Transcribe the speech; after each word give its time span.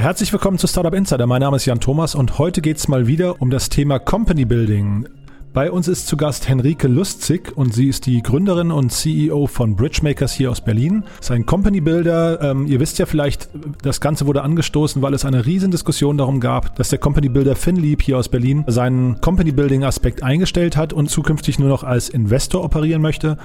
Ja, 0.00 0.06
herzlich 0.06 0.32
willkommen 0.32 0.56
zu 0.56 0.66
Startup 0.66 0.94
Insider. 0.94 1.26
Mein 1.26 1.42
Name 1.42 1.56
ist 1.56 1.66
Jan 1.66 1.78
Thomas 1.78 2.14
und 2.14 2.38
heute 2.38 2.62
geht 2.62 2.78
es 2.78 2.88
mal 2.88 3.06
wieder 3.06 3.42
um 3.42 3.50
das 3.50 3.68
Thema 3.68 3.98
Company 3.98 4.46
Building. 4.46 5.06
Bei 5.52 5.70
uns 5.70 5.88
ist 5.88 6.06
zu 6.06 6.16
Gast 6.16 6.48
Henrike 6.48 6.88
Lustzig 6.88 7.54
und 7.54 7.74
sie 7.74 7.86
ist 7.86 8.06
die 8.06 8.22
Gründerin 8.22 8.70
und 8.70 8.92
CEO 8.92 9.46
von 9.46 9.76
Bridgemakers 9.76 10.32
hier 10.32 10.50
aus 10.50 10.62
Berlin. 10.62 11.04
Sein 11.20 11.44
Company 11.44 11.82
Builder. 11.82 12.40
Ähm, 12.40 12.66
ihr 12.66 12.80
wisst 12.80 12.98
ja 12.98 13.04
vielleicht, 13.04 13.50
das 13.82 14.00
Ganze 14.00 14.26
wurde 14.26 14.40
angestoßen, 14.40 15.02
weil 15.02 15.12
es 15.12 15.26
eine 15.26 15.44
riesen 15.44 15.70
Diskussion 15.70 16.16
darum 16.16 16.40
gab, 16.40 16.76
dass 16.76 16.88
der 16.88 16.98
Company 16.98 17.28
Builder 17.28 17.54
FinLeap 17.54 18.00
hier 18.00 18.16
aus 18.16 18.30
Berlin 18.30 18.64
seinen 18.68 19.20
Company 19.20 19.52
Building 19.52 19.84
Aspekt 19.84 20.22
eingestellt 20.22 20.78
hat 20.78 20.94
und 20.94 21.10
zukünftig 21.10 21.58
nur 21.58 21.68
noch 21.68 21.84
als 21.84 22.08
Investor 22.08 22.64
operieren 22.64 23.02
möchte. 23.02 23.36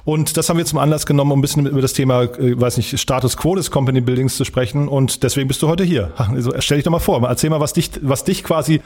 Und 0.03 0.35
das 0.35 0.49
haben 0.49 0.57
wir 0.57 0.65
zum 0.65 0.79
Anlass 0.79 1.05
genommen, 1.05 1.31
um 1.31 1.39
ein 1.39 1.41
bisschen 1.41 1.65
über 1.67 1.81
das 1.81 1.93
Thema, 1.93 2.23
äh, 2.23 2.59
weiß 2.59 2.77
nicht, 2.77 2.99
Status 2.99 3.37
Quo 3.37 3.55
des 3.55 3.69
Company 3.69 4.01
Buildings 4.01 4.35
zu 4.35 4.45
sprechen. 4.45 4.87
Und 4.87 5.21
deswegen 5.21 5.47
bist 5.47 5.61
du 5.61 5.67
heute 5.67 5.83
hier. 5.83 6.11
Also 6.17 6.53
stell 6.59 6.77
dich 6.77 6.85
doch 6.85 6.91
mal 6.91 6.99
vor, 6.99 7.21
erzähl 7.27 7.49
mal, 7.49 7.59
was 7.59 7.73
dich, 7.73 7.91
was 8.01 8.23
dich 8.23 8.43
quasi 8.43 8.81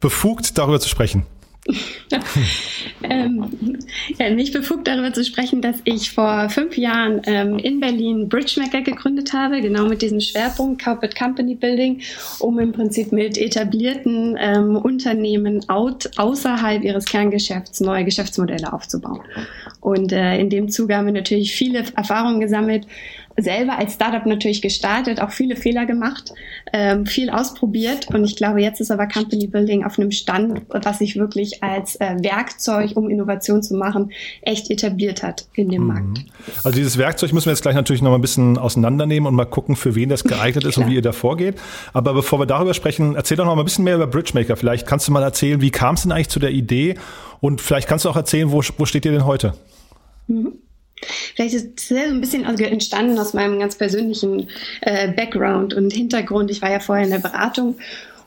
befugt, 0.00 0.58
darüber 0.58 0.78
zu 0.78 0.88
sprechen. 0.88 1.24
ähm, 3.02 3.78
ja, 4.18 4.30
mich 4.30 4.52
befugt 4.52 4.88
darüber 4.88 5.12
zu 5.12 5.24
sprechen, 5.24 5.60
dass 5.60 5.76
ich 5.84 6.12
vor 6.12 6.48
fünf 6.48 6.76
Jahren 6.76 7.20
ähm, 7.26 7.58
in 7.58 7.80
Berlin 7.80 8.28
Bridgemaker 8.28 8.80
gegründet 8.80 9.32
habe, 9.32 9.60
genau 9.60 9.86
mit 9.86 10.02
diesem 10.02 10.20
Schwerpunkt 10.20 10.82
Corporate 10.82 11.16
Company 11.16 11.54
Building, 11.54 12.00
um 12.38 12.58
im 12.58 12.72
Prinzip 12.72 13.12
mit 13.12 13.36
etablierten 13.36 14.36
ähm, 14.38 14.76
Unternehmen 14.76 15.68
out, 15.68 16.10
außerhalb 16.16 16.82
ihres 16.82 17.04
Kerngeschäfts 17.04 17.80
neue 17.80 18.04
Geschäftsmodelle 18.04 18.72
aufzubauen. 18.72 19.20
Und 19.80 20.12
äh, 20.12 20.38
in 20.38 20.50
dem 20.50 20.70
Zuge 20.70 20.96
haben 20.96 21.06
wir 21.06 21.12
natürlich 21.12 21.54
viele 21.54 21.84
Erfahrungen 21.94 22.40
gesammelt, 22.40 22.86
selber 23.38 23.78
als 23.78 23.94
Startup 23.94 24.24
natürlich 24.26 24.60
gestartet, 24.60 25.20
auch 25.20 25.30
viele 25.30 25.56
Fehler 25.56 25.86
gemacht, 25.86 26.32
ähm, 26.72 27.06
viel 27.06 27.30
ausprobiert 27.30 28.08
und 28.12 28.24
ich 28.24 28.36
glaube, 28.36 28.60
jetzt 28.60 28.80
ist 28.80 28.90
aber 28.90 29.06
Company 29.06 29.46
Building 29.46 29.84
auf 29.84 29.98
einem 29.98 30.10
Stand, 30.10 30.62
was 30.68 30.98
sich 30.98 31.16
wirklich 31.16 31.62
als 31.62 31.96
äh, 31.96 32.16
Werkzeug, 32.20 32.96
um 32.96 33.08
Innovation 33.08 33.62
zu 33.62 33.74
machen, 33.74 34.10
echt 34.42 34.70
etabliert 34.70 35.22
hat 35.22 35.46
in 35.54 35.68
dem 35.68 35.82
mhm. 35.82 35.88
Markt. 35.88 36.24
Also 36.64 36.76
dieses 36.76 36.98
Werkzeug 36.98 37.32
müssen 37.32 37.46
wir 37.46 37.52
jetzt 37.52 37.62
gleich 37.62 37.74
natürlich 37.74 38.02
noch 38.02 38.10
mal 38.10 38.18
ein 38.18 38.22
bisschen 38.22 38.58
auseinandernehmen 38.58 39.26
und 39.26 39.34
mal 39.34 39.44
gucken, 39.44 39.76
für 39.76 39.94
wen 39.94 40.08
das 40.08 40.24
geeignet 40.24 40.64
ist 40.64 40.76
und 40.78 40.88
wie 40.88 40.94
ihr 40.94 41.02
da 41.02 41.12
vorgeht. 41.12 41.56
Aber 41.92 42.14
bevor 42.14 42.40
wir 42.40 42.46
darüber 42.46 42.74
sprechen, 42.74 43.14
erzähl 43.14 43.36
doch 43.36 43.44
noch 43.44 43.54
mal 43.54 43.62
ein 43.62 43.64
bisschen 43.64 43.84
mehr 43.84 43.94
über 43.94 44.06
Bridgemaker. 44.06 44.56
Vielleicht 44.56 44.86
kannst 44.86 45.08
du 45.08 45.12
mal 45.12 45.22
erzählen, 45.22 45.60
wie 45.60 45.70
kam 45.70 45.94
es 45.94 46.02
denn 46.02 46.12
eigentlich 46.12 46.28
zu 46.28 46.40
der 46.40 46.50
Idee 46.50 46.96
und 47.40 47.60
vielleicht 47.60 47.88
kannst 47.88 48.04
du 48.04 48.08
auch 48.08 48.16
erzählen, 48.16 48.50
wo, 48.50 48.62
wo 48.76 48.84
steht 48.84 49.04
ihr 49.04 49.12
denn 49.12 49.24
heute? 49.24 49.54
Mhm. 50.26 50.52
Vielleicht 51.34 51.54
ist 51.54 51.90
es 51.90 51.90
ein 51.96 52.20
bisschen 52.20 52.44
entstanden 52.44 53.18
aus 53.18 53.34
meinem 53.34 53.58
ganz 53.58 53.76
persönlichen 53.76 54.48
äh, 54.80 55.08
Background 55.12 55.74
und 55.74 55.92
Hintergrund. 55.92 56.50
Ich 56.50 56.62
war 56.62 56.70
ja 56.70 56.80
vorher 56.80 57.04
in 57.04 57.10
der 57.10 57.18
Beratung 57.18 57.76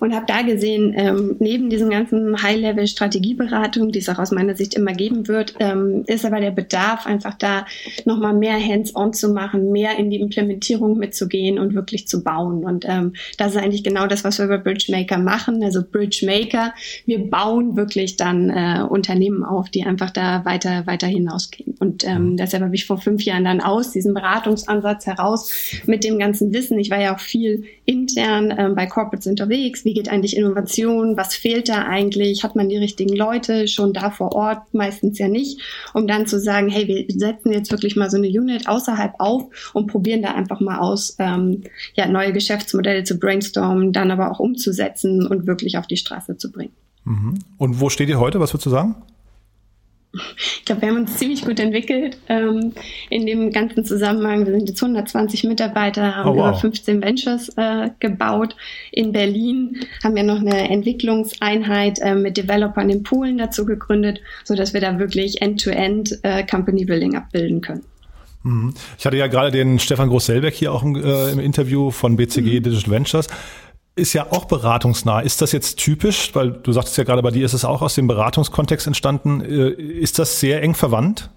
und 0.01 0.15
habe 0.15 0.25
da 0.25 0.41
gesehen, 0.41 0.93
ähm, 0.97 1.35
neben 1.37 1.69
diesen 1.69 1.91
ganzen 1.91 2.41
High-Level-Strategieberatungen, 2.41 3.91
die 3.91 3.99
es 3.99 4.09
auch 4.09 4.17
aus 4.17 4.31
meiner 4.31 4.55
Sicht 4.55 4.73
immer 4.73 4.93
geben 4.93 5.27
wird, 5.27 5.53
ähm, 5.59 6.03
ist 6.07 6.25
aber 6.25 6.39
der 6.39 6.49
Bedarf 6.49 7.05
einfach 7.05 7.35
da, 7.35 7.67
nochmal 8.05 8.33
mehr 8.33 8.59
hands-on 8.59 9.13
zu 9.13 9.31
machen, 9.31 9.71
mehr 9.71 9.99
in 9.99 10.09
die 10.09 10.19
Implementierung 10.19 10.97
mitzugehen 10.97 11.59
und 11.59 11.75
wirklich 11.75 12.07
zu 12.07 12.23
bauen. 12.23 12.63
Und 12.63 12.83
ähm, 12.89 13.13
das 13.37 13.53
ist 13.53 13.61
eigentlich 13.61 13.83
genau 13.83 14.07
das, 14.07 14.23
was 14.23 14.39
wir 14.39 14.47
bei 14.47 14.57
Bridgemaker 14.57 15.19
machen. 15.19 15.63
Also 15.63 15.83
Bridgemaker, 15.83 16.73
wir 17.05 17.29
bauen 17.29 17.75
wirklich 17.75 18.17
dann 18.17 18.49
äh, 18.49 18.81
Unternehmen 18.81 19.43
auf, 19.43 19.69
die 19.69 19.83
einfach 19.85 20.09
da 20.09 20.43
weiter, 20.45 20.87
weiter 20.87 21.05
hinausgehen. 21.05 21.75
Und 21.79 22.07
ähm, 22.07 22.37
deshalb 22.37 22.63
habe 22.63 22.73
ich 22.73 22.87
vor 22.87 22.97
fünf 22.97 23.21
Jahren 23.21 23.43
dann 23.43 23.61
aus 23.61 23.91
diesem 23.91 24.15
Beratungsansatz 24.15 25.05
heraus 25.05 25.53
mit 25.85 26.03
dem 26.03 26.17
ganzen 26.17 26.51
Wissen, 26.53 26.79
ich 26.79 26.89
war 26.89 26.99
ja 26.99 27.13
auch 27.13 27.19
viel 27.19 27.65
intern 27.85 28.51
ähm, 28.57 28.73
bei 28.73 28.87
Corporates 28.87 29.27
unterwegs, 29.27 29.85
wie 29.91 29.93
geht 29.93 30.07
eigentlich 30.07 30.37
Innovation, 30.37 31.17
was 31.17 31.35
fehlt 31.35 31.67
da 31.67 31.83
eigentlich, 31.83 32.45
hat 32.45 32.55
man 32.55 32.69
die 32.69 32.77
richtigen 32.77 33.13
Leute 33.13 33.67
schon 33.67 33.91
da 33.91 34.09
vor 34.09 34.33
Ort, 34.33 34.73
meistens 34.73 35.19
ja 35.19 35.27
nicht, 35.27 35.59
um 35.93 36.07
dann 36.07 36.27
zu 36.27 36.39
sagen, 36.39 36.69
hey, 36.69 36.87
wir 36.87 37.05
setzen 37.09 37.51
jetzt 37.51 37.71
wirklich 37.71 37.97
mal 37.97 38.09
so 38.09 38.15
eine 38.15 38.29
Unit 38.29 38.69
außerhalb 38.69 39.15
auf 39.19 39.71
und 39.73 39.87
probieren 39.87 40.21
da 40.21 40.33
einfach 40.33 40.61
mal 40.61 40.79
aus, 40.79 41.17
ähm, 41.19 41.63
ja, 41.95 42.07
neue 42.07 42.31
Geschäftsmodelle 42.31 43.03
zu 43.03 43.19
brainstormen, 43.19 43.91
dann 43.91 44.11
aber 44.11 44.31
auch 44.31 44.39
umzusetzen 44.39 45.27
und 45.27 45.45
wirklich 45.45 45.77
auf 45.77 45.87
die 45.87 45.97
Straße 45.97 46.37
zu 46.37 46.53
bringen. 46.53 46.71
Mhm. 47.03 47.39
Und 47.57 47.81
wo 47.81 47.89
steht 47.89 48.07
ihr 48.07 48.19
heute? 48.21 48.39
Was 48.39 48.53
würdest 48.53 48.67
du 48.67 48.69
sagen? 48.69 48.95
Ich 50.13 50.65
glaube, 50.65 50.81
wir 50.81 50.89
haben 50.89 50.97
uns 50.97 51.17
ziemlich 51.17 51.45
gut 51.45 51.59
entwickelt 51.59 52.17
ähm, 52.27 52.73
in 53.09 53.25
dem 53.25 53.51
ganzen 53.51 53.85
Zusammenhang. 53.85 54.45
Wir 54.45 54.53
sind 54.53 54.67
jetzt 54.67 54.81
120 54.81 55.45
Mitarbeiter, 55.45 56.17
haben 56.17 56.31
oh, 56.31 56.35
wow. 56.35 56.49
über 56.49 56.53
15 56.55 57.01
Ventures 57.01 57.49
äh, 57.55 57.89
gebaut 57.99 58.57
in 58.91 59.13
Berlin, 59.13 59.79
haben 60.03 60.17
ja 60.17 60.23
noch 60.23 60.41
eine 60.41 60.69
Entwicklungseinheit 60.69 61.99
äh, 61.99 62.15
mit 62.15 62.35
Developern 62.35 62.89
in 62.89 63.03
Polen 63.03 63.37
dazu 63.37 63.65
gegründet, 63.65 64.19
so 64.43 64.55
dass 64.55 64.73
wir 64.73 64.81
da 64.81 64.99
wirklich 64.99 65.41
End-to-End 65.41 66.09
-End, 66.09 66.23
äh, 66.23 66.45
Company 66.45 66.83
Building 66.83 67.15
abbilden 67.15 67.61
können. 67.61 67.83
Mhm. 68.43 68.73
Ich 68.97 69.05
hatte 69.05 69.17
ja 69.17 69.27
gerade 69.27 69.51
den 69.51 69.79
Stefan 69.79 70.09
Groß-Selbeck 70.09 70.53
hier 70.53 70.73
auch 70.73 70.83
im, 70.83 70.95
äh, 70.95 71.31
im 71.31 71.39
Interview 71.39 71.91
von 71.91 72.17
BCG 72.17 72.59
mhm. 72.59 72.63
Digital 72.63 72.91
Ventures 72.91 73.27
ist 74.01 74.13
ja 74.13 74.31
auch 74.31 74.45
beratungsnah. 74.45 75.21
Ist 75.21 75.41
das 75.41 75.51
jetzt 75.51 75.77
typisch? 75.77 76.31
Weil 76.33 76.51
du 76.51 76.71
sagtest 76.73 76.97
ja 76.97 77.03
gerade, 77.03 77.21
bei 77.21 77.31
dir 77.31 77.45
ist 77.45 77.53
es 77.53 77.63
auch 77.63 77.81
aus 77.81 77.95
dem 77.95 78.07
Beratungskontext 78.07 78.87
entstanden. 78.87 79.41
Äh, 79.41 79.69
ist 79.69 80.19
das 80.19 80.39
sehr 80.39 80.61
eng 80.61 80.73
verwandt? 80.73 81.29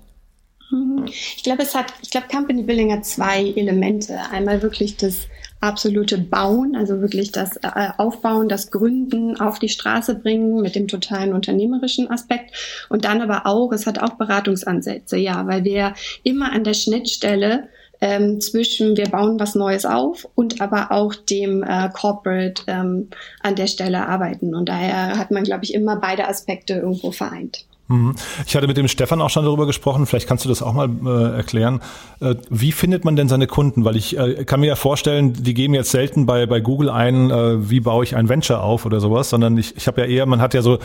Ich 1.07 1.45
glaube, 1.45 1.63
es 1.63 1.75
hat, 1.75 1.93
ich 2.03 2.11
glaube, 2.11 2.27
Company 2.29 2.63
Building 2.63 2.91
hat 2.91 3.05
zwei 3.05 3.53
Elemente. 3.55 4.19
Einmal 4.33 4.63
wirklich 4.63 4.97
das 4.97 5.29
absolute 5.61 6.19
Bauen, 6.19 6.77
also 6.77 7.01
wirklich 7.01 7.33
das 7.33 7.57
äh, 7.59 7.91
Aufbauen, 7.97 8.49
das 8.49 8.71
Gründen 8.71 9.41
auf 9.41 9.59
die 9.59 9.69
Straße 9.69 10.15
bringen 10.17 10.61
mit 10.61 10.75
dem 10.75 10.89
totalen 10.89 11.33
unternehmerischen 11.33 12.11
Aspekt. 12.11 12.87
Und 12.89 13.05
dann 13.05 13.23
aber 13.23 13.47
auch, 13.47 13.73
es 13.73 13.87
hat 13.87 13.99
auch 14.01 14.15
Beratungsansätze, 14.15 15.17
ja, 15.17 15.47
weil 15.47 15.65
wir 15.65 15.95
immer 16.23 16.53
an 16.53 16.65
der 16.65 16.75
Schnittstelle 16.75 17.69
ähm, 18.05 18.39
zwischen 18.39 18.99
wir 18.99 19.09
bauen 19.09 19.41
was 19.41 19.55
Neues 19.55 19.87
auf 19.87 20.29
und 20.35 20.61
aber 20.61 20.93
auch 20.93 21.15
dem 21.15 21.63
äh, 21.63 21.89
Corporate 21.89 22.63
ähm, 22.67 23.09
an 23.41 23.57
der 23.57 23.67
Stelle 23.67 24.07
arbeiten. 24.07 24.55
Und 24.55 24.69
daher 24.69 25.19
hat 25.19 25.31
man, 25.31 25.43
glaube 25.43 25.65
ich, 25.65 25.73
immer 25.73 25.97
beide 25.97 26.29
Aspekte 26.29 26.75
irgendwo 26.75 27.13
vereint. 27.13 27.65
Mhm. 27.89 28.15
Ich 28.47 28.57
hatte 28.57 28.67
mit 28.67 28.79
dem 28.79 28.89
Stefan 28.89 29.21
auch 29.21 29.29
schon 29.29 29.45
darüber 29.45 29.67
gesprochen, 29.67 30.07
vielleicht 30.07 30.27
kannst 30.27 30.45
du 30.45 30.49
das 30.49 30.63
auch 30.63 30.73
mal 30.73 30.89
äh, 31.05 31.37
erklären. 31.37 31.81
Äh, 32.21 32.37
wie 32.49 32.73
findet 32.73 33.05
man 33.05 33.15
denn 33.15 33.29
seine 33.29 33.47
Kunden? 33.47 33.85
Weil 33.85 33.97
ich 33.97 34.17
äh, 34.17 34.45
kann 34.45 34.61
mir 34.61 34.67
ja 34.67 34.77
vorstellen, 34.77 35.35
die 35.35 35.53
geben 35.53 35.75
jetzt 35.75 35.91
selten 35.91 36.25
bei, 36.25 36.47
bei 36.47 36.61
Google 36.61 36.89
ein, 36.89 37.31
äh, 37.31 37.69
wie 37.69 37.81
baue 37.81 38.05
ich 38.05 38.17
ein 38.17 38.31
Venture 38.31 38.63
auf 38.63 38.87
oder 38.87 39.01
sowas, 39.01 39.29
sondern 39.29 39.59
ich, 39.59 39.77
ich 39.77 39.87
habe 39.87 40.01
ja 40.01 40.07
eher, 40.07 40.25
man 40.25 40.41
hat 40.41 40.55
ja 40.55 40.63
so, 40.63 40.79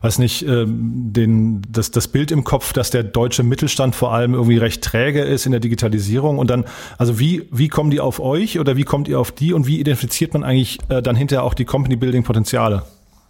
weiß 0.00 0.18
nicht, 0.18 0.44
äh, 0.44 0.64
den, 0.66 1.60
das, 1.68 1.90
das 1.90 2.08
Bild 2.08 2.30
im 2.30 2.42
Kopf, 2.42 2.72
dass 2.72 2.90
der 2.90 3.04
deutsche 3.04 3.42
Mittelstand 3.42 3.94
vor 3.94 4.14
allem 4.14 4.32
irgendwie 4.32 4.56
recht 4.56 4.82
träge 4.82 5.22
ist 5.22 5.44
in 5.44 5.52
der 5.52 5.60
Digitalisierung. 5.60 6.38
Und 6.38 6.48
dann, 6.48 6.64
also 6.96 7.18
wie, 7.18 7.48
wie 7.50 7.68
kommen 7.68 7.90
die 7.90 8.00
auf 8.00 8.18
euch 8.18 8.58
oder 8.58 8.76
wie 8.76 8.84
kommt 8.84 9.08
ihr 9.08 9.20
auf 9.20 9.30
die 9.30 9.52
und 9.52 9.66
wie 9.66 9.78
identifiziert 9.78 10.32
man 10.32 10.42
eigentlich 10.42 10.78
äh, 10.88 11.02
dann 11.02 11.16
hinterher 11.16 11.44
auch 11.44 11.54
die 11.54 11.66
Company-Building-Potenziale? 11.66 12.82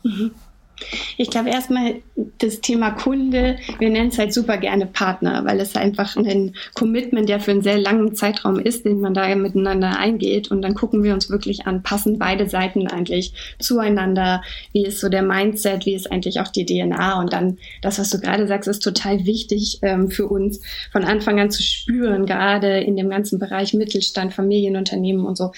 Mhm. 0.05 0.31
Ich 1.17 1.31
glaube 1.31 1.51
erstmal 1.51 1.97
das 2.39 2.61
Thema 2.61 2.91
Kunde, 2.91 3.57
wir 3.79 3.91
nennen 3.91 4.11
es 4.11 4.19
halt 4.19 4.33
super 4.33 4.59
gerne 4.59 4.87
Partner, 4.87 5.45
weil 5.45 5.61
es 5.61 5.75
einfach 5.75 6.17
ein 6.17 6.55
Commitment 6.75 7.29
ja 7.29 7.39
für 7.39 7.53
einen 7.53 7.63
sehr 7.63 7.79
langen 7.79 8.15
Zeitraum 8.15 8.59
ist, 8.59 8.85
den 8.85 9.01
man 9.01 9.15
da 9.15 9.35
miteinander 9.35 9.99
eingeht. 9.99 10.51
Und 10.51 10.63
dann 10.63 10.75
gucken 10.75 11.03
wir 11.03 11.15
uns 11.15 11.31
wirklich 11.31 11.67
an, 11.67 11.83
passen 11.83 12.19
beide 12.19 12.49
Seiten 12.49 12.87
eigentlich 12.89 13.33
zueinander? 13.59 14.43
Wie 14.73 14.85
ist 14.85 15.01
so 15.01 15.09
der 15.09 15.23
Mindset? 15.23 15.87
Wie 15.87 15.95
ist 15.95 16.13
eigentlich 16.13 16.41
auch 16.41 16.49
die 16.49 16.67
DNA? 16.67 17.19
Und 17.21 17.33
dann 17.33 17.59
das, 17.81 17.99
was 17.99 18.11
du 18.11 18.21
gerade 18.21 18.47
sagst, 18.47 18.69
ist 18.69 18.81
total 18.81 19.25
wichtig 19.25 19.79
ähm, 19.83 20.11
für 20.11 20.27
uns 20.27 20.61
von 20.93 21.05
Anfang 21.05 21.41
an 21.41 21.51
zu 21.51 21.63
spüren, 21.63 22.27
gerade 22.27 22.81
in 22.81 22.97
dem 22.97 23.09
ganzen 23.09 23.39
Bereich 23.39 23.73
Mittelstand, 23.75 24.35
Familienunternehmen 24.35 25.25
und 25.25 25.37
so 25.37 25.53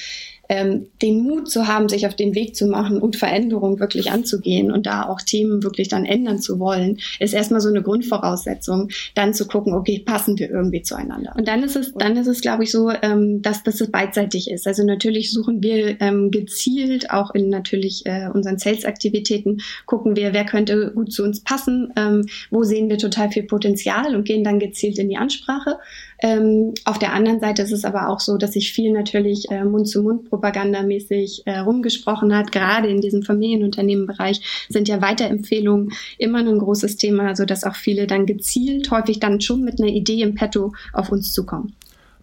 ähm, 0.48 0.86
den 1.02 1.22
Mut 1.22 1.50
zu 1.50 1.66
haben, 1.66 1.88
sich 1.88 2.06
auf 2.06 2.16
den 2.16 2.34
Weg 2.34 2.56
zu 2.56 2.66
machen 2.66 3.00
und 3.00 3.16
Veränderungen 3.16 3.80
wirklich 3.80 4.10
anzugehen 4.10 4.70
und 4.70 4.86
da 4.86 5.08
auch 5.08 5.20
Themen 5.20 5.62
wirklich 5.62 5.88
dann 5.88 6.04
ändern 6.04 6.38
zu 6.38 6.58
wollen, 6.58 6.98
ist 7.20 7.34
erstmal 7.34 7.60
so 7.60 7.68
eine 7.68 7.82
Grundvoraussetzung, 7.82 8.88
dann 9.14 9.34
zu 9.34 9.46
gucken, 9.46 9.74
okay, 9.74 9.98
passen 10.04 10.38
wir 10.38 10.50
irgendwie 10.50 10.82
zueinander. 10.82 11.34
Und 11.36 11.48
dann 11.48 11.62
ist 11.62 11.76
es, 11.76 11.92
dann 11.94 12.16
ist 12.16 12.26
es, 12.26 12.40
glaube 12.40 12.64
ich, 12.64 12.70
so, 12.70 12.90
ähm, 12.90 13.42
dass, 13.42 13.62
dass 13.62 13.80
es 13.80 13.90
beidseitig 13.90 14.50
ist. 14.50 14.66
Also 14.66 14.84
natürlich 14.84 15.30
suchen 15.32 15.62
wir 15.62 16.00
ähm, 16.00 16.30
gezielt 16.30 17.10
auch 17.10 17.34
in 17.34 17.48
natürlich 17.48 18.06
äh, 18.06 18.28
unseren 18.32 18.58
Sales-Aktivitäten, 18.58 19.58
gucken 19.86 20.16
wir, 20.16 20.32
wer 20.32 20.44
könnte 20.44 20.92
gut 20.94 21.12
zu 21.12 21.22
uns 21.24 21.40
passen, 21.40 21.92
ähm, 21.96 22.26
wo 22.50 22.64
sehen 22.64 22.88
wir 22.88 22.98
total 22.98 23.30
viel 23.30 23.44
Potenzial 23.44 24.14
und 24.14 24.24
gehen 24.24 24.44
dann 24.44 24.58
gezielt 24.58 24.98
in 24.98 25.08
die 25.08 25.16
Ansprache. 25.16 25.78
Ähm, 26.20 26.74
auf 26.84 26.98
der 26.98 27.12
anderen 27.12 27.40
Seite 27.40 27.62
ist 27.62 27.72
es 27.72 27.84
aber 27.84 28.08
auch 28.08 28.20
so, 28.20 28.38
dass 28.38 28.52
sich 28.52 28.72
viel 28.72 28.92
natürlich 28.92 29.50
äh, 29.50 29.64
Mund-zu-Mund-propagandamäßig 29.64 31.42
äh, 31.46 31.58
rumgesprochen 31.58 32.34
hat. 32.34 32.50
Gerade 32.50 32.88
in 32.88 33.00
diesem 33.00 33.22
Familienunternehmenbereich 33.22 34.66
sind 34.68 34.88
ja 34.88 35.00
Weiterempfehlungen 35.00 35.92
immer 36.18 36.38
ein 36.38 36.58
großes 36.58 36.96
Thema, 36.96 37.36
so 37.36 37.44
dass 37.44 37.64
auch 37.64 37.76
viele 37.76 38.06
dann 38.06 38.26
gezielt, 38.26 38.90
häufig 38.90 39.20
dann 39.20 39.40
schon 39.40 39.62
mit 39.62 39.80
einer 39.80 39.90
Idee 39.90 40.22
im 40.22 40.34
Petto 40.34 40.72
auf 40.92 41.12
uns 41.12 41.32
zukommen. 41.32 41.74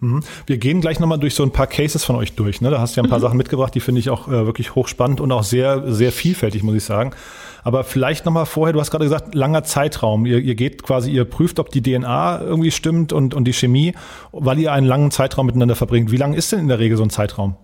Mhm. 0.02 0.24
Wir 0.46 0.58
gehen 0.58 0.82
gleich 0.82 1.00
nochmal 1.00 1.20
durch 1.20 1.36
so 1.36 1.44
ein 1.44 1.52
paar 1.52 1.68
Cases 1.68 2.04
von 2.04 2.16
euch 2.16 2.34
durch. 2.34 2.62
Ne? 2.62 2.70
Da 2.70 2.80
hast 2.80 2.96
du 2.96 3.00
ja 3.00 3.04
ein 3.04 3.10
paar 3.10 3.20
mhm. 3.20 3.24
Sachen 3.24 3.38
mitgebracht, 3.38 3.74
die 3.76 3.80
finde 3.80 4.00
ich 4.00 4.10
auch 4.10 4.28
äh, 4.28 4.46
wirklich 4.46 4.76
hochspannend 4.76 5.22
und 5.22 5.32
auch 5.32 5.44
sehr, 5.44 5.94
sehr 5.94 6.12
vielfältig, 6.12 6.64
muss 6.64 6.76
ich 6.76 6.84
sagen. 6.84 7.12
Aber 7.66 7.84
vielleicht 7.84 8.26
nochmal 8.26 8.46
vorher, 8.46 8.74
du 8.74 8.80
hast 8.80 8.92
gerade 8.92 9.06
gesagt, 9.06 9.34
langer 9.34 9.64
Zeitraum. 9.64 10.28
Ihr, 10.28 10.38
ihr 10.38 10.54
geht 10.54 10.84
quasi, 10.84 11.10
ihr 11.10 11.26
prüft, 11.26 11.58
ob 11.58 11.72
die 11.72 11.82
DNA 11.82 12.42
irgendwie 12.42 12.70
stimmt 12.70 13.12
und, 13.12 13.34
und 13.34 13.46
die 13.46 13.54
Chemie, 13.54 13.96
weil 14.32 14.60
ihr 14.60 14.72
einen 14.72 14.86
langen 14.86 15.10
Zeitraum 15.10 15.48
miteinander 15.48 15.76
verbringt. 15.76 16.12
Wie 16.12 16.18
lang 16.18 16.36
ist 16.36 16.52
denn 16.52 16.60
in 16.60 16.68
der 16.68 16.78
Regel 16.78 16.96
so 16.96 17.02
ein 17.02 17.10
Zeitraum? 17.10 17.58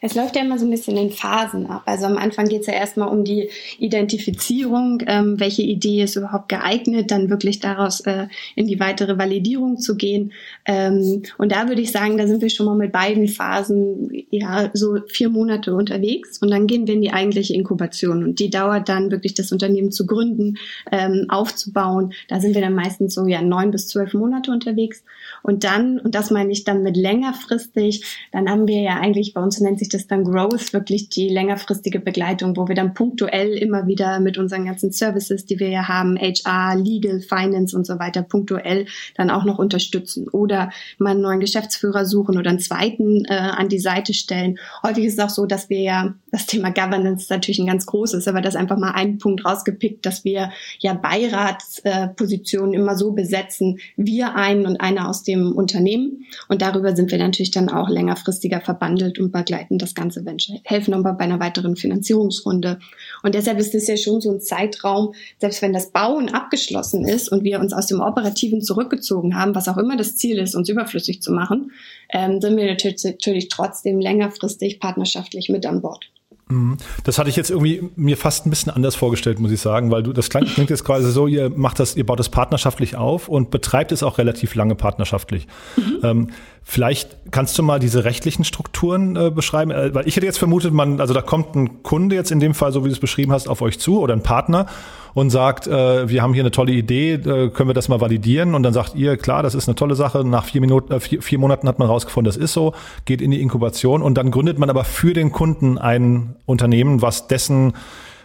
Es 0.00 0.14
läuft 0.14 0.36
ja 0.36 0.42
immer 0.42 0.58
so 0.58 0.66
ein 0.66 0.70
bisschen 0.70 0.96
in 0.96 1.10
Phasen 1.10 1.66
ab. 1.66 1.82
Also 1.86 2.06
am 2.06 2.18
Anfang 2.18 2.48
geht 2.48 2.62
es 2.62 2.66
ja 2.66 2.74
erstmal 2.74 3.08
um 3.08 3.24
die 3.24 3.48
Identifizierung, 3.78 5.02
ähm, 5.06 5.40
welche 5.40 5.62
Idee 5.62 6.02
ist 6.02 6.16
überhaupt 6.16 6.48
geeignet, 6.48 7.10
dann 7.10 7.30
wirklich 7.30 7.60
daraus 7.60 8.00
äh, 8.00 8.28
in 8.54 8.66
die 8.66 8.80
weitere 8.80 9.18
Validierung 9.18 9.78
zu 9.78 9.96
gehen. 9.96 10.32
Ähm, 10.64 11.22
und 11.38 11.52
da 11.52 11.68
würde 11.68 11.82
ich 11.82 11.92
sagen, 11.92 12.18
da 12.18 12.26
sind 12.26 12.42
wir 12.42 12.50
schon 12.50 12.66
mal 12.66 12.76
mit 12.76 12.92
beiden 12.92 13.28
Phasen 13.28 14.10
ja 14.30 14.70
so 14.74 14.98
vier 15.08 15.28
Monate 15.28 15.74
unterwegs 15.74 16.38
und 16.38 16.50
dann 16.50 16.66
gehen 16.66 16.86
wir 16.86 16.94
in 16.94 17.02
die 17.02 17.12
eigentliche 17.12 17.54
Inkubation 17.54 18.22
und 18.22 18.38
die 18.38 18.50
dauert 18.50 18.88
dann 18.88 19.10
wirklich 19.10 19.34
das 19.34 19.52
Unternehmen 19.52 19.92
zu 19.92 20.06
gründen, 20.06 20.58
ähm, 20.92 21.26
aufzubauen. 21.28 22.12
Da 22.28 22.40
sind 22.40 22.54
wir 22.54 22.62
dann 22.62 22.74
meistens 22.74 23.14
so 23.14 23.26
ja 23.26 23.42
neun 23.42 23.70
bis 23.70 23.88
zwölf 23.88 24.14
Monate 24.14 24.50
unterwegs 24.50 25.02
und 25.42 25.64
dann, 25.64 25.98
und 25.98 26.14
das 26.14 26.30
meine 26.30 26.52
ich 26.52 26.64
dann 26.64 26.82
mit 26.82 26.96
längerfristig, 26.96 28.04
dann 28.32 28.48
haben 28.48 28.68
wir 28.68 28.80
ja 28.80 28.96
eigentlich 28.96 29.34
bei 29.34 29.42
uns 29.42 29.60
nennt 29.60 29.78
sich 29.78 29.85
das 29.88 30.06
dann 30.06 30.24
Growth, 30.24 30.72
wirklich 30.72 31.08
die 31.08 31.28
längerfristige 31.28 32.00
Begleitung, 32.00 32.56
wo 32.56 32.68
wir 32.68 32.74
dann 32.74 32.94
punktuell 32.94 33.52
immer 33.52 33.86
wieder 33.86 34.20
mit 34.20 34.38
unseren 34.38 34.64
ganzen 34.64 34.92
Services, 34.92 35.46
die 35.46 35.58
wir 35.58 35.68
ja 35.68 35.88
haben, 35.88 36.16
HR, 36.16 36.76
Legal, 36.76 37.20
Finance 37.20 37.76
und 37.76 37.86
so 37.86 37.98
weiter, 37.98 38.22
punktuell 38.22 38.86
dann 39.16 39.30
auch 39.30 39.44
noch 39.44 39.58
unterstützen 39.58 40.28
oder 40.28 40.70
mal 40.98 41.10
einen 41.10 41.20
neuen 41.20 41.40
Geschäftsführer 41.40 42.04
suchen 42.04 42.38
oder 42.38 42.50
einen 42.50 42.58
zweiten 42.58 43.24
äh, 43.24 43.34
an 43.34 43.68
die 43.68 43.78
Seite 43.78 44.14
stellen. 44.14 44.58
Häufig 44.82 45.04
ist 45.04 45.18
es 45.18 45.24
auch 45.24 45.30
so, 45.30 45.46
dass 45.46 45.68
wir 45.68 45.80
ja 45.80 46.14
das 46.30 46.46
Thema 46.46 46.70
Governance 46.70 47.26
natürlich 47.30 47.58
ein 47.58 47.66
ganz 47.66 47.86
großes, 47.86 48.28
aber 48.28 48.40
das 48.40 48.56
einfach 48.56 48.78
mal 48.78 48.92
einen 48.92 49.18
Punkt 49.18 49.44
rausgepickt, 49.44 50.04
dass 50.04 50.24
wir 50.24 50.50
ja 50.80 50.94
Beiratspositionen 50.94 52.74
äh, 52.74 52.76
immer 52.76 52.96
so 52.96 53.12
besetzen, 53.12 53.78
wir 53.96 54.34
einen 54.34 54.66
und 54.66 54.80
einer 54.80 55.08
aus 55.08 55.22
dem 55.22 55.52
Unternehmen 55.52 56.26
und 56.48 56.62
darüber 56.62 56.94
sind 56.94 57.10
wir 57.10 57.18
natürlich 57.18 57.50
dann 57.50 57.68
auch 57.68 57.88
längerfristiger 57.88 58.60
verbandelt 58.60 59.18
und 59.18 59.32
begleiten 59.66 59.78
das 59.78 59.94
ganze 59.94 60.24
Venture, 60.24 60.60
helfen 60.64 60.94
aber 60.94 61.12
bei 61.12 61.24
einer 61.24 61.40
weiteren 61.40 61.76
Finanzierungsrunde. 61.76 62.78
Und 63.22 63.34
deshalb 63.34 63.58
ist 63.58 63.74
es 63.74 63.86
ja 63.86 63.96
schon 63.96 64.20
so 64.20 64.32
ein 64.32 64.40
Zeitraum, 64.40 65.14
selbst 65.38 65.62
wenn 65.62 65.72
das 65.72 65.90
Bauen 65.90 66.28
abgeschlossen 66.28 67.06
ist 67.06 67.28
und 67.30 67.44
wir 67.44 67.60
uns 67.60 67.72
aus 67.72 67.86
dem 67.86 68.00
Operativen 68.00 68.62
zurückgezogen 68.62 69.36
haben, 69.36 69.54
was 69.54 69.68
auch 69.68 69.76
immer 69.76 69.96
das 69.96 70.16
Ziel 70.16 70.38
ist, 70.38 70.54
uns 70.54 70.68
überflüssig 70.68 71.22
zu 71.22 71.32
machen, 71.32 71.72
ähm, 72.12 72.40
sind 72.40 72.56
wir 72.56 72.66
natürlich, 72.66 73.02
natürlich 73.04 73.48
trotzdem 73.48 74.00
längerfristig 74.00 74.80
partnerschaftlich 74.80 75.48
mit 75.48 75.66
an 75.66 75.82
Bord. 75.82 76.10
Mhm. 76.48 76.76
Das 77.02 77.18
hatte 77.18 77.28
ich 77.28 77.34
jetzt 77.34 77.50
irgendwie 77.50 77.90
mir 77.96 78.16
fast 78.16 78.46
ein 78.46 78.50
bisschen 78.50 78.70
anders 78.70 78.94
vorgestellt, 78.94 79.40
muss 79.40 79.50
ich 79.50 79.60
sagen, 79.60 79.90
weil 79.90 80.04
du 80.04 80.12
das 80.12 80.30
klingt, 80.30 80.54
klingt 80.54 80.70
jetzt 80.70 80.84
quasi 80.84 81.10
so, 81.10 81.26
ihr 81.26 81.50
macht 81.50 81.80
das, 81.80 81.96
ihr 81.96 82.06
baut 82.06 82.20
das 82.20 82.28
partnerschaftlich 82.28 82.94
auf 82.94 83.28
und 83.28 83.50
betreibt 83.50 83.90
es 83.90 84.04
auch 84.04 84.18
relativ 84.18 84.54
lange 84.54 84.76
partnerschaftlich. 84.76 85.48
Mhm. 85.76 85.98
Ähm, 86.04 86.30
Vielleicht 86.68 87.16
kannst 87.30 87.56
du 87.56 87.62
mal 87.62 87.78
diese 87.78 88.02
rechtlichen 88.02 88.42
Strukturen 88.42 89.14
äh, 89.14 89.30
beschreiben, 89.30 89.70
äh, 89.70 89.94
weil 89.94 90.08
ich 90.08 90.16
hätte 90.16 90.26
jetzt 90.26 90.38
vermutet, 90.38 90.74
man, 90.74 91.00
also 91.00 91.14
da 91.14 91.22
kommt 91.22 91.54
ein 91.54 91.84
Kunde 91.84 92.16
jetzt 92.16 92.32
in 92.32 92.40
dem 92.40 92.54
Fall, 92.54 92.72
so 92.72 92.84
wie 92.84 92.88
du 92.88 92.92
es 92.92 92.98
beschrieben 92.98 93.30
hast, 93.30 93.48
auf 93.48 93.62
euch 93.62 93.78
zu 93.78 94.00
oder 94.00 94.14
ein 94.14 94.24
Partner 94.24 94.66
und 95.14 95.30
sagt, 95.30 95.68
äh, 95.68 96.08
wir 96.08 96.22
haben 96.22 96.34
hier 96.34 96.42
eine 96.42 96.50
tolle 96.50 96.72
Idee, 96.72 97.12
äh, 97.12 97.50
können 97.50 97.68
wir 97.68 97.72
das 97.74 97.88
mal 97.88 98.00
validieren? 98.00 98.56
Und 98.56 98.64
dann 98.64 98.72
sagt 98.72 98.96
ihr, 98.96 99.16
klar, 99.16 99.44
das 99.44 99.54
ist 99.54 99.68
eine 99.68 99.76
tolle 99.76 99.94
Sache. 99.94 100.24
Nach 100.24 100.44
vier 100.44 100.60
Minuten, 100.60 100.92
äh, 100.92 100.98
vier, 100.98 101.22
vier 101.22 101.38
Monaten 101.38 101.68
hat 101.68 101.78
man 101.78 101.86
rausgefunden, 101.86 102.28
das 102.28 102.36
ist 102.36 102.52
so, 102.52 102.74
geht 103.04 103.22
in 103.22 103.30
die 103.30 103.40
Inkubation 103.40 104.02
und 104.02 104.18
dann 104.18 104.32
gründet 104.32 104.58
man 104.58 104.68
aber 104.68 104.82
für 104.82 105.12
den 105.12 105.30
Kunden 105.30 105.78
ein 105.78 106.34
Unternehmen, 106.46 107.00
was 107.00 107.28
dessen 107.28 107.74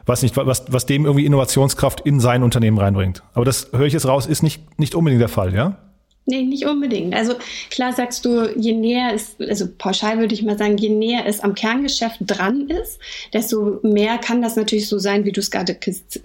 was 0.07 0.23
nicht, 0.23 0.35
was, 0.35 0.65
was 0.67 0.87
dem 0.87 1.05
irgendwie 1.05 1.27
Innovationskraft 1.27 2.01
in 2.01 2.19
sein 2.19 2.41
Unternehmen 2.41 2.79
reinbringt. 2.79 3.21
Aber 3.35 3.45
das 3.45 3.69
höre 3.71 3.85
ich 3.85 3.93
jetzt 3.93 4.07
raus, 4.07 4.25
ist 4.25 4.41
nicht, 4.41 4.79
nicht 4.79 4.95
unbedingt 4.95 5.21
der 5.21 5.29
Fall, 5.29 5.53
ja? 5.53 5.77
Nee, 6.27 6.43
nicht 6.43 6.67
unbedingt. 6.67 7.15
Also 7.15 7.33
klar 7.71 7.93
sagst 7.93 8.25
du, 8.25 8.47
je 8.55 8.73
näher 8.73 9.11
es, 9.13 9.35
also 9.39 9.65
pauschal 9.75 10.19
würde 10.19 10.35
ich 10.35 10.43
mal 10.43 10.57
sagen, 10.57 10.77
je 10.77 10.89
näher 10.89 11.25
es 11.25 11.39
am 11.39 11.55
Kerngeschäft 11.55 12.19
dran 12.21 12.69
ist, 12.69 12.99
desto 13.33 13.79
mehr 13.81 14.19
kann 14.19 14.41
das 14.41 14.55
natürlich 14.55 14.87
so 14.87 14.99
sein, 14.99 15.25
wie 15.25 15.31
du 15.31 15.39
es 15.39 15.49
gerade 15.49 15.75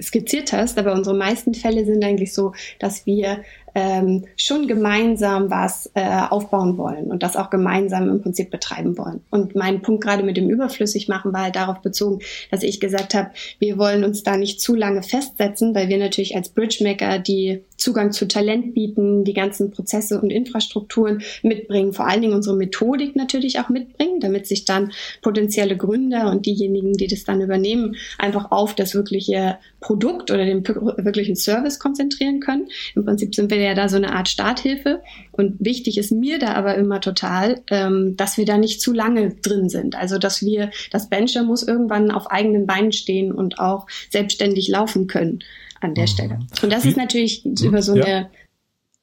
skizziert 0.02 0.52
hast. 0.52 0.78
Aber 0.78 0.92
unsere 0.92 1.16
meisten 1.16 1.54
Fälle 1.54 1.86
sind 1.86 2.04
eigentlich 2.04 2.34
so, 2.34 2.52
dass 2.78 3.06
wir 3.06 3.42
ähm, 3.74 4.24
schon 4.36 4.68
gemeinsam 4.68 5.50
was 5.50 5.90
äh, 5.94 6.20
aufbauen 6.30 6.78
wollen 6.78 7.10
und 7.10 7.22
das 7.22 7.36
auch 7.36 7.50
gemeinsam 7.50 8.08
im 8.08 8.22
Prinzip 8.22 8.50
betreiben 8.50 8.96
wollen. 8.96 9.20
Und 9.30 9.54
mein 9.54 9.82
Punkt 9.82 10.02
gerade 10.02 10.22
mit 10.22 10.38
dem 10.38 10.48
überflüssig 10.48 11.08
machen 11.08 11.34
war 11.34 11.42
halt 11.42 11.56
darauf 11.56 11.80
bezogen, 11.80 12.20
dass 12.50 12.62
ich 12.62 12.80
gesagt 12.80 13.14
habe, 13.14 13.30
wir 13.58 13.76
wollen 13.76 14.02
uns 14.02 14.22
da 14.22 14.38
nicht 14.38 14.62
zu 14.62 14.74
lange 14.74 15.02
festsetzen, 15.02 15.74
weil 15.74 15.88
wir 15.88 15.98
natürlich 15.98 16.36
als 16.36 16.48
Bridgemaker 16.48 17.18
die 17.18 17.64
Zugang 17.76 18.12
zu 18.12 18.26
Talent 18.26 18.74
bieten, 18.74 19.24
die 19.24 19.34
ganzen 19.34 19.70
Prozesse 19.70 20.20
und 20.20 20.30
Infrastrukturen 20.30 21.22
mitbringen, 21.42 21.92
vor 21.92 22.06
allen 22.06 22.22
Dingen 22.22 22.34
unsere 22.34 22.56
Methodik 22.56 23.16
natürlich 23.16 23.60
auch 23.60 23.68
mitbringen, 23.68 24.20
damit 24.20 24.46
sich 24.46 24.64
dann 24.64 24.92
potenzielle 25.22 25.76
Gründer 25.76 26.30
und 26.30 26.46
diejenigen, 26.46 26.94
die 26.94 27.06
das 27.06 27.24
dann 27.24 27.40
übernehmen, 27.40 27.96
einfach 28.18 28.50
auf 28.50 28.74
das 28.74 28.94
wirkliche 28.94 29.58
Produkt 29.80 30.30
oder 30.30 30.44
den 30.44 30.66
wirklichen 30.66 31.36
Service 31.36 31.78
konzentrieren 31.78 32.40
können. 32.40 32.68
Im 32.94 33.04
Prinzip 33.04 33.34
sind 33.34 33.50
wir 33.50 33.58
ja 33.58 33.74
da 33.74 33.88
so 33.88 33.96
eine 33.96 34.12
Art 34.12 34.28
Starthilfe. 34.28 35.02
Und 35.32 35.56
wichtig 35.60 35.98
ist 35.98 36.12
mir 36.12 36.38
da 36.38 36.54
aber 36.54 36.74
immer 36.76 37.00
total, 37.00 37.62
ähm, 37.70 38.16
dass 38.16 38.38
wir 38.38 38.46
da 38.46 38.58
nicht 38.58 38.80
zu 38.80 38.92
lange 38.92 39.34
drin 39.34 39.68
sind. 39.68 39.94
Also 39.94 40.18
dass 40.18 40.42
wir, 40.42 40.70
das 40.90 41.10
Venture 41.10 41.44
muss 41.44 41.62
irgendwann 41.62 42.10
auf 42.10 42.30
eigenen 42.30 42.66
Beinen 42.66 42.92
stehen 42.92 43.32
und 43.32 43.58
auch 43.58 43.86
selbstständig 44.10 44.68
laufen 44.68 45.06
können 45.06 45.40
an 45.86 45.94
der 45.94 46.04
mhm. 46.04 46.08
Stelle. 46.08 46.38
Und 46.62 46.72
das 46.72 46.84
ist 46.84 46.96
natürlich 46.96 47.44
über 47.44 47.80
so 47.82 47.92
eine 47.92 48.08
ja. 48.08 48.30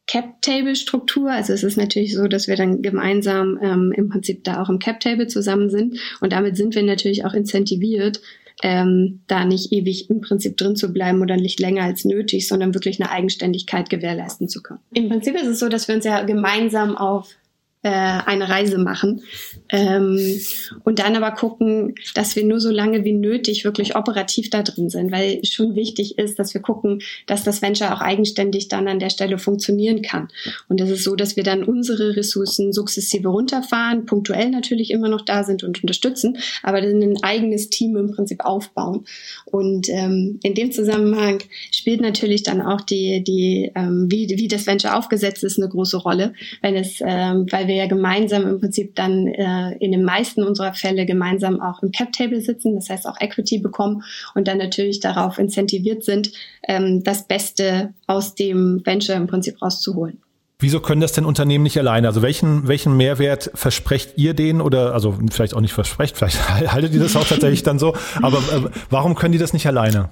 Cap-Table-Struktur. 0.08 1.32
Also 1.32 1.54
es 1.54 1.64
ist 1.64 1.78
natürlich 1.78 2.16
so, 2.16 2.28
dass 2.28 2.48
wir 2.48 2.56
dann 2.56 2.82
gemeinsam 2.82 3.58
ähm, 3.62 3.94
im 3.96 4.10
Prinzip 4.10 4.44
da 4.44 4.62
auch 4.62 4.70
im 4.70 4.80
Cap-Table 4.80 5.28
zusammen 5.28 5.70
sind. 5.70 5.98
Und 6.20 6.34
damit 6.34 6.58
sind 6.58 6.76
wir 6.76 6.84
natürlich 6.84 7.26
auch 7.26 7.34
incentiviert, 7.34 8.22
ähm, 8.62 9.22
da 9.28 9.46
nicht 9.46 9.72
ewig 9.72 10.10
im 10.10 10.22
Prinzip 10.22 10.58
drin 10.58 10.76
zu 10.76 10.94
bleiben 10.94 11.22
oder 11.22 11.38
nicht 11.38 11.60
länger 11.60 11.84
als 11.84 12.06
nötig, 12.06 12.48
sondern 12.48 12.74
wirklich 12.74 13.02
eine 13.02 13.10
Eigenständigkeit 13.10 13.90
gewährleisten 13.90 14.48
zu 14.48 14.62
können. 14.62 14.80
Im 14.94 15.10
Prinzip 15.10 15.36
ist 15.36 15.48
es 15.48 15.60
so, 15.60 15.70
dass 15.70 15.88
wir 15.88 15.96
uns 15.96 16.06
ja 16.06 16.22
gemeinsam 16.24 16.96
auf 16.96 17.36
äh, 17.84 17.90
eine 17.90 18.50
Reise 18.50 18.78
machen 18.78 19.24
ähm, 19.70 20.40
und 20.84 21.00
dann 21.00 21.16
aber 21.16 21.32
gucken, 21.32 21.96
dass 22.16 22.36
wir 22.36 22.46
nur 22.46 22.60
so 22.60 22.72
lange 22.72 23.04
wie 23.04 23.14
nötig 23.14 23.66
wirklich 23.66 23.96
operativ 23.96 24.50
da 24.50 24.64
drin 24.64 24.90
sind, 24.90 25.12
weil 25.12 25.44
schon 25.44 25.76
wichtig 25.76 26.18
ist, 26.18 26.40
dass 26.40 26.54
wir 26.54 26.62
gucken, 26.62 27.02
dass 27.28 27.44
das 27.44 27.62
Venture 27.62 27.94
auch 27.94 28.02
eigenständig 28.02 28.70
dann 28.70 28.88
an 28.88 29.00
der 29.00 29.10
Stelle 29.10 29.38
funktionieren 29.38 30.02
kann. 30.02 30.30
Und 30.70 30.80
es 30.80 30.90
ist 30.90 31.04
so, 31.04 31.16
dass 31.16 31.36
wir 31.36 31.44
dann 31.44 31.64
unsere 31.64 32.16
Ressourcen 32.16 32.72
sukzessive 32.72 33.28
runterfahren, 33.28 34.06
punktuell 34.06 34.50
natürlich 34.50 34.92
immer 34.92 35.10
noch 35.10 35.22
da 35.22 35.44
sind 35.44 35.64
und 35.64 35.82
unterstützen, 35.82 36.38
aber 36.62 36.82
dann 36.82 37.02
ein 37.02 37.24
eigenes 37.24 37.70
Team 37.70 37.98
im 37.98 38.12
Prinzip 38.12 38.46
aufbauen. 38.46 39.06
Und 39.46 39.90
ähm, 39.90 40.40
in 40.44 40.54
dem 40.54 40.72
Zusammenhang 40.72 41.40
spielt 41.72 42.02
natürlich 42.02 42.44
dann 42.44 42.62
auch 42.62 42.82
die, 42.82 43.24
die 43.24 43.72
ähm, 43.76 44.08
wie, 44.10 44.30
wie 44.30 44.48
das 44.48 44.68
Venture 44.68 44.96
aufgesetzt 44.96 45.44
ist, 45.44 45.58
eine 45.58 45.70
große 45.70 45.98
Rolle, 45.98 46.34
wenn 46.62 46.76
es, 46.76 47.02
ähm, 47.02 47.46
weil 47.50 47.68
wir 47.68 47.73
wir 47.74 47.84
ja 47.84 47.88
gemeinsam 47.88 48.48
im 48.48 48.60
Prinzip 48.60 48.96
dann 48.96 49.28
äh, 49.28 49.76
in 49.78 49.92
den 49.92 50.04
meisten 50.04 50.44
unserer 50.44 50.74
Fälle 50.74 51.06
gemeinsam 51.06 51.60
auch 51.60 51.82
im 51.82 51.92
Cap-Table 51.92 52.42
sitzen, 52.42 52.76
das 52.76 52.90
heißt 52.90 53.08
auch 53.08 53.20
Equity 53.20 53.58
bekommen 53.58 54.04
und 54.36 54.48
dann 54.48 54.58
natürlich 54.58 55.00
darauf 55.00 55.40
incentiviert 55.40 56.04
sind, 56.04 56.32
ähm, 56.68 57.04
das 57.04 57.28
Beste 57.28 57.94
aus 58.08 58.36
dem 58.36 58.82
Venture 58.86 59.16
im 59.16 59.28
Prinzip 59.28 59.62
rauszuholen. 59.62 60.20
Wieso 60.60 60.80
können 60.80 61.02
das 61.02 61.12
denn 61.12 61.26
Unternehmen 61.26 61.64
nicht 61.64 61.78
alleine? 61.78 62.08
Also 62.08 62.22
welchen, 62.22 62.68
welchen 62.68 62.96
Mehrwert 62.96 63.52
versprecht 63.54 64.14
ihr 64.16 64.34
denen 64.34 64.62
oder 64.62 64.94
also 64.94 65.18
vielleicht 65.30 65.56
auch 65.56 65.62
nicht 65.62 65.74
versprecht, 65.74 66.16
vielleicht 66.16 66.48
haltet 66.72 66.94
ihr 66.94 67.02
das 67.02 67.16
auch 67.16 67.28
tatsächlich 67.28 67.64
dann 67.64 67.80
so, 67.80 67.96
aber 68.22 68.38
äh, 68.38 68.70
warum 68.90 69.16
können 69.16 69.34
die 69.34 69.40
das 69.40 69.52
nicht 69.52 69.68
alleine? 69.68 70.10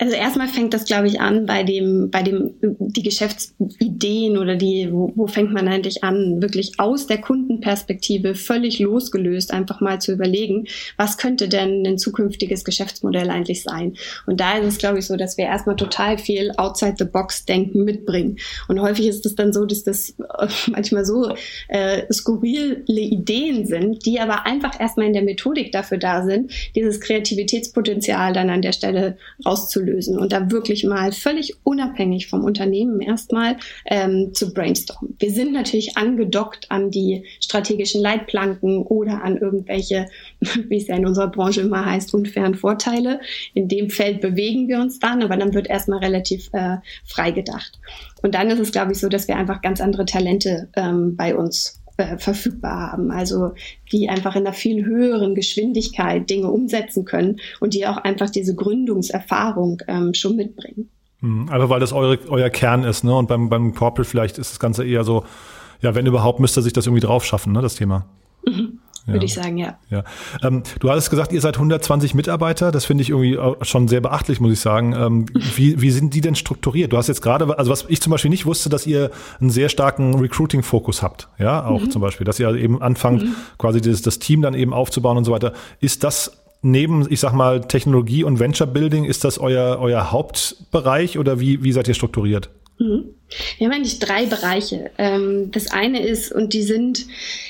Also 0.00 0.16
erstmal 0.16 0.48
fängt 0.48 0.72
das, 0.72 0.86
glaube 0.86 1.08
ich, 1.08 1.20
an 1.20 1.44
bei 1.44 1.62
dem, 1.62 2.08
bei 2.10 2.22
dem, 2.22 2.54
die 2.62 3.02
Geschäftsideen 3.02 4.38
oder 4.38 4.56
die, 4.56 4.88
wo, 4.90 5.12
wo 5.14 5.26
fängt 5.26 5.52
man 5.52 5.68
eigentlich 5.68 6.02
an, 6.02 6.40
wirklich 6.40 6.80
aus 6.80 7.06
der 7.06 7.20
Kundenperspektive 7.20 8.34
völlig 8.34 8.78
losgelöst 8.78 9.52
einfach 9.52 9.82
mal 9.82 10.00
zu 10.00 10.12
überlegen, 10.12 10.66
was 10.96 11.18
könnte 11.18 11.48
denn 11.48 11.86
ein 11.86 11.98
zukünftiges 11.98 12.64
Geschäftsmodell 12.64 13.28
eigentlich 13.28 13.62
sein? 13.62 13.94
Und 14.24 14.40
da 14.40 14.56
ist 14.56 14.66
es, 14.66 14.78
glaube 14.78 15.00
ich, 15.00 15.06
so, 15.06 15.16
dass 15.16 15.36
wir 15.36 15.44
erstmal 15.44 15.76
total 15.76 16.16
viel 16.16 16.52
outside 16.56 16.94
the 16.98 17.04
box 17.04 17.44
denken 17.44 17.84
mitbringen. 17.84 18.38
Und 18.68 18.80
häufig 18.80 19.06
ist 19.06 19.26
es 19.26 19.34
dann 19.34 19.52
so, 19.52 19.66
dass 19.66 19.84
das 19.84 20.14
manchmal 20.70 21.04
so 21.04 21.34
äh, 21.68 22.10
skurrile 22.10 22.82
Ideen 22.86 23.66
sind, 23.66 24.06
die 24.06 24.18
aber 24.18 24.46
einfach 24.46 24.80
erstmal 24.80 25.08
in 25.08 25.12
der 25.12 25.24
Methodik 25.24 25.72
dafür 25.72 25.98
da 25.98 26.24
sind, 26.24 26.52
dieses 26.74 27.00
Kreativitätspotenzial 27.00 28.32
dann 28.32 28.48
an 28.48 28.62
der 28.62 28.72
Stelle 28.72 29.18
rauszulösen 29.44 29.89
lösen 29.90 30.18
und 30.18 30.32
da 30.32 30.50
wirklich 30.50 30.84
mal 30.84 31.12
völlig 31.12 31.54
unabhängig 31.64 32.28
vom 32.28 32.44
Unternehmen 32.44 33.00
erstmal 33.00 33.56
ähm, 33.86 34.30
zu 34.32 34.52
brainstormen. 34.52 35.16
Wir 35.18 35.30
sind 35.30 35.52
natürlich 35.52 35.96
angedockt 35.96 36.70
an 36.70 36.90
die 36.90 37.24
strategischen 37.40 38.02
Leitplanken 38.02 38.82
oder 38.82 39.22
an 39.22 39.36
irgendwelche, 39.36 40.06
wie 40.68 40.76
es 40.76 40.86
ja 40.86 40.96
in 40.96 41.06
unserer 41.06 41.28
Branche 41.28 41.62
immer 41.62 41.84
heißt, 41.84 42.14
unfairen 42.14 42.54
Vorteile. 42.54 43.20
In 43.54 43.68
dem 43.68 43.90
Feld 43.90 44.20
bewegen 44.20 44.68
wir 44.68 44.80
uns 44.80 44.98
dann, 44.98 45.22
aber 45.22 45.36
dann 45.36 45.54
wird 45.54 45.68
erstmal 45.68 45.98
relativ 46.00 46.48
äh, 46.52 46.76
frei 47.04 47.30
gedacht. 47.30 47.78
Und 48.22 48.34
dann 48.34 48.50
ist 48.50 48.58
es, 48.58 48.72
glaube 48.72 48.92
ich, 48.92 48.98
so, 48.98 49.08
dass 49.08 49.28
wir 49.28 49.36
einfach 49.36 49.62
ganz 49.62 49.80
andere 49.80 50.04
Talente 50.04 50.68
ähm, 50.76 51.16
bei 51.16 51.34
uns 51.34 51.80
verfügbar 52.18 52.92
haben. 52.92 53.10
Also 53.10 53.52
die 53.92 54.08
einfach 54.08 54.36
in 54.36 54.46
einer 54.46 54.52
viel 54.52 54.84
höheren 54.84 55.34
Geschwindigkeit 55.34 56.28
Dinge 56.28 56.50
umsetzen 56.50 57.04
können 57.04 57.40
und 57.60 57.74
die 57.74 57.86
auch 57.86 57.98
einfach 57.98 58.30
diese 58.30 58.54
Gründungserfahrung 58.54 59.82
ähm, 59.88 60.14
schon 60.14 60.36
mitbringen. 60.36 60.88
Mhm, 61.20 61.48
also 61.48 61.68
weil 61.68 61.80
das 61.80 61.92
eure, 61.92 62.18
euer 62.28 62.50
Kern 62.50 62.84
ist, 62.84 63.04
ne? 63.04 63.14
Und 63.14 63.28
beim, 63.28 63.48
beim 63.48 63.74
Corporate 63.74 64.08
vielleicht 64.08 64.38
ist 64.38 64.52
das 64.52 64.58
Ganze 64.58 64.84
eher 64.84 65.04
so, 65.04 65.24
ja, 65.80 65.94
wenn 65.94 66.06
überhaupt, 66.06 66.40
müsste 66.40 66.62
sich 66.62 66.72
das 66.72 66.86
irgendwie 66.86 67.04
drauf 67.04 67.24
schaffen, 67.24 67.52
ne, 67.52 67.62
das 67.62 67.76
Thema. 67.76 68.06
Mhm 68.46 68.79
ja. 69.06 69.14
würde 69.14 69.26
ich 69.26 69.34
sagen, 69.34 69.56
ja. 69.58 69.78
ja. 69.90 70.04
Ähm, 70.42 70.62
du 70.78 70.90
hattest 70.90 71.10
gesagt, 71.10 71.32
ihr 71.32 71.40
seid 71.40 71.56
120 71.56 72.14
Mitarbeiter. 72.14 72.70
Das 72.70 72.84
finde 72.84 73.02
ich 73.02 73.10
irgendwie 73.10 73.38
schon 73.62 73.88
sehr 73.88 74.00
beachtlich, 74.00 74.40
muss 74.40 74.52
ich 74.52 74.60
sagen. 74.60 74.92
Ähm, 74.92 75.26
wie, 75.56 75.80
wie 75.80 75.90
sind 75.90 76.14
die 76.14 76.20
denn 76.20 76.34
strukturiert? 76.34 76.92
Du 76.92 76.96
hast 76.96 77.08
jetzt 77.08 77.22
gerade, 77.22 77.58
also 77.58 77.70
was 77.70 77.86
ich 77.88 78.00
zum 78.00 78.10
Beispiel 78.10 78.30
nicht 78.30 78.46
wusste, 78.46 78.68
dass 78.68 78.86
ihr 78.86 79.10
einen 79.40 79.50
sehr 79.50 79.68
starken 79.68 80.14
Recruiting-Fokus 80.14 81.02
habt. 81.02 81.28
Ja, 81.38 81.64
auch 81.64 81.82
mhm. 81.82 81.90
zum 81.90 82.02
Beispiel, 82.02 82.24
dass 82.24 82.38
ihr 82.38 82.54
eben 82.54 82.82
anfangt, 82.82 83.22
mhm. 83.22 83.34
quasi 83.58 83.80
das, 83.80 84.02
das 84.02 84.18
Team 84.18 84.42
dann 84.42 84.54
eben 84.54 84.72
aufzubauen 84.72 85.16
und 85.16 85.24
so 85.24 85.32
weiter. 85.32 85.52
Ist 85.80 86.04
das 86.04 86.42
neben, 86.62 87.06
ich 87.10 87.20
sag 87.20 87.32
mal, 87.32 87.62
Technologie 87.62 88.24
und 88.24 88.38
Venture 88.38 88.66
Building, 88.66 89.04
ist 89.04 89.24
das 89.24 89.38
euer, 89.38 89.78
euer 89.80 90.10
Hauptbereich 90.12 91.18
oder 91.18 91.40
wie, 91.40 91.62
wie 91.62 91.72
seid 91.72 91.88
ihr 91.88 91.94
strukturiert? 91.94 92.50
Mhm. 92.78 93.04
Wir 93.58 93.66
haben 93.66 93.74
eigentlich 93.74 93.98
drei 93.98 94.26
Bereiche. 94.26 94.90
Ähm, 94.98 95.50
das 95.52 95.70
eine 95.70 96.04
ist, 96.04 96.32
und 96.32 96.52
die 96.52 96.62
sind 96.62 97.06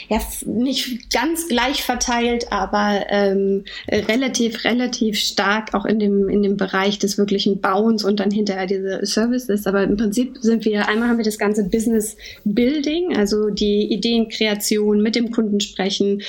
ja 0.08 0.20
nicht 0.44 1.12
ganz 1.12 1.48
gleich 1.48 1.82
verteilt, 1.82 2.50
aber 2.50 3.06
ähm, 3.08 3.64
relativ, 3.88 4.64
relativ 4.64 5.18
stark 5.18 5.74
auch 5.74 5.84
in 5.84 5.98
dem, 5.98 6.28
in 6.28 6.42
dem 6.42 6.56
Bereich 6.56 6.98
des 6.98 7.16
wirklichen 7.16 7.60
Bauens 7.60 8.04
und 8.04 8.20
dann 8.20 8.30
hinterher 8.30 8.66
diese 8.66 9.00
Services. 9.06 9.66
Aber 9.66 9.84
im 9.84 9.96
Prinzip 9.96 10.36
sind 10.40 10.64
wir, 10.64 10.88
einmal 10.88 11.08
haben 11.08 11.18
wir 11.18 11.24
das 11.24 11.38
ganze 11.38 11.64
Business 11.64 12.16
Building, 12.44 13.16
also 13.16 13.50
die 13.50 13.92
Ideenkreation, 13.92 15.02
mit 15.02 15.14
dem 15.14 15.30
Kunden 15.30 15.60
sprechen, 15.60 16.22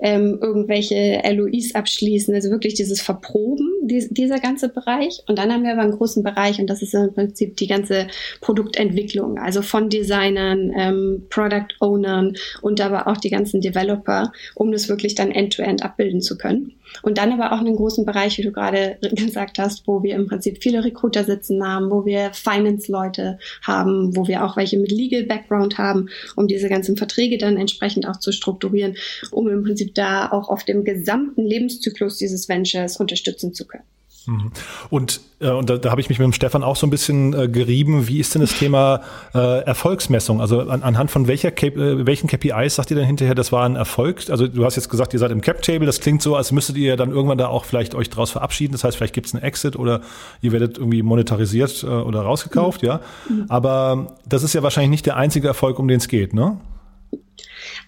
ähm, 0.00 0.38
irgendwelche 0.40 1.22
LOIs 1.30 1.74
abschließen, 1.74 2.34
also 2.34 2.50
wirklich 2.50 2.74
dieses 2.74 3.00
Verproben, 3.00 3.70
die, 3.82 4.08
dieser 4.10 4.40
ganze 4.40 4.68
Bereich. 4.68 5.22
Und 5.28 5.38
dann 5.38 5.52
haben 5.52 5.62
wir 5.62 5.72
aber 5.72 5.82
einen 5.82 5.96
großen 5.96 6.22
Bereich 6.22 6.58
und 6.58 6.68
das 6.68 6.82
ist 6.82 6.94
im 6.94 7.12
Prinzip 7.12 7.56
die 7.56 7.66
ganze 7.66 8.08
Produktentwicklung 8.40 8.95
Entwicklung, 8.96 9.38
also 9.38 9.60
von 9.60 9.90
Designern, 9.90 10.72
ähm, 10.74 11.26
Product 11.28 11.68
Ownern 11.80 12.34
und 12.62 12.80
aber 12.80 13.06
auch 13.06 13.18
die 13.18 13.30
ganzen 13.30 13.60
Developer, 13.60 14.32
um 14.54 14.72
das 14.72 14.88
wirklich 14.88 15.14
dann 15.14 15.30
end-to-end 15.30 15.82
-end 15.82 15.84
abbilden 15.84 16.22
zu 16.22 16.38
können. 16.38 16.72
Und 17.02 17.18
dann 17.18 17.32
aber 17.32 17.52
auch 17.52 17.60
einen 17.60 17.76
großen 17.76 18.06
Bereich, 18.06 18.38
wie 18.38 18.42
du 18.42 18.52
gerade 18.52 18.96
gesagt 19.14 19.58
hast, 19.58 19.86
wo 19.86 20.02
wir 20.02 20.14
im 20.14 20.28
Prinzip 20.28 20.62
viele 20.62 20.82
Recruiter 20.82 21.24
sitzen 21.24 21.62
haben, 21.66 21.90
wo 21.90 22.06
wir 22.06 22.30
Finance-Leute 22.32 23.38
haben, 23.62 24.16
wo 24.16 24.26
wir 24.26 24.44
auch 24.44 24.56
welche 24.56 24.78
mit 24.78 24.90
Legal 24.90 25.24
Background 25.24 25.76
haben, 25.76 26.08
um 26.36 26.48
diese 26.48 26.68
ganzen 26.68 26.96
Verträge 26.96 27.36
dann 27.36 27.58
entsprechend 27.58 28.08
auch 28.08 28.16
zu 28.16 28.32
strukturieren, 28.32 28.96
um 29.30 29.48
im 29.48 29.62
Prinzip 29.62 29.94
da 29.94 30.30
auch 30.32 30.48
auf 30.48 30.64
dem 30.64 30.84
gesamten 30.84 31.44
Lebenszyklus 31.44 32.16
dieses 32.16 32.48
Ventures 32.48 32.96
unterstützen 32.96 33.52
zu 33.52 33.66
können. 33.66 33.84
Mhm. 34.26 34.50
Und, 34.90 35.20
äh, 35.40 35.50
und 35.50 35.70
da, 35.70 35.76
da 35.76 35.90
habe 35.90 36.00
ich 36.00 36.08
mich 36.08 36.18
mit 36.18 36.24
dem 36.24 36.32
Stefan 36.32 36.62
auch 36.62 36.76
so 36.76 36.86
ein 36.86 36.90
bisschen 36.90 37.32
äh, 37.32 37.48
gerieben. 37.48 38.08
Wie 38.08 38.18
ist 38.18 38.34
denn 38.34 38.40
das 38.40 38.58
Thema 38.58 39.02
äh, 39.34 39.60
Erfolgsmessung? 39.62 40.40
Also 40.40 40.60
an, 40.60 40.82
anhand 40.82 41.10
von 41.10 41.28
welcher 41.28 41.50
K 41.50 41.68
äh, 41.68 42.06
welchen 42.06 42.26
KPIs 42.28 42.76
sagt 42.76 42.90
ihr 42.90 42.96
dann 42.96 43.06
hinterher, 43.06 43.34
das 43.34 43.52
war 43.52 43.64
ein 43.64 43.76
Erfolg? 43.76 44.28
Also 44.30 44.48
du 44.48 44.64
hast 44.64 44.76
jetzt 44.76 44.88
gesagt, 44.88 45.12
ihr 45.12 45.18
seid 45.18 45.30
im 45.30 45.40
Cap-Table. 45.40 45.86
Das 45.86 46.00
klingt 46.00 46.22
so, 46.22 46.36
als 46.36 46.52
müsstet 46.52 46.76
ihr 46.76 46.96
dann 46.96 47.10
irgendwann 47.10 47.38
da 47.38 47.48
auch 47.48 47.64
vielleicht 47.64 47.94
euch 47.94 48.10
draus 48.10 48.30
verabschieden. 48.30 48.72
Das 48.72 48.84
heißt, 48.84 48.96
vielleicht 48.96 49.14
gibt 49.14 49.26
es 49.26 49.34
einen 49.34 49.42
Exit 49.42 49.76
oder 49.76 50.00
ihr 50.42 50.52
werdet 50.52 50.78
irgendwie 50.78 51.02
monetarisiert 51.02 51.82
äh, 51.82 51.86
oder 51.86 52.22
rausgekauft, 52.22 52.82
mhm. 52.82 52.88
ja. 52.88 53.00
Aber 53.48 54.16
das 54.26 54.42
ist 54.42 54.54
ja 54.54 54.62
wahrscheinlich 54.62 54.90
nicht 54.90 55.06
der 55.06 55.16
einzige 55.16 55.48
Erfolg, 55.48 55.78
um 55.78 55.88
den 55.88 55.98
es 55.98 56.08
geht, 56.08 56.34
ne? 56.34 56.58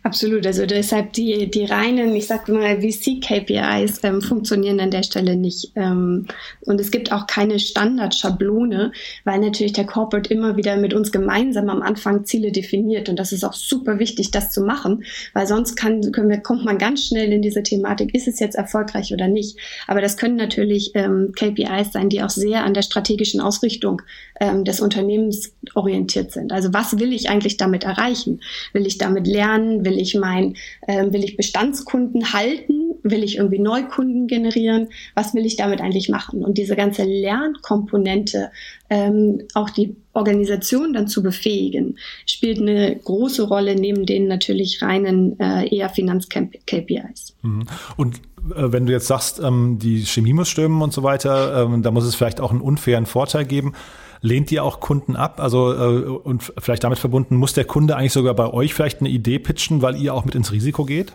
Absolut, 0.03 0.47
also 0.47 0.67
deshalb 0.67 1.13
die, 1.13 1.51
die 1.51 1.65
reinen, 1.65 2.15
ich 2.15 2.27
sag 2.27 2.49
mal, 2.49 2.81
VC-KPIs 2.81 4.01
ähm, 4.05 4.23
funktionieren 4.23 4.81
an 4.81 4.91
der 4.91 5.03
Stelle 5.03 5.37
nicht. 5.37 5.73
Ähm, 5.77 6.27
und 6.63 6.81
es 6.81 6.91
gibt 6.91 7.13
auch 7.13 7.27
keine 7.27 7.59
Standardschablone, 7.59 8.93
weil 9.25 9.41
natürlich 9.41 9.73
der 9.73 9.87
Corporate 9.87 10.33
immer 10.33 10.57
wieder 10.57 10.77
mit 10.77 10.95
uns 10.95 11.13
gemeinsam 11.13 11.69
am 11.69 11.83
Anfang 11.83 12.25
Ziele 12.25 12.53
definiert. 12.53 13.09
Und 13.09 13.19
das 13.19 13.33
ist 13.33 13.45
auch 13.45 13.53
super 13.53 13.99
wichtig, 13.99 14.31
das 14.31 14.51
zu 14.51 14.63
machen, 14.63 15.05
weil 15.35 15.47
sonst 15.47 15.77
kann, 15.77 16.13
können 16.13 16.31
wir, 16.31 16.39
kommt 16.39 16.65
man 16.65 16.79
ganz 16.79 17.07
schnell 17.07 17.33
in 17.33 17.43
diese 17.43 17.63
Thematik, 17.63 18.15
ist 18.15 18.29
es 18.29 18.41
jetzt 18.41 18.57
erfolgreich 18.57 19.13
oder 19.13 19.29
nicht. 19.29 19.59
Aber 19.87 20.01
das 20.01 20.17
können 20.17 20.37
natürlich 20.37 20.93
ähm, 20.95 21.33
KPIs 21.37 21.93
sein, 21.93 22.09
die 22.09 22.23
auch 22.23 22.31
sehr 22.31 22.65
an 22.65 22.75
der 22.75 22.83
strategischen 22.83 23.41
Ausrichtung 23.41 24.03
ähm, 24.41 24.65
des 24.65 24.81
Unternehmens 24.81 25.53
orientiert 25.75 26.33
sind. 26.33 26.53
Also 26.53 26.73
was 26.73 26.99
will 26.99 27.13
ich 27.13 27.29
eigentlich 27.29 27.57
damit 27.57 27.85
erreichen? 27.85 28.41
Will 28.73 28.87
ich 28.87 28.99
damit 28.99 29.27
lernen? 29.27 29.78
Will 29.85 29.99
ich 29.99 30.15
mein, 30.15 30.55
äh, 30.87 31.13
will 31.13 31.25
ich 31.25 31.37
Bestandskunden 31.37 32.33
halten? 32.33 32.95
Will 33.03 33.23
ich 33.23 33.37
irgendwie 33.37 33.59
Neukunden 33.59 34.27
generieren? 34.27 34.89
Was 35.15 35.35
will 35.35 35.47
ich 35.47 35.57
damit 35.57 35.81
eigentlich 35.81 36.09
machen? 36.09 36.45
Und 36.45 36.59
diese 36.59 36.77
ganze 36.77 37.05
Lernkomponente, 37.05 38.51
ähm, 38.91 39.43
auch 39.55 39.71
die 39.71 39.97
Organisation 40.13 40.93
dann 40.93 41.07
zu 41.07 41.23
befähigen, 41.23 41.99
spielt 42.27 42.61
eine 42.61 42.97
große 42.97 43.47
Rolle 43.47 43.77
neben 43.77 44.05
den 44.05 44.27
natürlich 44.27 44.83
reinen 44.83 45.39
äh, 45.39 45.69
eher 45.75 45.89
Finanz-KPIs. 45.89 47.37
Mhm. 47.43 47.67
Und 47.97 48.17
äh, 48.55 48.73
wenn 48.73 48.87
du 48.87 48.93
jetzt 48.93 49.07
sagst, 49.07 49.41
ähm, 49.41 49.79
die 49.81 50.05
Chemie 50.05 50.33
muss 50.33 50.49
stimmen 50.49 50.83
und 50.83 50.93
so 50.93 51.03
weiter, 51.03 51.65
ähm, 51.65 51.83
da 51.83 51.91
muss 51.91 52.05
es 52.05 52.15
vielleicht 52.15 52.41
auch 52.41 52.51
einen 52.51 52.61
unfairen 52.61 53.07
Vorteil 53.07 53.45
geben. 53.45 53.75
Lehnt 54.21 54.51
ihr 54.53 54.65
auch 54.65 54.81
Kunden 54.81 55.17
ab? 55.17 55.41
Also 55.41 55.73
äh, 55.73 56.05
und 56.05 56.53
vielleicht 56.59 56.85
damit 56.85 56.99
verbunden, 56.99 57.37
muss 57.37 57.53
der 57.53 57.65
Kunde 57.65 57.97
eigentlich 57.97 58.13
sogar 58.13 58.35
bei 58.35 58.53
euch 58.53 58.75
vielleicht 58.75 59.01
eine 59.01 59.09
Idee 59.09 59.39
pitchen, 59.39 59.83
weil 59.83 59.97
ihr 59.97 60.15
auch 60.15 60.25
mit 60.25 60.35
ins 60.35 60.53
Risiko 60.53 60.85
geht? 60.85 61.13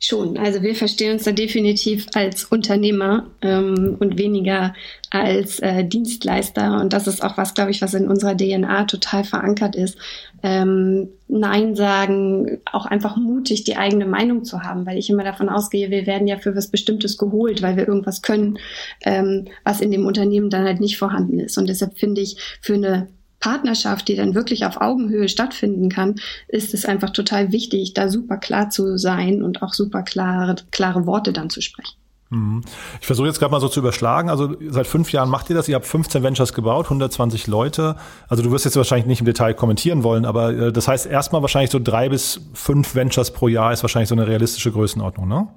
Schon, 0.00 0.38
also 0.38 0.62
wir 0.62 0.76
verstehen 0.76 1.14
uns 1.14 1.24
da 1.24 1.32
definitiv 1.32 2.06
als 2.14 2.44
Unternehmer 2.44 3.26
ähm, 3.42 3.96
und 3.98 4.16
weniger 4.16 4.72
als 5.10 5.58
äh, 5.58 5.84
Dienstleister. 5.84 6.80
Und 6.80 6.92
das 6.92 7.08
ist 7.08 7.20
auch 7.24 7.36
was, 7.36 7.54
glaube 7.54 7.72
ich, 7.72 7.82
was 7.82 7.94
in 7.94 8.06
unserer 8.06 8.36
DNA 8.36 8.84
total 8.84 9.24
verankert 9.24 9.74
ist. 9.74 9.98
Ähm, 10.44 11.08
Nein 11.26 11.74
sagen, 11.74 12.60
auch 12.70 12.86
einfach 12.86 13.16
mutig 13.16 13.64
die 13.64 13.76
eigene 13.76 14.06
Meinung 14.06 14.44
zu 14.44 14.62
haben, 14.62 14.86
weil 14.86 14.98
ich 14.98 15.10
immer 15.10 15.24
davon 15.24 15.48
ausgehe, 15.48 15.90
wir 15.90 16.06
werden 16.06 16.28
ja 16.28 16.38
für 16.38 16.54
was 16.54 16.68
Bestimmtes 16.68 17.18
geholt, 17.18 17.60
weil 17.60 17.76
wir 17.76 17.88
irgendwas 17.88 18.22
können, 18.22 18.58
ähm, 19.04 19.46
was 19.64 19.80
in 19.80 19.90
dem 19.90 20.06
Unternehmen 20.06 20.48
dann 20.48 20.64
halt 20.64 20.78
nicht 20.80 20.96
vorhanden 20.96 21.40
ist. 21.40 21.58
Und 21.58 21.68
deshalb 21.68 21.98
finde 21.98 22.20
ich, 22.20 22.36
für 22.60 22.74
eine 22.74 23.08
Partnerschaft, 23.40 24.08
die 24.08 24.16
dann 24.16 24.34
wirklich 24.34 24.64
auf 24.66 24.80
Augenhöhe 24.80 25.28
stattfinden 25.28 25.88
kann, 25.88 26.16
ist 26.48 26.74
es 26.74 26.84
einfach 26.84 27.10
total 27.10 27.52
wichtig, 27.52 27.94
da 27.94 28.08
super 28.08 28.36
klar 28.36 28.70
zu 28.70 28.98
sein 28.98 29.42
und 29.42 29.62
auch 29.62 29.74
super 29.74 30.02
klare, 30.02 30.56
klare 30.70 31.06
Worte 31.06 31.32
dann 31.32 31.50
zu 31.50 31.60
sprechen. 31.60 31.96
Mhm. 32.30 32.62
Ich 33.00 33.06
versuche 33.06 33.26
jetzt 33.26 33.38
gerade 33.38 33.52
mal 33.52 33.60
so 33.60 33.68
zu 33.68 33.80
überschlagen. 33.80 34.28
Also 34.28 34.54
seit 34.68 34.86
fünf 34.86 35.12
Jahren 35.12 35.30
macht 35.30 35.48
ihr 35.48 35.56
das. 35.56 35.68
Ihr 35.68 35.76
habt 35.76 35.86
15 35.86 36.22
Ventures 36.22 36.52
gebaut, 36.52 36.86
120 36.86 37.46
Leute. 37.46 37.96
Also 38.28 38.42
du 38.42 38.50
wirst 38.50 38.64
jetzt 38.64 38.76
wahrscheinlich 38.76 39.06
nicht 39.06 39.20
im 39.20 39.26
Detail 39.26 39.54
kommentieren 39.54 40.02
wollen, 40.02 40.24
aber 40.24 40.52
äh, 40.52 40.72
das 40.72 40.88
heißt 40.88 41.06
erstmal 41.06 41.42
wahrscheinlich 41.42 41.70
so 41.70 41.78
drei 41.82 42.08
bis 42.08 42.40
fünf 42.52 42.94
Ventures 42.94 43.32
pro 43.32 43.48
Jahr 43.48 43.72
ist 43.72 43.82
wahrscheinlich 43.82 44.08
so 44.08 44.14
eine 44.14 44.26
realistische 44.26 44.72
Größenordnung, 44.72 45.26
ne? 45.26 45.48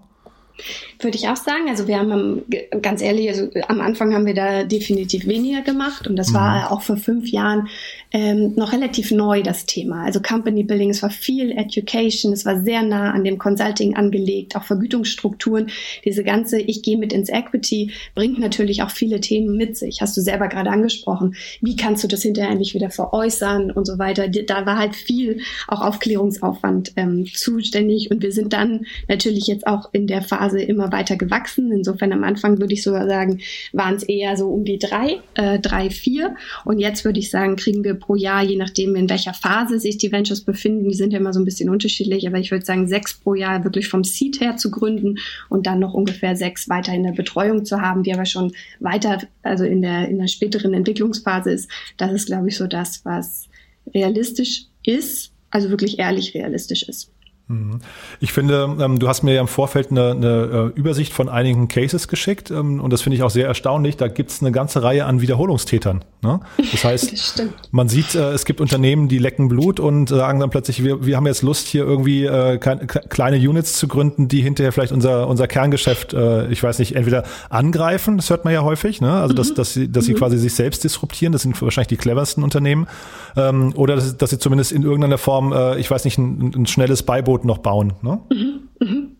Würde 1.00 1.18
ich 1.18 1.28
auch 1.28 1.36
sagen. 1.36 1.68
Also 1.68 1.88
wir 1.88 2.00
haben 2.00 2.44
ganz 2.82 3.02
ehrlich, 3.02 3.30
also 3.30 3.50
am 3.68 3.82
Anfang 3.82 4.14
haben 4.14 4.26
wir 4.26 4.34
da 4.34 4.64
definitiv 4.64 5.28
weniger 5.28 5.62
gemacht 5.62 6.08
und 6.08 6.16
das 6.16 6.30
mhm. 6.30 6.36
war 6.36 6.72
auch 6.72 6.82
vor 6.82 6.98
fünf 6.98 7.30
Jahren 7.30 7.68
ähm, 8.12 8.54
noch 8.56 8.74
relativ 8.74 9.12
neu 9.12 9.42
das 9.42 9.66
Thema. 9.66 10.04
Also 10.04 10.22
Company 10.22 10.64
Building, 10.64 10.90
es 10.90 11.02
war 11.02 11.10
viel 11.10 11.52
Education, 11.52 12.34
es 12.34 12.46
war 12.46 12.62
sehr 12.64 12.84
nah 12.84 13.12
an 13.12 13.24
dem 13.24 13.38
Consulting 13.38 13.96
angelegt, 13.96 14.56
auch 14.56 14.64
Vergütungsstrukturen. 14.64 15.70
Diese 16.06 16.24
ganze 16.24 16.60
Ich 16.60 16.84
gehe 16.84 16.98
mit 16.98 17.14
ins 17.14 17.30
Equity 17.30 17.92
bringt 18.14 18.40
natürlich 18.40 18.84
auch 18.84 18.92
viele 18.92 19.22
Themen 19.22 19.56
mit 19.56 19.78
sich. 19.78 20.02
Hast 20.02 20.16
du 20.18 20.22
selber 20.22 20.48
gerade 20.50 20.70
angesprochen. 20.70 21.36
Wie 21.62 21.76
kannst 21.76 22.04
du 22.04 22.08
das 22.08 22.22
hinterher 22.22 22.52
endlich 22.52 22.74
wieder 22.74 22.90
veräußern 22.90 23.72
und 23.72 23.86
so 23.86 23.98
weiter. 23.98 24.28
Da 24.28 24.66
war 24.66 24.78
halt 24.78 24.96
viel 24.96 25.42
auch 25.68 25.82
Aufklärungsaufwand 25.82 26.94
ähm, 26.96 27.26
zuständig 27.34 28.12
und 28.12 28.22
wir 28.22 28.32
sind 28.32 28.54
dann 28.54 28.86
natürlich 29.08 29.48
jetzt 29.48 29.66
auch 29.68 29.90
in 29.94 30.08
der 30.08 30.22
Phase 30.22 30.51
immer 30.60 30.92
weiter 30.92 31.16
gewachsen. 31.16 31.72
Insofern 31.72 32.12
am 32.14 32.24
Anfang 32.24 32.60
würde 32.60 32.74
ich 32.74 32.84
sogar 32.84 33.08
sagen, 33.08 33.40
waren 33.74 33.96
es 33.96 34.04
eher 34.04 34.36
so 34.38 34.50
um 34.50 34.66
die 34.66 34.80
drei, 34.80 35.20
äh, 35.36 35.60
drei, 35.60 35.90
vier 35.90 36.36
und 36.66 36.80
jetzt 36.80 37.06
würde 37.06 37.20
ich 37.20 37.30
sagen, 37.30 37.56
kriegen 37.56 37.84
wir 37.84 37.94
pro 37.94 38.16
Jahr, 38.16 38.44
je 38.44 38.58
nachdem, 38.58 38.96
in 38.96 39.10
welcher 39.10 39.34
Phase 39.34 39.80
sich 39.80 39.98
die 39.98 40.12
Ventures 40.12 40.42
befinden. 40.42 40.90
Die 40.90 40.96
sind 40.96 41.14
ja 41.14 41.20
immer 41.20 41.34
so 41.34 41.40
ein 41.40 41.46
bisschen 41.46 41.70
unterschiedlich, 41.70 42.28
aber 42.28 42.40
ich 42.40 42.52
würde 42.52 42.66
sagen, 42.66 42.88
sechs 42.88 43.14
pro 43.14 43.36
Jahr 43.36 43.64
wirklich 43.64 43.88
vom 43.88 44.04
Seed 44.04 44.42
her 44.42 44.58
zu 44.58 44.72
gründen 44.72 45.18
und 45.50 45.68
dann 45.68 45.80
noch 45.80 45.94
ungefähr 45.94 46.36
sechs 46.36 46.70
weiter 46.70 46.94
in 46.94 47.04
der 47.04 47.14
Betreuung 47.14 47.66
zu 47.66 47.82
haben, 47.82 48.04
die 48.04 48.14
aber 48.14 48.26
schon 48.26 48.54
weiter, 48.80 49.22
also 49.44 49.64
in 49.64 49.82
der, 49.82 50.08
in 50.08 50.20
der 50.20 50.28
späteren 50.28 50.74
Entwicklungsphase 50.74 51.52
ist. 51.52 51.70
Das 51.98 52.12
ist, 52.12 52.28
glaube 52.28 52.50
ich, 52.50 52.58
so 52.58 52.68
das, 52.68 53.06
was 53.06 53.48
realistisch 53.94 54.66
ist, 54.86 55.32
also 55.50 55.70
wirklich 55.70 56.00
ehrlich 56.00 56.34
realistisch 56.34 56.84
ist. 56.84 57.12
Mhm. 57.52 57.80
Ich 58.20 58.32
finde, 58.34 58.76
ähm, 58.80 59.00
du 59.00 59.08
hast 59.08 59.24
mir 59.24 59.34
ja 59.34 59.42
im 59.42 59.48
Vorfeld 59.48 59.92
eine, 59.92 60.12
eine 60.12 60.72
äh, 60.76 60.80
Übersicht 60.80 61.14
von 61.14 61.30
einigen 61.30 61.68
Cases 61.68 62.08
geschickt 62.08 62.50
ähm, 62.52 62.80
und 62.80 62.92
das 62.94 63.02
finde 63.02 63.18
ich 63.18 63.24
auch 63.24 63.30
sehr 63.30 63.48
erstaunlich. 63.48 63.98
Da 63.98 64.08
gibt 64.08 64.32
es 64.32 64.42
eine 64.42 64.52
ganze 64.52 64.84
Reihe 64.84 65.06
an 65.06 65.22
Wiederholungstätern. 65.22 66.04
Ne? 66.24 66.40
Das 66.58 66.84
heißt, 66.84 67.12
das 67.40 67.42
man 67.72 67.90
sieht, 67.90 68.16
äh, 68.16 68.32
es 68.32 68.46
gibt 68.46 68.62
Unternehmen, 68.62 69.08
die 69.08 69.18
lecken 69.18 69.50
Blut 69.50 69.80
und 69.80 70.10
sagen 70.10 70.40
dann 70.40 70.50
plötzlich, 70.50 70.84
wir, 70.84 71.06
wir 71.06 71.18
haben 71.18 71.28
jetzt 71.28 71.42
Lust, 71.42 71.68
hier 71.68 71.84
irgendwie 71.84 72.26
äh, 72.26 72.58
kleine 72.58 73.38
Units 73.38 73.74
zu 73.74 73.88
gründen, 73.88 74.28
die 74.28 74.42
hinterher 74.42 74.72
vielleicht 74.72 74.94
unser, 74.94 75.28
unser 75.28 75.48
Kerngeschäft, 75.48 76.14
äh, 76.14 76.48
ich 76.48 76.64
weiß 76.64 76.80
nicht, 76.80 76.96
entweder 76.96 77.24
angreifen, 77.50 78.18
das 78.18 78.30
hört 78.30 78.46
man 78.46 78.54
ja 78.54 78.64
häufig, 78.64 79.02
ne? 79.02 79.14
also 79.14 79.34
mhm. 79.34 79.38
dass, 79.38 79.54
dass, 79.54 79.74
sie, 79.74 79.92
dass 79.92 80.06
sie 80.06 80.14
mhm. 80.14 80.18
quasi 80.18 80.38
sich 80.38 80.54
selbst 80.54 80.84
disruptieren, 80.84 81.34
das 81.34 81.42
sind 81.42 81.62
wahrscheinlich 81.62 81.90
die 81.90 81.98
cleversten 81.98 82.44
Unternehmen, 82.44 82.88
ähm, 83.36 83.74
oder 83.76 83.96
dass, 83.96 84.16
dass 84.18 84.30
sie 84.30 84.40
zumindest 84.40 84.72
in 84.72 84.84
irgendeiner 84.84 85.18
Form, 85.18 85.52
äh, 85.54 85.78
ich 85.78 85.90
weiß 85.90 86.06
nicht, 86.06 86.18
ein, 86.18 86.54
ein 86.56 86.66
schnelles 86.66 87.04
Beiboot 87.04 87.41
noch 87.46 87.60
bauen. 87.60 87.94
Ne? 88.02 88.22
Mhm. 88.32 88.70
Mhm. 88.80 89.18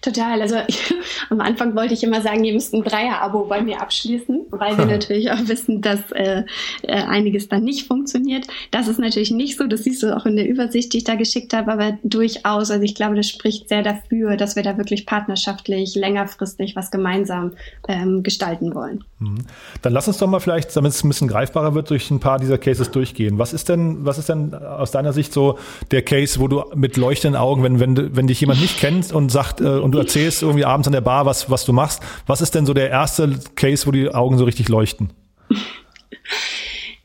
Total. 0.00 0.40
Also 0.40 0.56
ich, 0.66 0.94
am 1.30 1.40
Anfang 1.40 1.74
wollte 1.74 1.94
ich 1.94 2.02
immer 2.02 2.20
sagen, 2.20 2.44
ihr 2.44 2.54
müsst 2.54 2.74
ein 2.74 2.82
Dreier-Abo 2.82 3.44
bei 3.44 3.60
mir 3.60 3.80
abschließen, 3.80 4.46
weil 4.50 4.76
wir 4.78 4.86
natürlich 4.98 5.30
auch 5.30 5.46
wissen, 5.46 5.80
dass 5.80 6.10
äh, 6.12 6.44
äh, 6.82 6.92
einiges 6.92 7.48
dann 7.48 7.64
nicht 7.64 7.86
funktioniert. 7.86 8.46
Das 8.70 8.88
ist 8.88 8.98
natürlich 8.98 9.30
nicht 9.30 9.56
so. 9.56 9.66
Das 9.66 9.84
siehst 9.84 10.02
du 10.02 10.16
auch 10.16 10.26
in 10.26 10.36
der 10.36 10.48
Übersicht, 10.48 10.92
die 10.92 10.98
ich 10.98 11.04
da 11.04 11.14
geschickt 11.14 11.52
habe, 11.52 11.72
aber 11.72 11.98
durchaus. 12.02 12.70
Also 12.70 12.82
ich 12.82 12.94
glaube, 12.94 13.16
das 13.16 13.28
spricht 13.28 13.68
sehr 13.68 13.82
dafür, 13.82 14.36
dass 14.36 14.56
wir 14.56 14.62
da 14.62 14.76
wirklich 14.76 15.06
partnerschaftlich, 15.06 15.94
längerfristig 15.94 16.76
was 16.76 16.90
gemeinsam 16.90 17.52
ähm, 17.88 18.22
gestalten 18.22 18.74
wollen. 18.74 19.04
Mhm. 19.18 19.38
Dann 19.82 19.92
lass 19.92 20.08
uns 20.08 20.18
doch 20.18 20.26
mal 20.26 20.40
vielleicht, 20.40 20.74
damit 20.76 20.92
es 20.92 21.04
ein 21.04 21.08
bisschen 21.08 21.28
greifbarer 21.28 21.74
wird, 21.74 21.90
durch 21.90 22.10
ein 22.10 22.20
paar 22.20 22.38
dieser 22.38 22.58
Cases 22.58 22.90
durchgehen. 22.90 23.38
Was 23.38 23.52
ist 23.52 23.68
denn, 23.68 24.04
was 24.04 24.18
ist 24.18 24.28
denn 24.28 24.54
aus 24.54 24.90
deiner 24.90 25.12
Sicht 25.12 25.32
so 25.32 25.58
der 25.90 26.02
Case, 26.02 26.38
wo 26.40 26.48
du 26.48 26.64
mit 26.74 26.96
leuchtenden 26.96 27.40
Augen, 27.40 27.62
wenn, 27.62 27.80
wenn, 27.80 28.16
wenn 28.16 28.26
dich 28.26 28.40
jemand 28.40 28.60
nicht 28.60 28.78
kennt 28.78 29.12
und 29.12 29.30
sagt, 29.30 29.60
äh, 29.68 29.80
und 29.80 29.92
du 29.92 29.98
erzählst 29.98 30.42
irgendwie 30.42 30.64
abends 30.64 30.88
an 30.88 30.92
der 30.92 31.00
Bar, 31.00 31.26
was, 31.26 31.50
was 31.50 31.64
du 31.64 31.72
machst. 31.72 32.02
Was 32.26 32.40
ist 32.40 32.54
denn 32.54 32.66
so 32.66 32.74
der 32.74 32.90
erste 32.90 33.38
Case, 33.54 33.86
wo 33.86 33.90
die 33.90 34.08
Augen 34.08 34.38
so 34.38 34.44
richtig 34.44 34.68
leuchten? 34.68 35.10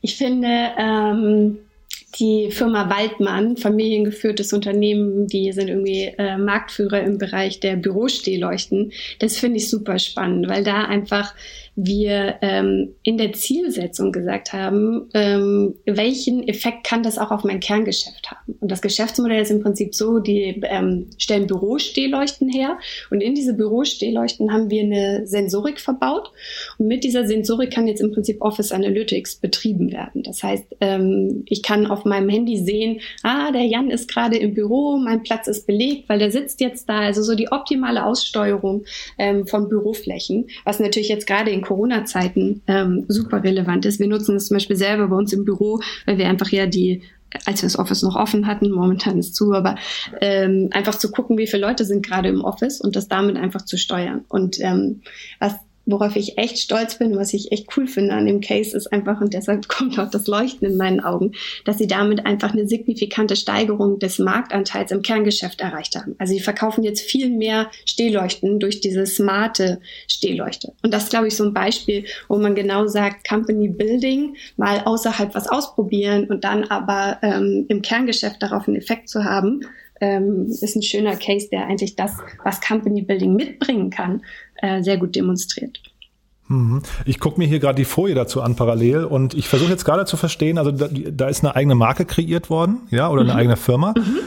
Ich 0.00 0.16
finde, 0.16 0.70
ähm, 0.78 1.58
die 2.18 2.50
Firma 2.50 2.90
Waldmann, 2.90 3.56
familiengeführtes 3.56 4.52
Unternehmen, 4.52 5.26
die 5.26 5.52
sind 5.52 5.68
irgendwie 5.68 6.12
äh, 6.18 6.36
Marktführer 6.36 7.00
im 7.02 7.18
Bereich 7.18 7.60
der 7.60 7.76
Bürostehleuchten. 7.76 8.92
Das 9.18 9.36
finde 9.36 9.58
ich 9.58 9.68
super 9.68 9.98
spannend, 9.98 10.48
weil 10.48 10.62
da 10.62 10.84
einfach 10.84 11.34
wir 11.76 12.36
ähm, 12.40 12.94
in 13.02 13.18
der 13.18 13.32
Zielsetzung 13.32 14.12
gesagt 14.12 14.52
haben, 14.52 15.08
ähm, 15.12 15.74
welchen 15.86 16.46
Effekt 16.46 16.84
kann 16.84 17.02
das 17.02 17.18
auch 17.18 17.32
auf 17.32 17.42
mein 17.42 17.60
Kerngeschäft 17.60 18.30
haben? 18.30 18.56
Und 18.60 18.70
das 18.70 18.80
Geschäftsmodell 18.80 19.42
ist 19.42 19.50
im 19.50 19.62
Prinzip 19.62 19.94
so, 19.94 20.20
die 20.20 20.62
ähm, 20.64 21.10
stellen 21.18 21.46
Bürostehleuchten 21.46 22.48
her 22.48 22.78
und 23.10 23.20
in 23.20 23.34
diese 23.34 23.54
Bürostehleuchten 23.54 24.52
haben 24.52 24.70
wir 24.70 24.82
eine 24.82 25.26
Sensorik 25.26 25.80
verbaut 25.80 26.30
und 26.78 26.86
mit 26.86 27.02
dieser 27.02 27.26
Sensorik 27.26 27.72
kann 27.72 27.88
jetzt 27.88 28.00
im 28.00 28.12
Prinzip 28.12 28.40
Office 28.40 28.70
Analytics 28.70 29.36
betrieben 29.36 29.92
werden. 29.92 30.22
Das 30.22 30.42
heißt, 30.42 30.64
ähm, 30.80 31.44
ich 31.46 31.62
kann 31.62 31.86
auf 31.86 32.04
meinem 32.04 32.28
Handy 32.28 32.58
sehen, 32.58 33.00
ah, 33.24 33.50
der 33.50 33.64
Jan 33.64 33.90
ist 33.90 34.08
gerade 34.08 34.36
im 34.36 34.54
Büro, 34.54 34.96
mein 34.96 35.24
Platz 35.24 35.48
ist 35.48 35.66
belegt, 35.66 36.08
weil 36.08 36.20
der 36.20 36.30
sitzt 36.30 36.60
jetzt 36.60 36.88
da. 36.88 37.00
Also 37.00 37.22
so 37.22 37.34
die 37.34 37.50
optimale 37.50 38.04
Aussteuerung 38.04 38.84
ähm, 39.18 39.46
von 39.46 39.68
Büroflächen, 39.68 40.46
was 40.64 40.78
natürlich 40.78 41.08
jetzt 41.08 41.26
gerade 41.26 41.50
in 41.50 41.63
Corona-Zeiten 41.64 42.62
ähm, 42.66 43.04
super 43.08 43.42
relevant 43.42 43.86
ist. 43.86 44.00
Wir 44.00 44.08
nutzen 44.08 44.36
es 44.36 44.46
zum 44.46 44.56
Beispiel 44.56 44.76
selber 44.76 45.08
bei 45.08 45.16
uns 45.16 45.32
im 45.32 45.44
Büro, 45.44 45.80
weil 46.06 46.18
wir 46.18 46.28
einfach 46.28 46.48
ja 46.50 46.66
die 46.66 47.02
als 47.46 47.62
wir 47.62 47.66
das 47.66 47.78
Office 47.78 48.02
noch 48.02 48.16
offen 48.16 48.46
hatten, 48.46 48.70
momentan 48.70 49.18
ist 49.18 49.34
zu, 49.34 49.52
aber 49.52 49.74
ähm, 50.20 50.68
einfach 50.72 50.94
zu 50.94 51.10
gucken, 51.10 51.36
wie 51.36 51.46
viele 51.46 51.66
Leute 51.66 51.84
sind 51.84 52.06
gerade 52.06 52.28
im 52.28 52.42
Office 52.44 52.80
und 52.80 52.96
das 52.96 53.08
damit 53.08 53.36
einfach 53.36 53.62
zu 53.62 53.76
steuern. 53.76 54.24
Und 54.28 54.60
ähm, 54.60 55.02
was 55.40 55.54
worauf 55.86 56.16
ich 56.16 56.38
echt 56.38 56.58
stolz 56.58 56.98
bin, 56.98 57.16
was 57.16 57.34
ich 57.34 57.52
echt 57.52 57.68
cool 57.76 57.86
finde 57.86 58.14
an 58.14 58.26
dem 58.26 58.40
Case, 58.40 58.76
ist 58.76 58.92
einfach, 58.92 59.20
und 59.20 59.34
deshalb 59.34 59.68
kommt 59.68 59.98
auch 59.98 60.10
das 60.10 60.26
Leuchten 60.26 60.66
in 60.68 60.76
meinen 60.76 61.00
Augen, 61.00 61.32
dass 61.64 61.78
sie 61.78 61.86
damit 61.86 62.26
einfach 62.26 62.52
eine 62.52 62.66
signifikante 62.66 63.36
Steigerung 63.36 63.98
des 63.98 64.18
Marktanteils 64.18 64.90
im 64.90 65.02
Kerngeschäft 65.02 65.60
erreicht 65.60 65.96
haben. 65.96 66.14
Also 66.18 66.34
sie 66.34 66.40
verkaufen 66.40 66.84
jetzt 66.84 67.02
viel 67.02 67.30
mehr 67.30 67.70
Stehleuchten 67.84 68.60
durch 68.60 68.80
diese 68.80 69.06
smarte 69.06 69.80
Stehleuchte. 70.08 70.72
Und 70.82 70.92
das 70.92 71.04
ist, 71.04 71.10
glaube 71.10 71.28
ich, 71.28 71.36
so 71.36 71.44
ein 71.44 71.54
Beispiel, 71.54 72.04
wo 72.28 72.38
man 72.38 72.54
genau 72.54 72.86
sagt, 72.86 73.28
Company 73.28 73.68
Building, 73.68 74.36
mal 74.56 74.82
außerhalb 74.84 75.34
was 75.34 75.48
ausprobieren 75.48 76.24
und 76.26 76.44
dann 76.44 76.64
aber 76.64 77.18
ähm, 77.22 77.66
im 77.68 77.82
Kerngeschäft 77.82 78.42
darauf 78.42 78.68
einen 78.68 78.76
Effekt 78.76 79.08
zu 79.08 79.24
haben, 79.24 79.60
ähm, 80.00 80.46
ist 80.48 80.76
ein 80.76 80.82
schöner 80.82 81.16
Case, 81.16 81.48
der 81.50 81.66
eigentlich 81.66 81.96
das, 81.96 82.18
was 82.42 82.60
Company 82.60 83.02
Building 83.02 83.34
mitbringen 83.34 83.90
kann, 83.90 84.22
äh, 84.56 84.82
sehr 84.82 84.96
gut 84.96 85.14
demonstriert. 85.14 85.80
Mhm. 86.48 86.82
Ich 87.06 87.20
gucke 87.20 87.38
mir 87.38 87.46
hier 87.46 87.58
gerade 87.58 87.76
die 87.76 87.84
Folie 87.84 88.14
dazu 88.14 88.42
an 88.42 88.54
parallel 88.56 89.04
und 89.04 89.34
ich 89.34 89.48
versuche 89.48 89.70
jetzt 89.70 89.84
gerade 89.84 90.04
zu 90.04 90.16
verstehen, 90.16 90.58
also 90.58 90.70
da, 90.70 90.88
da, 90.88 91.28
ist 91.28 91.42
eine 91.42 91.56
eigene 91.56 91.74
Marke 91.74 92.04
kreiert 92.04 92.50
worden, 92.50 92.80
ja, 92.90 93.08
oder 93.08 93.22
eine 93.22 93.32
mhm. 93.32 93.38
eigene 93.38 93.56
Firma. 93.56 93.94
Mhm. 93.96 94.18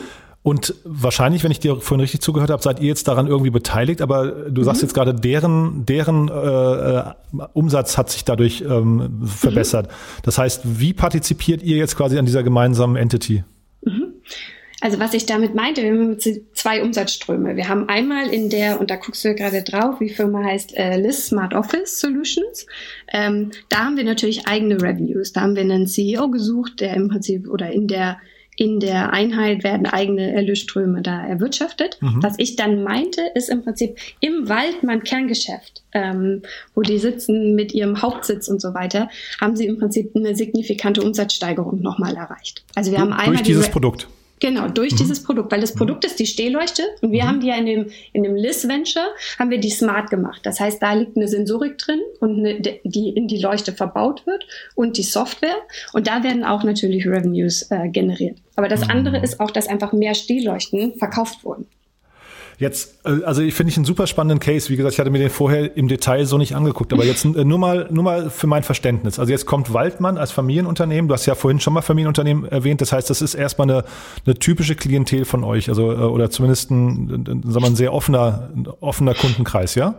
Und 0.41 0.75
wahrscheinlich, 0.85 1.43
wenn 1.43 1.51
ich 1.51 1.59
dir 1.59 1.75
vorhin 1.75 1.99
richtig 1.99 2.21
zugehört 2.21 2.49
habe, 2.49 2.63
seid 2.63 2.79
ihr 2.79 2.87
jetzt 2.87 3.07
daran 3.09 3.27
irgendwie 3.27 3.49
beteiligt, 3.49 4.01
aber 4.01 4.27
du 4.49 4.63
sagst 4.63 4.81
mhm. 4.81 4.85
jetzt 4.85 4.93
gerade, 4.93 5.13
deren, 5.13 5.85
deren 5.85 6.29
äh, 6.29 6.99
äh 6.99 7.03
Umsatz 7.53 7.97
hat 7.97 8.09
sich 8.09 8.23
dadurch 8.23 8.61
ähm, 8.61 9.21
verbessert. 9.25 9.87
Mhm. 9.87 10.21
Das 10.23 10.37
heißt, 10.37 10.61
wie 10.63 10.93
partizipiert 10.93 11.61
ihr 11.61 11.75
jetzt 11.77 11.97
quasi 11.97 12.17
an 12.17 12.25
dieser 12.25 12.43
gemeinsamen 12.43 12.95
Entity? 12.95 13.43
Also 14.79 14.99
was 14.99 15.13
ich 15.13 15.25
damit 15.25 15.55
meinte, 15.55 15.81
wir 15.81 15.91
haben 15.91 16.19
zwei 16.53 16.83
Umsatzströme. 16.83 17.55
Wir 17.55 17.67
haben 17.67 17.89
einmal 17.89 18.27
in 18.27 18.49
der, 18.49 18.79
und 18.79 18.91
da 18.91 18.95
guckst 18.95 19.25
du 19.25 19.33
gerade 19.33 19.63
drauf, 19.63 19.99
wie 19.99 20.09
Firma 20.09 20.43
heißt, 20.43 20.77
äh, 20.77 20.97
List 20.97 21.27
Smart 21.27 21.55
Office 21.55 21.99
Solutions. 21.99 22.67
Ähm, 23.11 23.51
da 23.69 23.85
haben 23.85 23.97
wir 23.97 24.03
natürlich 24.03 24.47
eigene 24.47 24.79
Revenues. 24.79 25.33
Da 25.33 25.41
haben 25.41 25.55
wir 25.55 25.63
einen 25.63 25.87
CEO 25.87 26.29
gesucht, 26.29 26.79
der 26.79 26.93
im 26.93 27.09
Prinzip 27.09 27.47
oder 27.49 27.71
in 27.71 27.87
der 27.87 28.19
in 28.59 28.79
der 28.79 29.13
Einheit 29.13 29.63
werden 29.63 29.85
eigene 29.85 30.33
Erlösströme 30.33 31.03
da 31.03 31.23
erwirtschaftet. 31.23 31.99
Mhm. 32.01 32.23
Was 32.23 32.33
ich 32.39 32.55
dann 32.55 32.83
meinte, 32.83 33.21
ist 33.35 33.49
im 33.49 33.63
Prinzip 33.63 33.99
im 34.19 34.49
Waldmann 34.49 35.03
Kerngeschäft, 35.03 35.83
ähm, 35.93 36.41
wo 36.73 36.81
die 36.81 36.97
sitzen 36.97 37.53
mit 37.53 37.71
ihrem 37.71 38.01
Hauptsitz 38.01 38.47
und 38.47 38.59
so 38.59 38.73
weiter, 38.73 39.09
haben 39.39 39.55
sie 39.55 39.67
im 39.67 39.77
Prinzip 39.77 40.15
eine 40.15 40.35
signifikante 40.35 41.03
Umsatzsteigerung 41.03 41.81
nochmal 41.81 42.15
erreicht. 42.15 42.63
Also 42.73 42.91
wir 42.91 42.97
haben 42.97 43.13
einmal 43.13 43.35
durch 43.35 43.43
dieses 43.43 43.69
Produkt. 43.69 44.07
Genau, 44.39 44.67
durch 44.67 44.93
mhm. 44.93 44.97
dieses 44.97 45.23
Produkt, 45.23 45.51
weil 45.51 45.61
das 45.61 45.73
mhm. 45.73 45.79
Produkt 45.79 46.05
ist 46.05 46.19
die 46.19 46.25
Stehleuchte 46.25 46.83
und 47.01 47.11
wir 47.11 47.23
mhm. 47.23 47.27
haben 47.27 47.39
die 47.39 47.47
ja 47.47 47.55
in 47.55 47.65
dem, 47.65 47.87
in 48.13 48.23
dem 48.23 48.35
LIS 48.35 48.67
Venture, 48.67 49.07
haben 49.39 49.49
wir 49.49 49.59
die 49.59 49.69
smart 49.69 50.09
gemacht. 50.09 50.41
Das 50.43 50.59
heißt, 50.59 50.81
da 50.81 50.93
liegt 50.93 51.17
eine 51.17 51.27
Sensorik 51.27 51.77
drin 51.77 52.01
und 52.19 52.39
eine, 52.39 52.59
die 52.83 53.09
in 53.09 53.27
die 53.27 53.39
Leuchte 53.39 53.73
verbaut 53.73 54.25
wird 54.27 54.45
und 54.75 54.97
die 54.97 55.03
Software 55.03 55.57
und 55.93 56.07
da 56.07 56.23
werden 56.23 56.43
auch 56.43 56.63
natürlich 56.63 57.07
Revenues 57.07 57.71
äh, 57.71 57.89
generiert. 57.89 58.37
Aber 58.55 58.67
das 58.67 58.85
mhm. 58.85 58.91
andere 58.91 59.17
ist 59.19 59.39
auch, 59.39 59.51
dass 59.51 59.67
einfach 59.67 59.93
mehr 59.93 60.13
Stehleuchten 60.13 60.95
verkauft 60.97 61.43
wurden. 61.43 61.67
Jetzt, 62.59 63.05
äh, 63.05 63.23
also 63.23 63.41
ich 63.41 63.53
finde 63.53 63.71
ich 63.71 63.77
einen 63.77 63.85
super 63.85 64.07
spannenden 64.07 64.39
Case. 64.39 64.69
Wie 64.69 64.75
gesagt, 64.75 64.93
ich 64.93 64.99
hatte 64.99 65.11
mir 65.11 65.19
den 65.19 65.29
vorher 65.29 65.77
im 65.77 65.87
Detail 65.87 66.25
so 66.25 66.37
nicht 66.37 66.55
angeguckt, 66.55 66.91
aber 66.91 67.05
jetzt 67.05 67.23
äh, 67.25 67.45
nur 67.45 67.59
mal, 67.59 67.87
nur 67.91 68.03
mal 68.03 68.29
für 68.29 68.47
mein 68.47 68.63
Verständnis. 68.63 69.19
Also 69.19 69.31
jetzt 69.31 69.45
kommt 69.45 69.73
Waldmann 69.73 70.17
als 70.17 70.31
Familienunternehmen. 70.31 71.07
Du 71.07 71.13
hast 71.13 71.25
ja 71.27 71.35
vorhin 71.35 71.59
schon 71.59 71.73
mal 71.73 71.81
Familienunternehmen 71.81 72.45
erwähnt. 72.45 72.81
Das 72.81 72.91
heißt, 72.91 73.09
das 73.09 73.21
ist 73.21 73.35
erstmal 73.35 73.69
eine, 73.69 73.83
eine 74.25 74.35
typische 74.35 74.75
Klientel 74.75 75.25
von 75.25 75.43
euch, 75.43 75.69
also 75.69 75.91
äh, 75.91 75.95
oder 75.95 76.31
zumindest 76.31 76.71
ein, 76.71 77.43
sagen 77.45 77.61
wir, 77.61 77.67
ein 77.67 77.75
sehr 77.75 77.93
offener, 77.93 78.49
offener 78.79 79.13
Kundenkreis, 79.13 79.75
ja? 79.75 79.95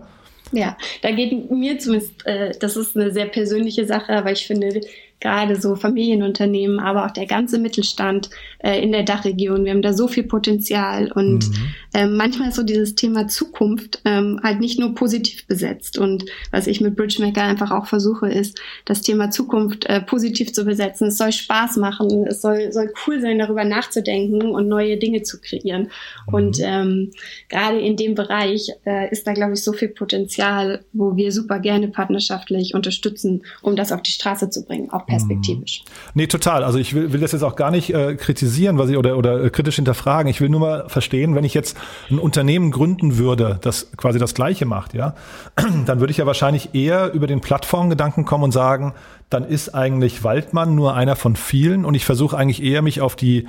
Ja, 0.50 0.76
da 1.02 1.10
geht 1.10 1.50
mir 1.50 1.78
zumindest, 1.78 2.26
äh, 2.26 2.52
das 2.58 2.76
ist 2.76 2.96
eine 2.96 3.12
sehr 3.12 3.26
persönliche 3.26 3.84
Sache, 3.84 4.12
aber 4.12 4.32
ich 4.32 4.46
finde, 4.46 4.80
gerade 5.20 5.60
so 5.60 5.74
Familienunternehmen, 5.74 6.78
aber 6.78 7.06
auch 7.06 7.10
der 7.10 7.26
ganze 7.26 7.58
Mittelstand 7.58 8.30
äh, 8.58 8.80
in 8.80 8.92
der 8.92 9.02
Dachregion. 9.02 9.64
Wir 9.64 9.72
haben 9.72 9.82
da 9.82 9.92
so 9.92 10.06
viel 10.06 10.22
Potenzial 10.22 11.10
und 11.12 11.48
mhm. 11.48 11.74
ähm, 11.94 12.16
manchmal 12.16 12.50
ist 12.50 12.56
so 12.56 12.62
dieses 12.62 12.94
Thema 12.94 13.26
Zukunft 13.26 14.00
ähm, 14.04 14.38
halt 14.42 14.60
nicht 14.60 14.78
nur 14.78 14.94
positiv 14.94 15.46
besetzt. 15.46 15.98
Und 15.98 16.24
was 16.52 16.66
ich 16.66 16.80
mit 16.80 16.94
Bridgemaker 16.96 17.42
einfach 17.42 17.72
auch 17.72 17.86
versuche, 17.86 18.28
ist, 18.28 18.60
das 18.84 19.02
Thema 19.02 19.30
Zukunft 19.30 19.86
äh, 19.86 20.00
positiv 20.00 20.52
zu 20.52 20.64
besetzen. 20.64 21.08
Es 21.08 21.18
soll 21.18 21.32
Spaß 21.32 21.76
machen, 21.78 22.26
es 22.26 22.40
soll, 22.40 22.72
soll 22.72 22.92
cool 23.06 23.20
sein, 23.20 23.38
darüber 23.38 23.64
nachzudenken 23.64 24.42
und 24.42 24.68
neue 24.68 24.98
Dinge 24.98 25.22
zu 25.22 25.40
kreieren. 25.40 25.90
Mhm. 26.28 26.34
Und 26.34 26.58
ähm, 26.62 27.10
gerade 27.48 27.80
in 27.80 27.96
dem 27.96 28.14
Bereich 28.14 28.70
äh, 28.86 29.10
ist 29.10 29.26
da, 29.26 29.32
glaube 29.32 29.54
ich, 29.54 29.64
so 29.64 29.72
viel 29.72 29.88
Potenzial, 29.88 30.84
wo 30.92 31.16
wir 31.16 31.32
super 31.32 31.58
gerne 31.58 31.88
partnerschaftlich 31.88 32.74
unterstützen, 32.74 33.42
um 33.62 33.74
das 33.74 33.90
auf 33.90 34.02
die 34.02 34.12
Straße 34.12 34.50
zu 34.50 34.64
bringen, 34.64 34.90
auch 34.90 35.07
perspektivisch. 35.08 35.82
Nee, 36.14 36.26
total. 36.26 36.62
Also 36.62 36.78
ich 36.78 36.94
will, 36.94 37.12
will 37.12 37.20
das 37.20 37.32
jetzt 37.32 37.42
auch 37.42 37.56
gar 37.56 37.70
nicht 37.70 37.92
äh, 37.92 38.14
kritisieren 38.14 38.78
was 38.78 38.90
ich, 38.90 38.96
oder, 38.96 39.16
oder 39.16 39.42
äh, 39.42 39.50
kritisch 39.50 39.76
hinterfragen. 39.76 40.30
Ich 40.30 40.40
will 40.40 40.48
nur 40.48 40.60
mal 40.60 40.88
verstehen, 40.88 41.34
wenn 41.34 41.44
ich 41.44 41.54
jetzt 41.54 41.76
ein 42.10 42.18
Unternehmen 42.18 42.70
gründen 42.70 43.18
würde, 43.18 43.58
das 43.62 43.90
quasi 43.96 44.18
das 44.18 44.34
Gleiche 44.34 44.66
macht, 44.66 44.94
ja, 44.94 45.14
dann 45.86 46.00
würde 46.00 46.10
ich 46.10 46.18
ja 46.18 46.26
wahrscheinlich 46.26 46.74
eher 46.74 47.12
über 47.12 47.26
den 47.26 47.40
Plattformgedanken 47.40 48.24
kommen 48.24 48.44
und 48.44 48.52
sagen, 48.52 48.94
dann 49.30 49.44
ist 49.44 49.74
eigentlich 49.74 50.24
Waldmann 50.24 50.74
nur 50.74 50.94
einer 50.94 51.16
von 51.16 51.36
vielen 51.36 51.84
und 51.84 51.94
ich 51.94 52.04
versuche 52.04 52.36
eigentlich 52.36 52.62
eher 52.62 52.82
mich 52.82 53.00
auf 53.00 53.16
die 53.16 53.48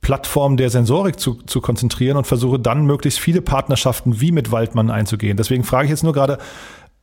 Plattform 0.00 0.56
der 0.56 0.70
Sensorik 0.70 1.20
zu, 1.20 1.34
zu 1.34 1.60
konzentrieren 1.60 2.16
und 2.16 2.26
versuche 2.26 2.58
dann 2.58 2.86
möglichst 2.86 3.20
viele 3.20 3.42
Partnerschaften 3.42 4.20
wie 4.20 4.32
mit 4.32 4.50
Waldmann 4.50 4.90
einzugehen. 4.90 5.36
Deswegen 5.36 5.62
frage 5.62 5.84
ich 5.84 5.90
jetzt 5.90 6.04
nur 6.04 6.14
gerade, 6.14 6.38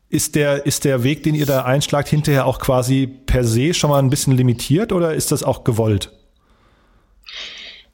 ist 0.10 0.36
der, 0.36 0.66
ist 0.66 0.86
der 0.86 1.04
Weg, 1.04 1.24
den 1.24 1.36
ihr 1.36 1.46
da 1.46 1.64
einschlagt, 1.64 2.08
hinterher 2.08 2.46
auch 2.46 2.60
quasi 2.60 3.08
per 3.08 3.44
se 3.44 3.74
schon 3.74 3.90
mal 3.90 4.00
ein 4.00 4.10
bisschen 4.10 4.36
limitiert 4.36 4.92
oder 4.92 5.14
ist 5.14 5.32
das 5.32 5.44
auch 5.44 5.64
gewollt? 5.64 6.17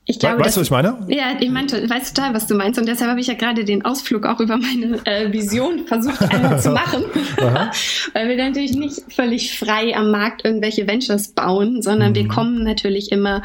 Ich 0.06 0.20
glaube, 0.20 0.44
weißt 0.44 0.58
du, 0.58 0.60
was 0.60 0.68
ich 0.68 0.72
meine? 0.72 0.98
Ja, 1.08 1.38
ich 1.40 1.50
meinte, 1.50 1.80
ich 1.80 1.90
weiß 1.90 2.14
total, 2.14 2.34
was 2.34 2.46
du 2.46 2.56
meinst. 2.56 2.78
Und 2.78 2.88
deshalb 2.88 3.10
habe 3.10 3.22
ich 3.22 3.28
ja 3.28 3.36
gerade 3.36 3.64
den 3.64 3.86
Ausflug 3.86 4.26
auch 4.26 4.42
über 4.42 4.58
meine 4.58 5.00
äh, 5.06 5.32
Vision 5.32 5.88
versucht 5.88 6.22
einmal 6.30 6.62
zu 6.62 6.72
machen. 6.72 7.06
Weil 8.14 8.28
wir 8.28 8.36
natürlich 8.36 8.74
nicht 8.74 9.02
völlig 9.14 9.58
frei 9.58 9.96
am 9.96 10.12
Markt 10.12 10.44
irgendwelche 10.44 10.88
Ventures 10.88 11.30
bauen, 11.30 11.82
sondern 11.82 12.12
mhm. 12.12 12.16
wir 12.16 12.28
kommen 12.28 12.64
natürlich 12.64 13.14
immer, 13.14 13.44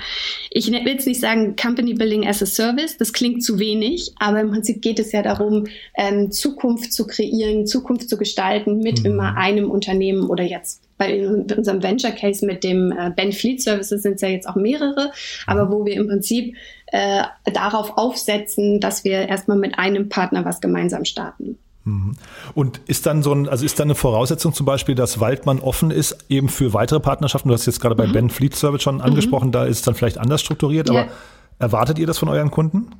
ich 0.50 0.72
will 0.72 0.84
jetzt 0.84 1.06
nicht 1.06 1.20
sagen 1.20 1.54
Company 1.54 1.94
Building 1.94 2.26
as 2.26 2.42
a 2.42 2.46
Service, 2.46 2.96
das 2.96 3.12
klingt 3.12 3.44
zu 3.44 3.60
wenig, 3.60 4.12
aber 4.18 4.40
im 4.40 4.50
Prinzip 4.50 4.82
geht 4.82 4.98
es 4.98 5.12
ja 5.12 5.22
darum, 5.22 5.68
ähm, 5.96 6.32
Zukunft 6.32 6.92
zu 6.92 7.06
kreieren, 7.06 7.68
Zukunft 7.68 8.08
zu 8.08 8.16
gestalten 8.16 8.78
mit 8.78 9.00
mhm. 9.00 9.06
immer 9.06 9.36
einem 9.36 9.70
Unternehmen 9.70 10.24
oder 10.24 10.42
jetzt 10.42 10.87
bei 10.98 11.26
unserem 11.26 11.82
Venture 11.82 12.10
Case 12.10 12.44
mit 12.44 12.64
dem 12.64 12.92
äh, 12.92 13.10
Ben 13.14 13.32
Fleet 13.32 13.62
Services 13.62 14.02
sind 14.02 14.16
es 14.16 14.20
ja 14.20 14.28
jetzt 14.28 14.48
auch 14.48 14.56
mehrere, 14.56 15.12
aber 15.46 15.70
wo 15.70 15.86
wir 15.86 15.94
im 15.94 16.08
Prinzip 16.08 16.56
äh, 16.88 17.22
darauf 17.52 17.96
aufsetzen, 17.96 18.80
dass 18.80 19.04
wir 19.04 19.28
erstmal 19.28 19.56
mit 19.56 19.78
einem 19.78 20.08
Partner 20.08 20.44
was 20.44 20.60
gemeinsam 20.60 21.04
starten. 21.04 21.58
Mhm. 21.84 22.16
Und 22.54 22.80
ist 22.86 23.06
dann 23.06 23.22
so 23.22 23.32
ein, 23.32 23.48
also 23.48 23.64
ist 23.64 23.78
dann 23.78 23.86
eine 23.86 23.94
Voraussetzung 23.94 24.52
zum 24.52 24.66
Beispiel, 24.66 24.94
dass 24.94 25.20
Waldmann 25.20 25.60
offen 25.60 25.90
ist 25.90 26.24
eben 26.28 26.48
für 26.48 26.74
weitere 26.74 27.00
Partnerschaften? 27.00 27.48
Du 27.48 27.54
hast 27.54 27.66
jetzt 27.66 27.80
gerade 27.80 27.94
bei 27.94 28.06
mhm. 28.06 28.12
Ben 28.12 28.30
Fleet 28.30 28.54
Service 28.54 28.82
schon 28.82 29.00
angesprochen, 29.00 29.48
mhm. 29.48 29.52
da 29.52 29.64
ist 29.64 29.78
es 29.78 29.82
dann 29.82 29.94
vielleicht 29.94 30.18
anders 30.18 30.40
strukturiert, 30.40 30.90
aber 30.90 31.06
ja. 31.06 31.08
erwartet 31.58 31.98
ihr 31.98 32.06
das 32.06 32.18
von 32.18 32.28
euren 32.28 32.50
Kunden? 32.50 32.90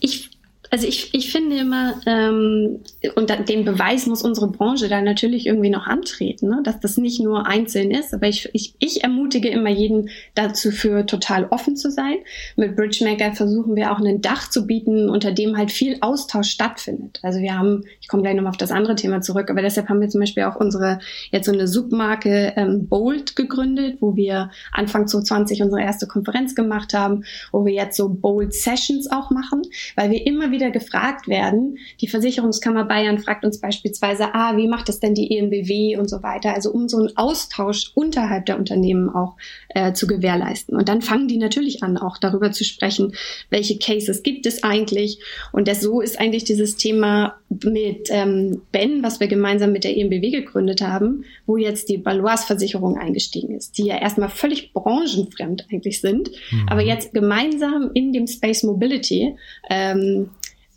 Ich 0.00 0.33
Also 0.74 0.88
ich, 0.88 1.14
ich 1.14 1.30
finde 1.30 1.56
immer, 1.56 1.94
ähm, 2.04 2.80
und 3.14 3.48
den 3.48 3.64
Beweis 3.64 4.06
muss 4.06 4.22
unsere 4.22 4.48
Branche 4.48 4.88
da 4.88 5.00
natürlich 5.02 5.46
irgendwie 5.46 5.70
noch 5.70 5.86
antreten, 5.86 6.48
ne? 6.48 6.62
dass 6.64 6.80
das 6.80 6.96
nicht 6.96 7.20
nur 7.20 7.46
einzeln 7.46 7.92
ist. 7.92 8.12
Aber 8.12 8.26
ich, 8.26 8.50
ich, 8.52 8.74
ich 8.80 9.04
ermutige 9.04 9.50
immer 9.50 9.70
jeden 9.70 10.10
dazu 10.34 10.72
für 10.72 11.06
total 11.06 11.46
offen 11.50 11.76
zu 11.76 11.92
sein. 11.92 12.16
Mit 12.56 12.74
Bridgemaker 12.74 13.34
versuchen 13.34 13.76
wir 13.76 13.92
auch 13.92 14.00
ein 14.00 14.20
Dach 14.20 14.50
zu 14.50 14.66
bieten, 14.66 15.08
unter 15.08 15.30
dem 15.30 15.56
halt 15.56 15.70
viel 15.70 15.98
Austausch 16.00 16.50
stattfindet. 16.50 17.20
Also 17.22 17.38
wir 17.38 17.56
haben, 17.56 17.84
ich 18.00 18.08
komme 18.08 18.24
gleich 18.24 18.34
nochmal 18.34 18.50
auf 18.50 18.56
das 18.56 18.72
andere 18.72 18.96
Thema 18.96 19.20
zurück, 19.20 19.50
aber 19.50 19.62
deshalb 19.62 19.88
haben 19.88 20.00
wir 20.00 20.08
zum 20.08 20.22
Beispiel 20.22 20.42
auch 20.42 20.56
unsere, 20.56 20.98
jetzt 21.30 21.46
so 21.46 21.52
eine 21.52 21.68
Submarke 21.68 22.52
ähm, 22.56 22.88
Bold 22.88 23.36
gegründet, 23.36 23.98
wo 24.00 24.16
wir 24.16 24.50
Anfang 24.72 25.06
2020 25.06 25.62
unsere 25.62 25.82
erste 25.82 26.08
Konferenz 26.08 26.56
gemacht 26.56 26.94
haben, 26.94 27.22
wo 27.52 27.64
wir 27.64 27.74
jetzt 27.74 27.96
so 27.96 28.08
Bold 28.08 28.52
Sessions 28.52 29.08
auch 29.08 29.30
machen, 29.30 29.62
weil 29.94 30.10
wir 30.10 30.26
immer 30.26 30.50
wieder 30.50 30.63
gefragt 30.70 31.28
werden. 31.28 31.78
Die 32.00 32.08
Versicherungskammer 32.08 32.84
Bayern 32.84 33.18
fragt 33.18 33.44
uns 33.44 33.60
beispielsweise, 33.60 34.34
ah, 34.34 34.56
wie 34.56 34.68
macht 34.68 34.88
das 34.88 35.00
denn 35.00 35.14
die 35.14 35.36
EMBW 35.36 35.96
und 35.96 36.08
so 36.08 36.22
weiter. 36.22 36.54
Also 36.54 36.70
um 36.70 36.88
so 36.88 36.98
einen 36.98 37.16
Austausch 37.16 37.92
unterhalb 37.94 38.46
der 38.46 38.58
Unternehmen 38.58 39.08
auch 39.08 39.36
äh, 39.70 39.92
zu 39.92 40.06
gewährleisten. 40.06 40.76
Und 40.76 40.88
dann 40.88 41.02
fangen 41.02 41.28
die 41.28 41.38
natürlich 41.38 41.82
an, 41.82 41.96
auch 41.96 42.18
darüber 42.18 42.52
zu 42.52 42.64
sprechen, 42.64 43.14
welche 43.50 43.78
Cases 43.78 44.22
gibt 44.22 44.46
es 44.46 44.62
eigentlich. 44.62 45.18
Und 45.52 45.68
das, 45.68 45.80
so 45.80 46.00
ist 46.00 46.18
eigentlich 46.18 46.44
dieses 46.44 46.76
Thema 46.76 47.36
mit 47.62 48.08
ähm, 48.10 48.62
Ben, 48.72 49.02
was 49.02 49.20
wir 49.20 49.28
gemeinsam 49.28 49.72
mit 49.72 49.84
der 49.84 49.96
EMBW 49.96 50.30
gegründet 50.30 50.82
haben, 50.82 51.24
wo 51.46 51.56
jetzt 51.56 51.88
die 51.88 51.98
Balois-Versicherung 51.98 52.96
eingestiegen 52.98 53.54
ist, 53.56 53.78
die 53.78 53.86
ja 53.86 53.98
erstmal 53.98 54.28
völlig 54.28 54.72
branchenfremd 54.72 55.66
eigentlich 55.70 56.00
sind, 56.00 56.30
mhm. 56.50 56.66
aber 56.68 56.82
jetzt 56.82 57.12
gemeinsam 57.12 57.90
in 57.94 58.12
dem 58.12 58.26
Space 58.26 58.62
Mobility 58.62 59.36
ähm, 59.68 60.30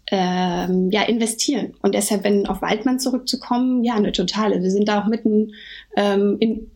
ähm, 0.09 0.89
ja, 0.91 1.03
investieren. 1.03 1.73
Und 1.81 1.93
deshalb, 1.93 2.23
wenn 2.23 2.47
auf 2.47 2.61
Waldmann 2.61 2.99
zurückzukommen, 2.99 3.83
ja, 3.83 3.95
eine 3.95 4.13
totale. 4.13 4.61
Wir 4.61 4.71
sind 4.71 4.87
da 4.87 5.01
auch 5.01 5.07
mitten 5.07 5.53
ähm, 5.97 6.37
in 6.39 6.71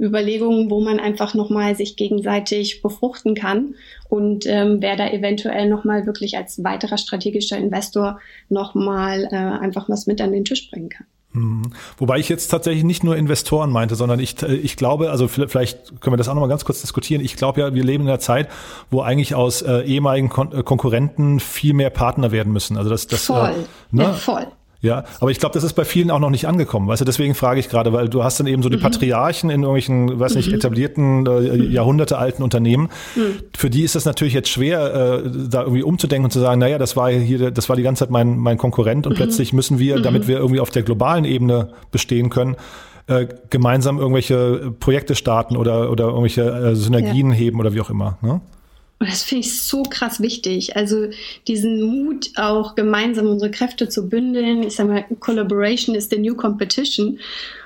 Überlegungen, 0.00 0.70
wo 0.70 0.80
man 0.80 1.00
einfach 1.00 1.34
nochmal 1.34 1.74
sich 1.74 1.96
gegenseitig 1.96 2.82
befruchten 2.82 3.34
kann 3.34 3.74
und 4.08 4.46
ähm, 4.46 4.78
wer 4.80 4.96
da 4.96 5.08
eventuell 5.10 5.68
nochmal 5.68 6.06
wirklich 6.06 6.36
als 6.36 6.62
weiterer 6.62 6.98
strategischer 6.98 7.58
Investor 7.58 8.20
nochmal 8.48 9.24
äh, 9.32 9.36
einfach 9.36 9.88
was 9.88 10.06
mit 10.06 10.20
an 10.20 10.32
den 10.32 10.44
Tisch 10.44 10.70
bringen 10.70 10.90
kann. 10.90 11.06
Mhm. 11.36 11.62
Wobei 11.98 12.18
ich 12.18 12.28
jetzt 12.28 12.48
tatsächlich 12.48 12.84
nicht 12.84 13.04
nur 13.04 13.16
Investoren 13.16 13.70
meinte, 13.70 13.94
sondern 13.94 14.20
ich, 14.20 14.42
äh, 14.42 14.54
ich 14.54 14.76
glaube, 14.76 15.10
also 15.10 15.28
vielleicht 15.28 16.00
können 16.00 16.14
wir 16.14 16.16
das 16.16 16.28
auch 16.28 16.34
nochmal 16.34 16.48
ganz 16.48 16.64
kurz 16.64 16.80
diskutieren. 16.80 17.22
Ich 17.22 17.36
glaube 17.36 17.60
ja, 17.60 17.74
wir 17.74 17.84
leben 17.84 18.04
in 18.04 18.08
einer 18.08 18.20
Zeit, 18.20 18.48
wo 18.90 19.02
eigentlich 19.02 19.34
aus 19.34 19.62
äh, 19.62 19.82
ehemaligen 19.82 20.28
Kon 20.28 20.52
äh, 20.52 20.62
Konkurrenten 20.62 21.40
viel 21.40 21.74
mehr 21.74 21.90
Partner 21.90 22.32
werden 22.32 22.52
müssen. 22.52 22.76
Also 22.76 22.90
das, 22.90 23.06
das 23.06 23.26
voll, 23.26 23.50
äh, 23.50 23.54
ne? 23.96 24.02
ja, 24.04 24.12
voll. 24.14 24.46
Ja, 24.82 25.04
aber 25.20 25.30
ich 25.30 25.38
glaube, 25.38 25.54
das 25.54 25.64
ist 25.64 25.72
bei 25.72 25.84
vielen 25.84 26.10
auch 26.10 26.18
noch 26.18 26.30
nicht 26.30 26.46
angekommen. 26.46 26.86
Weißt 26.86 27.00
du, 27.00 27.04
deswegen 27.04 27.34
frage 27.34 27.60
ich 27.60 27.68
gerade, 27.68 27.92
weil 27.92 28.08
du 28.08 28.22
hast 28.22 28.38
dann 28.38 28.46
eben 28.46 28.62
so 28.62 28.68
die 28.68 28.76
mhm. 28.76 28.82
Patriarchen 28.82 29.50
in 29.50 29.62
irgendwelchen, 29.62 30.20
weiß 30.20 30.34
nicht, 30.34 30.48
mhm. 30.48 30.54
etablierten, 30.54 31.26
äh, 31.26 31.56
jahrhundertealten 31.56 32.44
Unternehmen. 32.44 32.90
Mhm. 33.14 33.40
Für 33.56 33.70
die 33.70 33.82
ist 33.82 33.94
das 33.94 34.04
natürlich 34.04 34.34
jetzt 34.34 34.48
schwer, 34.48 35.22
äh, 35.24 35.30
da 35.48 35.62
irgendwie 35.62 35.82
umzudenken 35.82 36.26
und 36.26 36.30
zu 36.30 36.40
sagen, 36.40 36.60
naja, 36.60 36.78
das 36.78 36.96
war 36.96 37.10
hier, 37.10 37.50
das 37.50 37.68
war 37.68 37.76
die 37.76 37.82
ganze 37.82 38.00
Zeit 38.00 38.10
mein, 38.10 38.36
mein 38.38 38.58
Konkurrent 38.58 39.06
und 39.06 39.14
mhm. 39.14 39.16
plötzlich 39.16 39.52
müssen 39.52 39.78
wir, 39.78 40.00
damit 40.00 40.24
mhm. 40.24 40.28
wir 40.28 40.36
irgendwie 40.38 40.60
auf 40.60 40.70
der 40.70 40.82
globalen 40.82 41.24
Ebene 41.24 41.70
bestehen 41.90 42.28
können, 42.28 42.56
äh, 43.06 43.26
gemeinsam 43.50 43.98
irgendwelche 43.98 44.72
Projekte 44.78 45.14
starten 45.14 45.56
oder, 45.56 45.90
oder 45.90 46.06
irgendwelche 46.06 46.42
äh, 46.42 46.74
Synergien 46.74 47.30
ja. 47.30 47.36
heben 47.36 47.60
oder 47.60 47.72
wie 47.72 47.80
auch 47.80 47.90
immer. 47.90 48.18
Ne? 48.20 48.40
Und 48.98 49.10
das 49.10 49.22
finde 49.22 49.40
ich 49.46 49.62
so 49.62 49.82
krass 49.82 50.20
wichtig. 50.20 50.74
Also 50.74 51.08
diesen 51.46 51.82
Mut, 51.82 52.30
auch 52.36 52.74
gemeinsam 52.74 53.26
unsere 53.26 53.50
Kräfte 53.50 53.90
zu 53.90 54.08
bündeln. 54.08 54.62
Ich 54.62 54.76
sage 54.76 54.88
mal, 54.88 55.04
Collaboration 55.20 55.94
is 55.94 56.08
the 56.08 56.18
new 56.18 56.34
competition. 56.34 57.18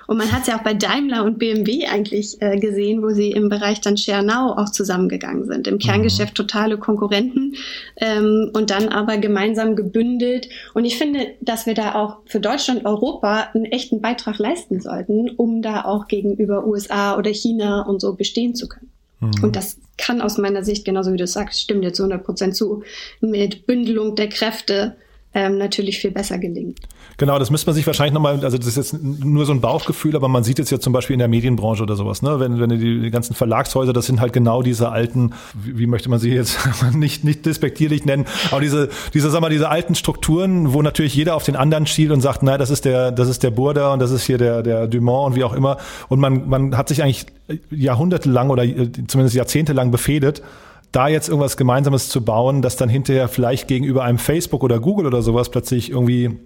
Und 0.08 0.16
man 0.16 0.32
hat 0.32 0.40
es 0.40 0.48
ja 0.48 0.58
auch 0.58 0.64
bei 0.64 0.74
Daimler 0.74 1.22
und 1.22 1.38
BMW 1.38 1.86
eigentlich 1.86 2.42
äh, 2.42 2.58
gesehen, 2.58 3.00
wo 3.00 3.10
sie 3.10 3.30
im 3.30 3.48
Bereich 3.48 3.80
dann 3.80 3.96
ShareNow 3.96 4.58
auch 4.58 4.70
zusammengegangen 4.70 5.46
sind. 5.46 5.68
Im 5.68 5.78
Kerngeschäft 5.78 6.34
totale 6.34 6.78
Konkurrenten 6.78 7.54
ähm, 7.98 8.50
und 8.52 8.70
dann 8.70 8.88
aber 8.88 9.18
gemeinsam 9.18 9.76
gebündelt. 9.76 10.48
Und 10.74 10.84
ich 10.84 10.98
finde, 10.98 11.28
dass 11.40 11.66
wir 11.66 11.74
da 11.74 11.94
auch 11.94 12.16
für 12.26 12.40
Deutschland, 12.40 12.86
Europa 12.86 13.50
einen 13.54 13.66
echten 13.66 14.00
Beitrag 14.00 14.40
leisten 14.40 14.80
sollten, 14.80 15.30
um 15.30 15.62
da 15.62 15.84
auch 15.84 16.08
gegenüber 16.08 16.66
USA 16.66 17.16
oder 17.16 17.32
China 17.32 17.82
und 17.82 18.00
so 18.00 18.14
bestehen 18.14 18.56
zu 18.56 18.66
können. 18.66 18.89
Mhm. 19.20 19.32
Und 19.42 19.56
das 19.56 19.78
kann 19.98 20.20
aus 20.20 20.38
meiner 20.38 20.64
Sicht, 20.64 20.84
genauso 20.84 21.12
wie 21.12 21.18
du 21.18 21.26
sagst, 21.26 21.60
stimmt 21.60 21.84
jetzt 21.84 22.00
100 22.00 22.24
Prozent 22.24 22.56
zu, 22.56 22.82
mit 23.20 23.66
Bündelung 23.66 24.16
der 24.16 24.28
Kräfte 24.28 24.96
ähm, 25.32 25.58
natürlich 25.58 25.98
viel 25.98 26.10
besser 26.10 26.38
gelingen. 26.38 26.74
Genau, 27.16 27.38
das 27.38 27.50
müsste 27.50 27.68
man 27.68 27.76
sich 27.76 27.86
wahrscheinlich 27.86 28.14
nochmal, 28.14 28.44
also 28.44 28.58
das 28.58 28.66
ist 28.66 28.76
jetzt 28.76 29.02
nur 29.02 29.46
so 29.46 29.52
ein 29.52 29.60
Bauchgefühl, 29.60 30.16
aber 30.16 30.26
man 30.26 30.42
sieht 30.42 30.58
jetzt 30.58 30.70
ja 30.70 30.80
zum 30.80 30.92
Beispiel 30.92 31.14
in 31.14 31.20
der 31.20 31.28
Medienbranche 31.28 31.84
oder 31.84 31.94
sowas, 31.94 32.22
ne? 32.22 32.40
Wenn, 32.40 32.58
wenn 32.58 32.70
die, 32.70 33.00
die 33.00 33.10
ganzen 33.10 33.34
Verlagshäuser, 33.34 33.92
das 33.92 34.06
sind 34.06 34.20
halt 34.20 34.32
genau 34.32 34.62
diese 34.62 34.90
alten, 34.90 35.32
wie, 35.54 35.78
wie 35.78 35.86
möchte 35.86 36.08
man 36.08 36.18
sie 36.18 36.30
jetzt 36.30 36.58
nicht, 36.94 37.22
nicht 37.22 37.46
despektierlich 37.46 38.04
nennen, 38.04 38.26
aber 38.50 38.60
diese, 38.60 38.88
diese, 39.14 39.30
sag 39.30 39.40
mal, 39.40 39.50
diese 39.50 39.68
alten 39.68 39.94
Strukturen, 39.94 40.72
wo 40.72 40.82
natürlich 40.82 41.14
jeder 41.14 41.36
auf 41.36 41.44
den 41.44 41.54
anderen 41.54 41.86
schielt 41.86 42.10
und 42.10 42.20
sagt, 42.22 42.42
naja, 42.42 42.58
das 42.58 42.70
ist 42.70 42.84
der, 42.84 43.12
das 43.12 43.28
ist 43.28 43.44
der 43.44 43.50
Burda 43.50 43.92
und 43.92 44.00
das 44.00 44.10
ist 44.10 44.24
hier 44.24 44.38
der, 44.38 44.62
der 44.64 44.88
Dumont 44.88 45.28
und 45.28 45.36
wie 45.36 45.44
auch 45.44 45.52
immer. 45.52 45.76
Und 46.08 46.18
man, 46.18 46.48
man 46.48 46.76
hat 46.76 46.88
sich 46.88 47.02
eigentlich 47.02 47.26
jahrhundertelang 47.70 48.50
oder 48.50 48.64
äh, 48.64 48.90
zumindest 49.06 49.36
jahrzehntelang 49.36 49.92
befehdet, 49.92 50.42
da 50.92 51.08
jetzt 51.08 51.28
irgendwas 51.28 51.56
Gemeinsames 51.56 52.08
zu 52.08 52.24
bauen, 52.24 52.62
das 52.62 52.76
dann 52.76 52.88
hinterher 52.88 53.28
vielleicht 53.28 53.68
gegenüber 53.68 54.04
einem 54.04 54.18
Facebook 54.18 54.62
oder 54.62 54.80
Google 54.80 55.06
oder 55.06 55.22
sowas 55.22 55.50
plötzlich 55.50 55.90
irgendwie 55.90 56.38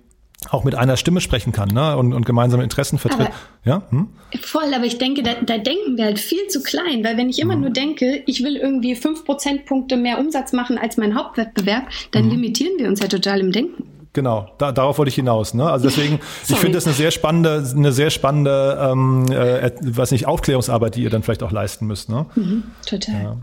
auch 0.51 0.65
mit 0.65 0.75
einer 0.75 0.97
Stimme 0.97 1.21
sprechen 1.21 1.53
kann 1.53 1.71
ne? 1.71 1.97
und, 1.97 2.13
und 2.13 2.27
gemeinsame 2.27 2.63
Interessen 2.63 2.99
vertritt. 2.99 3.29
Aber, 3.29 3.35
ja? 3.65 3.83
Hm? 3.91 4.09
Voll, 4.43 4.75
aber 4.75 4.85
ich 4.85 4.99
denke, 4.99 5.23
da, 5.23 5.35
da 5.35 5.59
denken 5.59 5.97
wir 5.97 6.05
halt 6.05 6.19
viel 6.19 6.47
zu 6.49 6.63
klein, 6.63 7.03
weil 7.03 7.17
wenn 7.17 7.31
ich 7.31 7.41
immer 7.41 7.55
hm. 7.55 7.61
nur 7.63 7.71
denke, 7.71 8.23
ich 8.27 8.43
will 8.43 8.57
irgendwie 8.57 8.95
fünf 8.95 9.25
Prozentpunkte 9.25 9.97
mehr 9.97 10.19
Umsatz 10.19 10.53
machen 10.53 10.77
als 10.77 10.97
mein 10.97 11.15
Hauptwettbewerb, 11.15 11.85
dann 12.11 12.25
hm. 12.25 12.31
limitieren 12.31 12.75
wir 12.79 12.89
uns 12.89 13.01
ja 13.01 13.09
total 13.09 13.41
im 13.41 13.53
Denken. 13.53 13.85
Genau, 14.13 14.53
da, 14.59 14.71
darauf 14.71 14.99
wollte 14.99 15.09
ich 15.09 15.17
hinaus. 15.17 15.55
Ne? 15.55 15.69
Also 15.69 15.89
deswegen, 15.89 16.21
ich 16.49 16.57
finde 16.57 16.77
das 16.77 16.87
eine 16.87 16.95
sehr 16.95 17.11
spannende, 17.11 17.65
eine 17.75 17.93
sehr 17.93 18.11
spannende, 18.11 18.79
ähm, 18.81 19.27
äh, 19.33 19.73
was 19.81 20.13
nicht 20.13 20.27
Aufklärungsarbeit, 20.27 20.95
die 20.95 21.03
ihr 21.03 21.11
dann 21.11 21.23
vielleicht 21.23 21.43
auch 21.43 21.51
leisten 21.51 21.87
müsst. 21.87 22.11
Ne? 22.11 22.27
Mhm, 22.37 22.65
total. 22.87 23.23
Ja. 23.23 23.37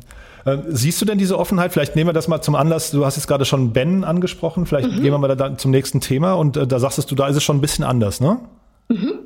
Äh, 0.46 0.58
siehst 0.68 1.02
du 1.02 1.06
denn 1.06 1.18
diese 1.18 1.38
Offenheit? 1.38 1.74
Vielleicht 1.74 1.96
nehmen 1.96 2.10
wir 2.10 2.14
das 2.14 2.28
mal 2.28 2.42
zum 2.42 2.56
Anlass. 2.56 2.92
Du 2.92 3.06
hast 3.06 3.16
jetzt 3.16 3.28
gerade 3.28 3.46
schon 3.46 3.74
Ben 3.74 4.04
angesprochen. 4.04 4.66
Vielleicht 4.66 4.92
mhm. 4.92 5.02
gehen 5.02 5.12
wir 5.12 5.18
mal 5.18 5.36
da 5.36 5.58
zum 5.58 5.72
nächsten 5.72 6.02
Thema 6.02 6.34
und 6.34 6.58
äh, 6.58 6.68
da 6.68 6.80
sagst 6.80 7.10
du, 7.10 7.16
da 7.16 7.28
ist 7.28 7.36
es 7.36 7.44
schon 7.44 7.58
ein 7.58 7.62
bisschen 7.62 7.86
anders, 7.86 8.20
ne? 8.20 8.40
Mhm. 8.90 9.20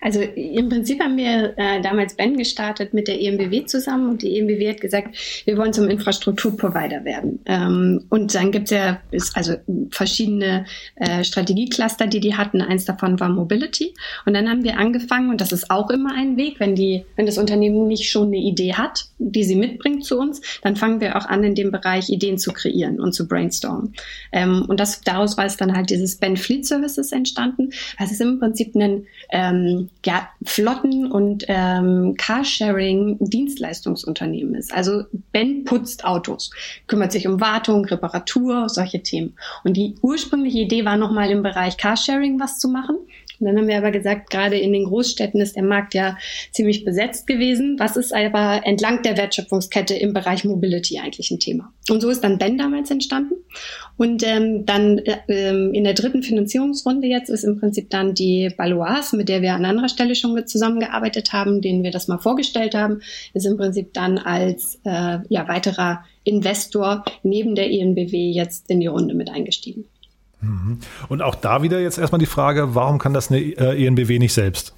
Also 0.00 0.20
im 0.20 0.68
Prinzip 0.68 1.00
haben 1.00 1.16
wir 1.16 1.54
äh, 1.56 1.80
damals 1.82 2.14
Ben 2.14 2.36
gestartet 2.36 2.94
mit 2.94 3.08
der 3.08 3.20
EMBW 3.20 3.66
zusammen 3.66 4.10
und 4.10 4.22
die 4.22 4.38
EMBW 4.38 4.70
hat 4.70 4.80
gesagt, 4.80 5.16
wir 5.44 5.56
wollen 5.56 5.72
zum 5.72 5.88
Infrastrukturprovider 5.88 7.04
werden. 7.04 7.40
Ähm, 7.46 8.04
und 8.08 8.34
dann 8.34 8.52
gibt 8.52 8.66
es 8.66 8.70
ja 8.70 9.00
ist 9.10 9.36
also 9.36 9.54
verschiedene 9.90 10.66
äh, 10.96 11.24
Strategiecluster, 11.24 12.06
die 12.06 12.20
die 12.20 12.36
hatten. 12.36 12.60
Eins 12.60 12.84
davon 12.84 13.18
war 13.20 13.28
Mobility. 13.28 13.94
Und 14.26 14.34
dann 14.34 14.48
haben 14.48 14.64
wir 14.64 14.78
angefangen, 14.78 15.30
und 15.30 15.40
das 15.40 15.52
ist 15.52 15.70
auch 15.70 15.90
immer 15.90 16.14
ein 16.14 16.36
Weg, 16.36 16.60
wenn 16.60 16.74
die, 16.74 17.04
wenn 17.16 17.26
das 17.26 17.38
Unternehmen 17.38 17.86
nicht 17.88 18.10
schon 18.10 18.28
eine 18.28 18.38
Idee 18.38 18.74
hat, 18.74 19.06
die 19.18 19.44
sie 19.44 19.56
mitbringt 19.56 20.04
zu 20.04 20.18
uns, 20.18 20.40
dann 20.62 20.76
fangen 20.76 21.00
wir 21.00 21.16
auch 21.16 21.26
an, 21.26 21.44
in 21.44 21.54
dem 21.54 21.70
Bereich 21.70 22.10
Ideen 22.10 22.38
zu 22.38 22.52
kreieren 22.52 23.00
und 23.00 23.12
zu 23.12 23.26
brainstormen. 23.26 23.94
Ähm, 24.32 24.64
und 24.68 24.80
das, 24.80 25.00
daraus 25.00 25.36
war 25.36 25.44
es 25.44 25.56
dann 25.56 25.74
halt 25.74 25.90
dieses 25.90 26.16
Ben 26.16 26.36
Fleet 26.36 26.66
Services 26.66 27.12
entstanden. 27.12 27.70
Das 27.98 28.12
ist 28.12 28.20
im 28.20 28.38
Prinzip 28.38 28.74
ein 28.74 29.06
ähm, 29.30 29.87
ja, 30.04 30.28
Flotten- 30.44 31.10
und 31.10 31.44
ähm, 31.48 32.14
Carsharing-Dienstleistungsunternehmen 32.16 34.54
ist. 34.54 34.72
Also 34.72 35.04
Ben 35.32 35.64
putzt 35.64 36.04
Autos, 36.04 36.50
kümmert 36.86 37.10
sich 37.12 37.26
um 37.26 37.40
Wartung, 37.40 37.84
Reparatur, 37.84 38.68
solche 38.68 39.02
Themen. 39.02 39.36
Und 39.64 39.76
die 39.76 39.96
ursprüngliche 40.02 40.60
Idee 40.60 40.84
war 40.84 40.96
nochmal 40.96 41.30
im 41.30 41.42
Bereich 41.42 41.76
Carsharing 41.76 42.38
was 42.40 42.58
zu 42.58 42.68
machen. 42.68 42.96
Und 43.40 43.46
dann 43.46 43.56
haben 43.56 43.68
wir 43.68 43.78
aber 43.78 43.90
gesagt, 43.90 44.30
gerade 44.30 44.58
in 44.58 44.72
den 44.72 44.84
Großstädten 44.84 45.40
ist 45.40 45.56
der 45.56 45.62
Markt 45.62 45.94
ja 45.94 46.16
ziemlich 46.52 46.84
besetzt 46.84 47.26
gewesen. 47.26 47.76
Was 47.78 47.96
ist 47.96 48.14
aber 48.14 48.62
entlang 48.64 49.02
der 49.02 49.16
Wertschöpfungskette 49.16 49.94
im 49.94 50.12
Bereich 50.12 50.44
Mobility 50.44 50.98
eigentlich 50.98 51.30
ein 51.30 51.38
Thema? 51.38 51.72
Und 51.88 52.00
so 52.00 52.10
ist 52.10 52.24
dann 52.24 52.38
Ben 52.38 52.58
damals 52.58 52.90
entstanden. 52.90 53.34
Und 53.96 54.22
ähm, 54.26 54.66
dann 54.66 54.98
äh, 54.98 55.18
ähm, 55.28 55.72
in 55.72 55.84
der 55.84 55.94
dritten 55.94 56.22
Finanzierungsrunde 56.22 57.06
jetzt 57.06 57.30
ist 57.30 57.44
im 57.44 57.58
Prinzip 57.58 57.90
dann 57.90 58.14
die 58.14 58.50
Balois, 58.56 59.12
mit 59.12 59.28
der 59.28 59.42
wir 59.42 59.54
an 59.54 59.64
anderer 59.64 59.88
Stelle 59.88 60.14
schon 60.14 60.46
zusammengearbeitet 60.46 61.32
haben, 61.32 61.60
denen 61.60 61.82
wir 61.82 61.90
das 61.90 62.08
mal 62.08 62.18
vorgestellt 62.18 62.74
haben, 62.74 63.00
ist 63.34 63.46
im 63.46 63.56
Prinzip 63.56 63.92
dann 63.94 64.18
als 64.18 64.80
äh, 64.84 65.18
ja, 65.28 65.48
weiterer 65.48 66.04
Investor 66.24 67.04
neben 67.22 67.54
der 67.54 67.70
INBW 67.70 68.30
jetzt 68.30 68.70
in 68.70 68.80
die 68.80 68.86
Runde 68.86 69.14
mit 69.14 69.30
eingestiegen. 69.30 69.86
Mhm. 70.40 70.78
Und 71.08 71.22
auch 71.22 71.34
da 71.34 71.62
wieder 71.62 71.80
jetzt 71.80 71.98
erstmal 71.98 72.18
die 72.18 72.26
Frage, 72.26 72.74
warum 72.74 72.98
kann 72.98 73.14
das 73.14 73.30
eine 73.30 73.40
äh, 73.40 73.86
ENBW 73.86 74.18
nicht 74.18 74.32
selbst? 74.32 74.74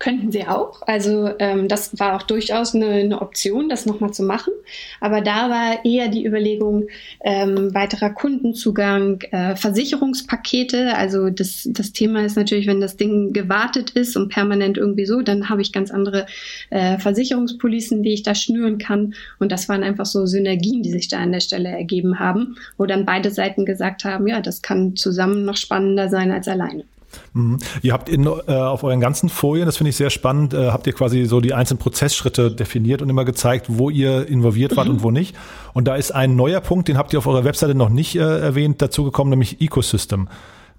Könnten 0.00 0.32
sie 0.32 0.46
auch. 0.46 0.80
Also 0.86 1.28
ähm, 1.38 1.68
das 1.68 1.98
war 2.00 2.16
auch 2.16 2.22
durchaus 2.22 2.74
eine, 2.74 2.86
eine 2.86 3.20
Option, 3.20 3.68
das 3.68 3.84
nochmal 3.84 4.14
zu 4.14 4.22
machen. 4.22 4.54
Aber 4.98 5.20
da 5.20 5.50
war 5.50 5.84
eher 5.84 6.08
die 6.08 6.26
Überlegung 6.26 6.88
ähm, 7.22 7.74
weiterer 7.74 8.08
Kundenzugang, 8.08 9.20
äh, 9.30 9.56
Versicherungspakete. 9.56 10.96
Also 10.96 11.28
das, 11.28 11.68
das 11.70 11.92
Thema 11.92 12.24
ist 12.24 12.34
natürlich, 12.34 12.66
wenn 12.66 12.80
das 12.80 12.96
Ding 12.96 13.34
gewartet 13.34 13.90
ist 13.90 14.16
und 14.16 14.30
permanent 14.30 14.78
irgendwie 14.78 15.04
so, 15.04 15.20
dann 15.20 15.50
habe 15.50 15.60
ich 15.60 15.70
ganz 15.70 15.90
andere 15.90 16.24
äh, 16.70 16.96
Versicherungspolicen, 16.96 18.02
die 18.02 18.14
ich 18.14 18.22
da 18.22 18.34
schnüren 18.34 18.78
kann. 18.78 19.12
Und 19.38 19.52
das 19.52 19.68
waren 19.68 19.82
einfach 19.82 20.06
so 20.06 20.24
Synergien, 20.24 20.82
die 20.82 20.92
sich 20.92 21.08
da 21.08 21.18
an 21.18 21.32
der 21.32 21.40
Stelle 21.40 21.68
ergeben 21.68 22.18
haben, 22.18 22.56
wo 22.78 22.86
dann 22.86 23.04
beide 23.04 23.30
Seiten 23.30 23.66
gesagt 23.66 24.04
haben, 24.06 24.26
ja, 24.26 24.40
das 24.40 24.62
kann 24.62 24.96
zusammen 24.96 25.44
noch 25.44 25.58
spannender 25.58 26.08
sein 26.08 26.30
als 26.30 26.48
alleine. 26.48 26.84
Mhm. 27.32 27.58
Ihr 27.82 27.92
habt 27.92 28.08
in, 28.08 28.26
äh, 28.26 28.52
auf 28.52 28.82
euren 28.82 29.00
ganzen 29.00 29.28
Folien, 29.28 29.66
das 29.66 29.76
finde 29.76 29.90
ich 29.90 29.96
sehr 29.96 30.10
spannend, 30.10 30.54
äh, 30.54 30.70
habt 30.70 30.86
ihr 30.86 30.92
quasi 30.92 31.24
so 31.26 31.40
die 31.40 31.54
einzelnen 31.54 31.78
Prozessschritte 31.78 32.50
definiert 32.50 33.02
und 33.02 33.10
immer 33.10 33.24
gezeigt, 33.24 33.66
wo 33.68 33.90
ihr 33.90 34.28
involviert 34.28 34.76
wart 34.76 34.88
mhm. 34.88 34.94
und 34.94 35.02
wo 35.02 35.10
nicht. 35.10 35.36
Und 35.72 35.86
da 35.88 35.96
ist 35.96 36.12
ein 36.12 36.36
neuer 36.36 36.60
Punkt, 36.60 36.88
den 36.88 36.98
habt 36.98 37.12
ihr 37.12 37.18
auf 37.18 37.26
eurer 37.26 37.44
Webseite 37.44 37.74
noch 37.74 37.90
nicht 37.90 38.16
äh, 38.16 38.40
erwähnt, 38.40 38.82
dazugekommen, 38.82 39.30
nämlich 39.30 39.60
Ecosystem. 39.60 40.20
Mhm. 40.20 40.28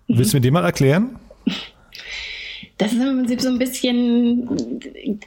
Willst 0.07 0.33
du 0.33 0.37
mir 0.37 0.41
den 0.41 0.53
mal 0.53 0.65
erklären? 0.65 1.17
Das 2.81 2.93
ist 2.93 2.99
im 2.99 3.17
Prinzip 3.17 3.41
so 3.41 3.49
ein 3.49 3.59
bisschen 3.59 4.79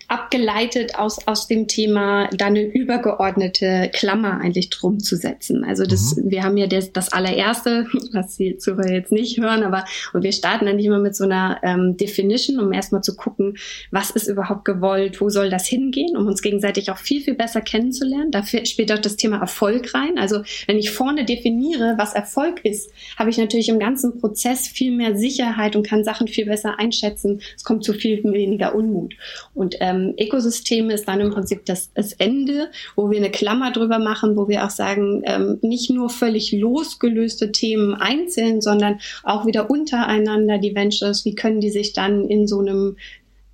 abgeleitet 0.09 0.97
aus, 0.97 1.25
aus 1.29 1.47
dem 1.47 1.69
Thema, 1.69 2.29
da 2.37 2.47
eine 2.47 2.63
übergeordnete 2.63 3.91
Klammer 3.93 4.41
eigentlich 4.41 4.71
drum 4.71 4.99
zu 4.99 5.15
setzen. 5.15 5.63
Also 5.63 5.85
das, 5.85 6.17
mhm. 6.17 6.33
wir 6.33 6.43
haben 6.43 6.57
ja 6.57 6.67
das, 6.67 6.93
das 6.93 7.13
allererste, 7.13 7.87
was 8.13 8.35
Sie 8.35 8.59
Zuhörer 8.59 8.91
jetzt 8.91 9.13
nicht 9.13 9.39
hören, 9.39 9.63
aber 9.63 9.85
und 10.13 10.25
wir 10.25 10.33
starten 10.33 10.67
eigentlich 10.67 10.87
immer 10.87 10.99
mit 10.99 11.15
so 11.15 11.23
einer 11.23 11.61
ähm, 11.63 11.97
Definition, 11.97 12.59
um 12.59 12.73
erstmal 12.73 13.03
zu 13.03 13.15
gucken, 13.15 13.57
was 13.93 14.11
ist 14.11 14.27
überhaupt 14.27 14.65
gewollt, 14.65 15.21
wo 15.21 15.29
soll 15.29 15.49
das 15.49 15.69
hingehen, 15.69 16.17
um 16.17 16.27
uns 16.27 16.43
gegenseitig 16.43 16.91
auch 16.91 16.99
viel, 16.99 17.21
viel 17.21 17.35
besser 17.35 17.61
kennenzulernen. 17.61 18.33
Dafür 18.33 18.67
spielt 18.67 18.91
auch 18.91 18.99
das 18.99 19.15
Thema 19.15 19.39
Erfolg 19.39 19.95
rein. 19.95 20.19
Also 20.19 20.43
wenn 20.67 20.79
ich 20.79 20.91
vorne 20.91 21.25
definiere, 21.25 21.95
was 21.99 22.15
Erfolg 22.15 22.65
ist, 22.65 22.91
habe 23.17 23.31
ich 23.31 23.39
natürlich 23.39 23.69
im 23.69 23.79
ganzen 23.79 24.19
Prozess 24.19 24.67
viel 24.67 24.91
mehr 24.91 25.17
Sicherheit 25.17 25.77
und 25.77 25.87
kann 25.87 26.03
Sachen 26.03 26.27
viel 26.27 26.47
besser 26.47 26.81
einschätzen 26.81 27.43
es 27.57 27.65
kommt 27.65 27.85
zu 27.85 27.93
viel 27.93 28.23
weniger 28.25 28.75
Unmut. 28.75 29.15
Und 29.55 29.77
ähm, 29.81 30.15
Ökosysteme 30.19 30.95
ist 30.95 31.09
dann 31.09 31.21
im 31.21 31.31
Prinzip 31.31 31.65
das, 31.67 31.93
das 31.95 32.13
Ende, 32.15 32.71
wo 32.97 33.11
wir 33.11 33.19
eine 33.19 33.31
Klammer 33.31 33.73
drüber 33.73 33.99
machen, 33.99 34.37
wo 34.37 34.49
wir 34.49 34.65
auch 34.65 34.71
sagen, 34.71 35.23
ähm, 35.25 35.59
nicht 35.63 35.91
nur 35.91 36.11
völlig 36.11 36.53
losgelöste 36.53 37.53
Themen 37.53 37.95
einzeln, 37.95 38.61
sondern 38.61 39.01
auch 39.23 39.47
wieder 39.47 39.71
untereinander 39.71 40.59
die 40.59 40.75
Ventures, 40.75 41.25
wie 41.25 41.35
können 41.35 41.61
die 41.61 41.71
sich 41.71 41.93
dann 41.93 42.29
in 42.29 42.47
so 42.47 42.61
einem 42.61 42.97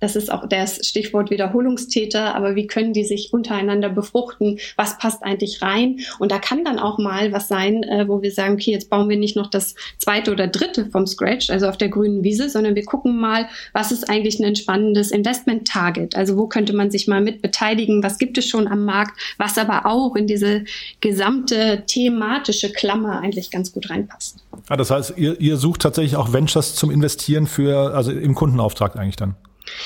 das 0.01 0.15
ist 0.15 0.31
auch 0.31 0.47
das 0.49 0.85
Stichwort 0.85 1.29
Wiederholungstäter, 1.29 2.35
aber 2.35 2.55
wie 2.55 2.67
können 2.67 2.91
die 2.91 3.05
sich 3.05 3.31
untereinander 3.31 3.89
befruchten? 3.89 4.59
Was 4.75 4.97
passt 4.97 5.23
eigentlich 5.23 5.61
rein? 5.61 5.99
Und 6.19 6.31
da 6.31 6.39
kann 6.39 6.65
dann 6.65 6.79
auch 6.79 6.97
mal 6.97 7.31
was 7.31 7.47
sein, 7.47 7.83
äh, 7.83 8.07
wo 8.07 8.21
wir 8.21 8.31
sagen, 8.31 8.55
okay, 8.55 8.71
jetzt 8.71 8.89
bauen 8.89 9.07
wir 9.07 9.17
nicht 9.17 9.35
noch 9.35 9.49
das 9.49 9.75
zweite 9.97 10.31
oder 10.31 10.47
dritte 10.47 10.87
vom 10.87 11.07
Scratch, 11.07 11.49
also 11.49 11.67
auf 11.67 11.77
der 11.77 11.89
grünen 11.89 12.23
Wiese, 12.23 12.49
sondern 12.49 12.75
wir 12.75 12.83
gucken 12.83 13.19
mal, 13.19 13.47
was 13.73 13.91
ist 13.91 14.09
eigentlich 14.09 14.39
ein 14.39 14.43
entspannendes 14.43 15.11
Investment-Target? 15.11 16.15
Also 16.15 16.35
wo 16.35 16.47
könnte 16.47 16.73
man 16.73 16.91
sich 16.91 17.07
mal 17.07 17.21
mit 17.21 17.41
beteiligen? 17.41 18.03
Was 18.03 18.17
gibt 18.17 18.37
es 18.37 18.47
schon 18.47 18.67
am 18.67 18.83
Markt? 18.85 19.19
Was 19.37 19.57
aber 19.57 19.85
auch 19.85 20.15
in 20.15 20.25
diese 20.25 20.63
gesamte 20.99 21.83
thematische 21.85 22.71
Klammer 22.71 23.19
eigentlich 23.19 23.51
ganz 23.51 23.71
gut 23.71 23.89
reinpasst. 23.89 24.43
Ah, 24.67 24.77
das 24.77 24.89
heißt, 24.89 25.13
ihr, 25.17 25.39
ihr 25.39 25.57
sucht 25.57 25.81
tatsächlich 25.81 26.15
auch 26.15 26.33
Ventures 26.33 26.75
zum 26.75 26.89
Investieren 26.89 27.45
für, 27.45 27.93
also 27.93 28.11
im 28.11 28.33
Kundenauftrag 28.35 28.95
eigentlich 28.95 29.15
dann? 29.15 29.35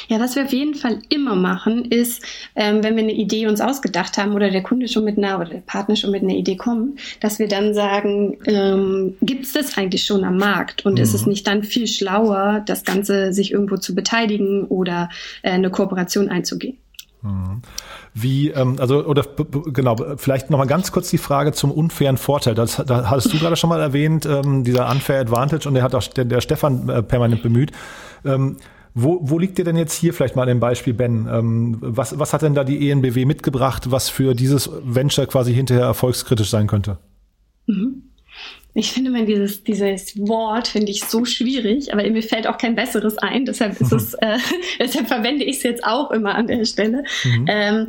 Ja, 0.07 0.19
was 0.19 0.35
wir 0.35 0.43
auf 0.43 0.53
jeden 0.53 0.75
Fall 0.75 0.99
immer 1.09 1.35
machen, 1.35 1.85
ist, 1.85 2.23
ähm, 2.55 2.83
wenn 2.83 2.95
wir 2.95 3.03
eine 3.03 3.13
Idee 3.13 3.47
uns 3.47 3.61
ausgedacht 3.61 4.17
haben 4.17 4.33
oder 4.33 4.49
der 4.49 4.63
Kunde 4.63 4.87
schon 4.87 5.03
mit 5.03 5.17
einer 5.17 5.39
oder 5.39 5.49
der 5.49 5.59
Partner 5.59 5.95
schon 5.95 6.11
mit 6.11 6.23
einer 6.23 6.35
Idee 6.35 6.57
kommt, 6.57 6.99
dass 7.19 7.39
wir 7.39 7.47
dann 7.47 7.73
sagen, 7.73 8.37
ähm, 8.45 9.15
gibt 9.21 9.45
es 9.45 9.53
das 9.53 9.77
eigentlich 9.77 10.05
schon 10.05 10.23
am 10.23 10.37
Markt 10.37 10.85
und 10.85 10.93
mhm. 10.93 11.01
ist 11.01 11.13
es 11.13 11.25
mhm. 11.25 11.29
nicht 11.29 11.47
dann 11.47 11.63
viel 11.63 11.87
schlauer, 11.87 12.63
das 12.65 12.83
Ganze 12.83 13.33
sich 13.33 13.51
irgendwo 13.51 13.77
zu 13.77 13.95
beteiligen 13.95 14.65
oder 14.65 15.09
äh, 15.41 15.51
eine 15.51 15.69
Kooperation 15.69 16.29
einzugehen? 16.29 16.77
Mhm. 17.25 17.61
Wie, 18.13 18.49
ähm, 18.49 18.77
also, 18.79 19.05
oder 19.05 19.25
genau, 19.73 19.97
vielleicht 20.17 20.49
nochmal 20.49 20.67
ganz 20.67 20.91
kurz 20.91 21.09
die 21.09 21.17
Frage 21.17 21.51
zum 21.51 21.71
unfairen 21.71 22.17
Vorteil. 22.17 22.55
Das, 22.55 22.81
da 22.85 23.09
hattest 23.09 23.33
du 23.33 23.39
gerade 23.39 23.55
schon 23.55 23.69
mal 23.69 23.81
erwähnt, 23.81 24.25
ähm, 24.25 24.63
dieser 24.63 24.89
Unfair 24.89 25.19
Advantage 25.19 25.67
und 25.67 25.73
der 25.73 25.83
hat 25.83 25.95
auch 25.95 26.03
der, 26.03 26.23
der 26.23 26.39
Stefan 26.39 26.87
äh, 26.87 27.03
permanent 27.03 27.43
bemüht. 27.43 27.71
Ähm, 28.23 28.57
wo, 28.97 29.19
wo 29.21 29.37
liegt 29.37 29.59
ihr 29.59 29.65
denn 29.65 29.75
jetzt 29.75 29.93
hier 29.93 30.13
vielleicht 30.13 30.37
mal 30.37 30.47
im 30.47 30.61
Beispiel, 30.61 30.93
Ben? 30.93 31.27
Ähm, 31.29 31.77
was, 31.81 32.17
was 32.17 32.31
hat 32.31 32.41
denn 32.41 32.55
da 32.55 32.63
die 32.63 32.89
ENBW 32.89 33.25
mitgebracht, 33.25 33.91
was 33.91 34.07
für 34.07 34.33
dieses 34.33 34.69
Venture 34.83 35.27
quasi 35.27 35.53
hinterher 35.53 35.83
erfolgskritisch 35.83 36.49
sein 36.49 36.67
könnte? 36.67 36.97
Mhm. 37.67 38.03
Ich 38.77 38.91
finde 38.91 39.09
man 39.09 39.25
dieses, 39.25 39.63
dieses 39.63 40.17
Wort 40.27 40.67
finde 40.67 40.91
ich 40.91 41.05
so 41.05 41.23
schwierig, 41.23 41.93
aber 41.93 42.03
mir 42.09 42.21
fällt 42.21 42.45
auch 42.45 42.57
kein 42.57 42.75
besseres 42.75 43.17
ein. 43.17 43.45
Deshalb 43.45 43.79
ist 43.79 43.93
es, 43.93 44.13
äh, 44.21 44.37
deshalb 44.79 45.07
verwende 45.07 45.45
ich 45.45 45.57
es 45.57 45.63
jetzt 45.63 45.85
auch 45.85 46.11
immer 46.11 46.35
an 46.35 46.47
der 46.47 46.65
Stelle. 46.65 47.05
Mhm. 47.23 47.45
Ähm, 47.47 47.87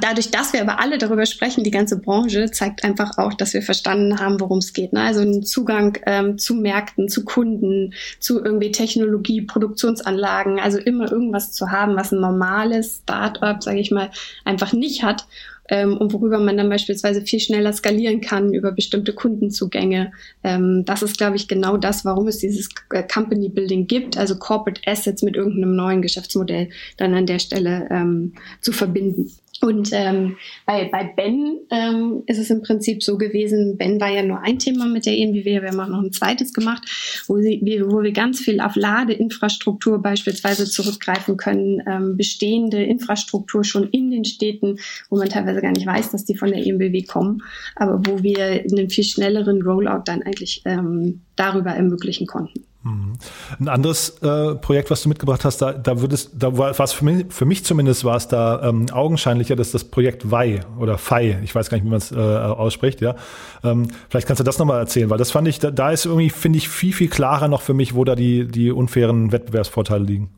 dadurch, 0.00 0.32
dass 0.32 0.52
wir 0.52 0.62
aber 0.62 0.80
alle 0.80 0.98
darüber 0.98 1.26
sprechen, 1.26 1.62
die 1.62 1.70
ganze 1.70 1.96
Branche 1.96 2.50
zeigt 2.50 2.82
einfach 2.82 3.18
auch, 3.18 3.34
dass 3.34 3.54
wir 3.54 3.62
verstanden 3.62 4.18
haben, 4.18 4.40
worum 4.40 4.58
es 4.58 4.72
geht. 4.72 4.92
Ne? 4.92 5.00
Also 5.00 5.20
ein 5.20 5.44
Zugang 5.44 5.96
ähm, 6.06 6.38
zu 6.38 6.56
Märkten, 6.56 7.08
zu 7.08 7.24
Kunden, 7.24 7.94
zu 8.18 8.44
irgendwie 8.44 8.72
Technologie, 8.72 9.42
Produktionsanlagen, 9.42 10.58
also 10.58 10.78
immer 10.78 11.10
irgendwas 11.12 11.52
zu 11.52 11.70
haben, 11.70 11.94
was 11.94 12.10
ein 12.10 12.20
normales 12.20 13.02
Startup, 13.04 13.62
sage 13.62 13.78
ich 13.78 13.92
mal, 13.92 14.10
einfach 14.44 14.72
nicht 14.72 15.04
hat 15.04 15.26
ähm, 15.70 15.96
und 15.96 16.12
worüber 16.12 16.38
man 16.38 16.56
dann 16.56 16.68
beispielsweise 16.68 17.22
viel 17.22 17.40
schneller 17.40 17.72
skalieren 17.72 18.20
kann 18.20 18.52
über 18.52 18.72
bestimmte 18.72 19.14
Kundenzugänge. 19.14 20.12
Ähm, 20.44 20.84
das 20.84 21.02
ist, 21.02 21.16
glaube 21.16 21.36
ich, 21.36 21.48
genau 21.48 21.76
das, 21.76 22.04
warum 22.04 22.26
es 22.26 22.38
dieses 22.38 22.68
äh, 22.90 23.02
Company 23.02 23.48
Building 23.48 23.86
gibt, 23.86 24.18
also 24.18 24.36
Corporate 24.36 24.82
Assets 24.86 25.22
mit 25.22 25.36
irgendeinem 25.36 25.76
neuen 25.76 26.02
Geschäftsmodell 26.02 26.68
dann 26.96 27.14
an 27.14 27.26
der 27.26 27.38
Stelle 27.38 27.88
ähm, 27.90 28.34
zu 28.60 28.72
verbinden. 28.72 29.30
Und 29.60 29.90
ähm, 29.92 30.36
bei, 30.64 30.88
bei 30.90 31.04
Ben 31.04 31.58
ähm, 31.70 32.22
ist 32.26 32.38
es 32.38 32.48
im 32.48 32.62
Prinzip 32.62 33.02
so 33.02 33.18
gewesen, 33.18 33.76
Ben 33.76 34.00
war 34.00 34.08
ja 34.08 34.22
nur 34.22 34.40
ein 34.40 34.58
Thema 34.58 34.86
mit 34.86 35.04
der 35.04 35.16
ENBW, 35.16 35.60
wir 35.60 35.68
haben 35.68 35.80
auch 35.80 35.88
noch 35.88 36.02
ein 36.02 36.12
zweites 36.12 36.54
gemacht, 36.54 36.82
wo, 37.26 37.38
sie, 37.38 37.60
wo 37.86 38.02
wir 38.02 38.12
ganz 38.12 38.40
viel 38.40 38.60
auf 38.60 38.74
Ladeinfrastruktur 38.74 40.00
beispielsweise 40.00 40.64
zurückgreifen 40.64 41.36
können, 41.36 41.82
ähm, 41.86 42.16
bestehende 42.16 42.82
Infrastruktur 42.82 43.62
schon 43.62 43.88
in 43.90 44.10
den 44.10 44.24
Städten, 44.24 44.78
wo 45.10 45.18
man 45.18 45.28
teilweise 45.28 45.60
gar 45.60 45.72
nicht 45.72 45.86
weiß, 45.86 46.10
dass 46.10 46.24
die 46.24 46.36
von 46.36 46.50
der 46.50 46.64
ENBW 46.64 47.02
kommen, 47.02 47.42
aber 47.76 48.00
wo 48.06 48.22
wir 48.22 48.64
einen 48.70 48.88
viel 48.88 49.04
schnelleren 49.04 49.60
Rollout 49.60 50.04
dann 50.06 50.22
eigentlich 50.22 50.62
ähm, 50.64 51.20
darüber 51.36 51.72
ermöglichen 51.72 52.26
konnten. 52.26 52.64
Ein 52.82 53.68
anderes 53.68 54.22
äh, 54.22 54.54
Projekt, 54.54 54.90
was 54.90 55.02
du 55.02 55.10
mitgebracht 55.10 55.44
hast, 55.44 55.58
da, 55.58 55.74
da 55.74 56.00
würdest, 56.00 56.30
da 56.38 56.56
war 56.56 56.80
es 56.80 56.92
für 56.92 57.04
mich, 57.04 57.26
für 57.28 57.44
mich 57.44 57.62
zumindest 57.62 58.06
war 58.06 58.16
es 58.16 58.26
da 58.26 58.62
ähm, 58.62 58.86
augenscheinlicher, 58.90 59.54
dass 59.54 59.70
das 59.70 59.84
Projekt 59.84 60.30
WAI 60.30 60.60
oder 60.78 60.96
FAI, 60.96 61.40
ich 61.44 61.54
weiß 61.54 61.68
gar 61.68 61.76
nicht, 61.76 61.84
wie 61.84 61.90
man 61.90 61.98
es 61.98 62.10
äh, 62.10 62.16
ausspricht, 62.16 63.02
ja. 63.02 63.16
Ähm, 63.62 63.88
vielleicht 64.08 64.26
kannst 64.26 64.40
du 64.40 64.44
das 64.44 64.58
nochmal 64.58 64.80
erzählen, 64.80 65.10
weil 65.10 65.18
das 65.18 65.30
fand 65.30 65.46
ich, 65.48 65.58
da, 65.58 65.70
da 65.70 65.90
ist 65.90 66.06
irgendwie, 66.06 66.30
finde 66.30 66.56
ich, 66.56 66.70
viel, 66.70 66.94
viel 66.94 67.08
klarer 67.08 67.48
noch 67.48 67.60
für 67.60 67.74
mich, 67.74 67.94
wo 67.94 68.04
da 68.04 68.14
die, 68.14 68.48
die 68.48 68.70
unfairen 68.70 69.30
Wettbewerbsvorteile 69.30 70.04
liegen. 70.04 70.30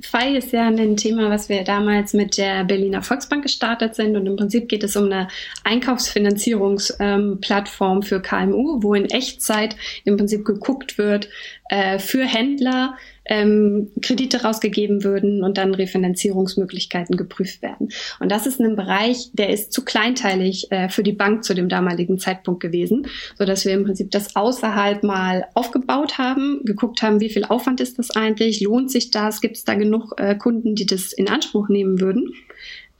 FI 0.00 0.36
ist 0.36 0.52
ja 0.52 0.66
ein 0.66 0.96
Thema, 0.98 1.30
was 1.30 1.48
wir 1.48 1.64
damals 1.64 2.12
mit 2.12 2.36
der 2.36 2.64
Berliner 2.64 3.00
Volksbank 3.02 3.42
gestartet 3.42 3.94
sind. 3.94 4.14
Und 4.14 4.26
im 4.26 4.36
Prinzip 4.36 4.68
geht 4.68 4.84
es 4.84 4.94
um 4.94 5.04
eine 5.04 5.28
Einkaufsfinanzierungsplattform 5.64 7.96
ähm, 7.96 8.02
für 8.02 8.20
KMU, 8.20 8.82
wo 8.82 8.92
in 8.92 9.06
Echtzeit 9.06 9.74
im 10.04 10.18
Prinzip 10.18 10.44
geguckt 10.44 10.98
wird 10.98 11.30
äh, 11.68 11.98
für 11.98 12.24
Händler, 12.24 12.96
ähm, 13.24 13.90
Kredite 14.02 14.42
rausgegeben 14.42 15.02
würden 15.02 15.42
und 15.42 15.58
dann 15.58 15.74
Refinanzierungsmöglichkeiten 15.74 17.16
geprüft 17.16 17.60
werden. 17.62 17.88
Und 18.20 18.30
das 18.30 18.46
ist 18.46 18.60
ein 18.60 18.76
Bereich, 18.76 19.30
der 19.32 19.50
ist 19.50 19.72
zu 19.72 19.84
kleinteilig 19.84 20.70
äh, 20.70 20.88
für 20.88 21.02
die 21.02 21.12
Bank 21.12 21.44
zu 21.44 21.54
dem 21.54 21.68
damaligen 21.68 22.18
Zeitpunkt 22.18 22.60
gewesen, 22.60 23.08
so 23.36 23.44
dass 23.44 23.64
wir 23.64 23.72
im 23.72 23.84
Prinzip 23.84 24.10
das 24.12 24.36
außerhalb 24.36 25.02
mal 25.02 25.46
aufgebaut 25.54 26.18
haben, 26.18 26.60
geguckt 26.64 27.02
haben, 27.02 27.20
wie 27.20 27.30
viel 27.30 27.44
Aufwand 27.44 27.80
ist 27.80 27.98
das 27.98 28.10
eigentlich, 28.10 28.60
lohnt 28.60 28.90
sich 28.90 29.10
das, 29.10 29.40
gibt 29.40 29.56
es 29.56 29.64
da 29.64 29.74
genug 29.74 30.14
äh, 30.18 30.36
Kunden, 30.36 30.76
die 30.76 30.86
das 30.86 31.12
in 31.12 31.28
Anspruch 31.28 31.68
nehmen 31.68 32.00
würden 32.00 32.32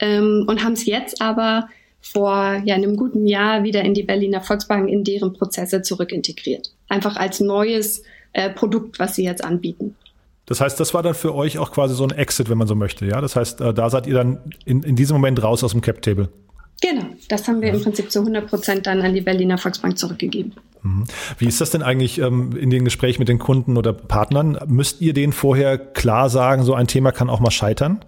ähm, 0.01 0.45
und 0.49 0.65
haben 0.65 0.73
es 0.73 0.87
jetzt 0.87 1.21
aber 1.23 1.69
vor 2.01 2.63
ja, 2.65 2.77
einem 2.77 2.97
guten 2.97 3.27
Jahr 3.27 3.65
wieder 3.65 3.83
in 3.83 3.95
die 3.95 4.05
Berliner 4.05 4.41
Volksbank 4.41 4.89
in 4.89 5.03
deren 5.03 5.33
Prozesse 5.33 5.83
zurückintegriert. 5.83 6.73
Einfach 6.89 7.17
als 7.17 7.41
neues 7.41 8.03
äh, 8.37 8.51
Produkt, 8.51 8.99
was 8.99 9.15
sie 9.15 9.25
jetzt 9.25 9.43
anbieten. 9.43 9.97
Das 10.45 10.61
heißt, 10.61 10.79
das 10.79 10.93
war 10.93 11.03
dann 11.03 11.15
für 11.15 11.35
euch 11.35 11.59
auch 11.59 11.73
quasi 11.73 11.95
so 11.95 12.05
ein 12.05 12.11
Exit, 12.11 12.51
wenn 12.51 12.59
man 12.59 12.69
so 12.69 12.75
möchte, 12.75 13.07
ja? 13.07 13.21
Das 13.21 13.35
heißt, 13.35 13.63
äh, 13.63 13.73
da 13.73 13.89
seid 13.89 14.07
ihr 14.07 14.15
dann 14.15 14.39
in, 14.65 14.83
in 14.83 14.95
diesem 14.95 15.15
Moment 15.15 15.43
raus 15.43 15.65
aus 15.65 15.73
dem 15.73 15.81
Cap-Table. 15.81 16.29
Genau, 16.83 17.07
das 17.31 17.49
haben 17.49 17.63
wir 17.63 17.73
im 17.73 17.81
Prinzip 17.81 18.13
zu 18.13 18.21
100 18.21 18.47
Prozent 18.47 18.87
dann 18.87 19.01
an 19.01 19.15
die 19.15 19.23
Berliner 19.23 19.57
Volksbank 19.57 19.99
zurückgegeben. 19.99 20.53
Mhm. 20.83 21.05
Wie 21.39 21.47
ist 21.47 21.61
das 21.63 21.71
denn 21.71 21.83
eigentlich 21.83 22.19
ähm, 22.19 22.55
in 22.55 22.69
den 22.69 22.85
Gesprächen 22.85 23.21
mit 23.21 23.29
den 23.29 23.39
Kunden 23.39 23.79
oder 23.79 23.95
Partnern? 23.95 24.59
Müsst 24.67 25.01
ihr 25.01 25.15
denen 25.15 25.33
vorher 25.33 25.79
klar 25.79 26.29
sagen, 26.29 26.63
so 26.63 26.75
ein 26.75 26.87
Thema 26.87 27.13
kann 27.13 27.31
auch 27.31 27.41
mal 27.41 27.51
scheitern? 27.51 28.05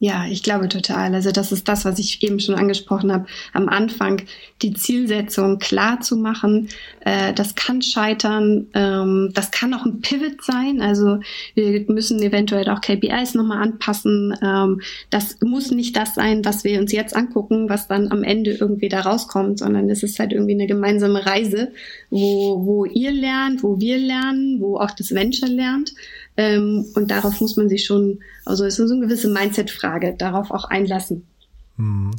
Ja, 0.00 0.26
ich 0.30 0.44
glaube 0.44 0.68
total. 0.68 1.12
Also 1.12 1.32
das 1.32 1.50
ist 1.50 1.66
das, 1.66 1.84
was 1.84 1.98
ich 1.98 2.22
eben 2.22 2.38
schon 2.38 2.54
angesprochen 2.54 3.10
habe. 3.10 3.26
Am 3.52 3.68
Anfang 3.68 4.22
die 4.62 4.72
Zielsetzung 4.72 5.58
klar 5.58 6.00
zu 6.00 6.16
machen. 6.16 6.68
Äh, 7.00 7.34
das 7.34 7.56
kann 7.56 7.82
scheitern. 7.82 8.68
Ähm, 8.74 9.32
das 9.34 9.50
kann 9.50 9.74
auch 9.74 9.84
ein 9.84 10.00
Pivot 10.00 10.44
sein. 10.44 10.80
Also 10.80 11.18
wir 11.54 11.84
müssen 11.88 12.22
eventuell 12.22 12.68
auch 12.70 12.80
KPIs 12.80 13.34
nochmal 13.34 13.60
anpassen. 13.60 14.36
Ähm, 14.40 14.82
das 15.10 15.38
muss 15.40 15.72
nicht 15.72 15.96
das 15.96 16.14
sein, 16.14 16.44
was 16.44 16.62
wir 16.62 16.78
uns 16.78 16.92
jetzt 16.92 17.16
angucken, 17.16 17.68
was 17.68 17.88
dann 17.88 18.12
am 18.12 18.22
Ende 18.22 18.52
irgendwie 18.52 18.88
da 18.88 19.00
rauskommt, 19.00 19.58
sondern 19.58 19.90
es 19.90 20.04
ist 20.04 20.20
halt 20.20 20.32
irgendwie 20.32 20.54
eine 20.54 20.68
gemeinsame 20.68 21.26
Reise, 21.26 21.72
wo, 22.08 22.64
wo 22.64 22.84
ihr 22.84 23.10
lernt, 23.10 23.64
wo 23.64 23.80
wir 23.80 23.98
lernen, 23.98 24.60
wo 24.60 24.76
auch 24.76 24.92
das 24.92 25.12
Venture 25.12 25.48
lernt. 25.48 25.92
Ähm, 26.38 26.86
und 26.94 27.10
darauf 27.10 27.40
muss 27.40 27.56
man 27.56 27.68
sich 27.68 27.84
schon, 27.84 28.20
also 28.46 28.64
es 28.64 28.78
ist 28.78 28.88
so 28.88 28.94
eine 28.94 29.04
gewisse 29.04 29.28
Mindset-Frage, 29.28 30.14
darauf 30.16 30.52
auch 30.52 30.64
einlassen. 30.64 31.26
Hm. 31.76 32.12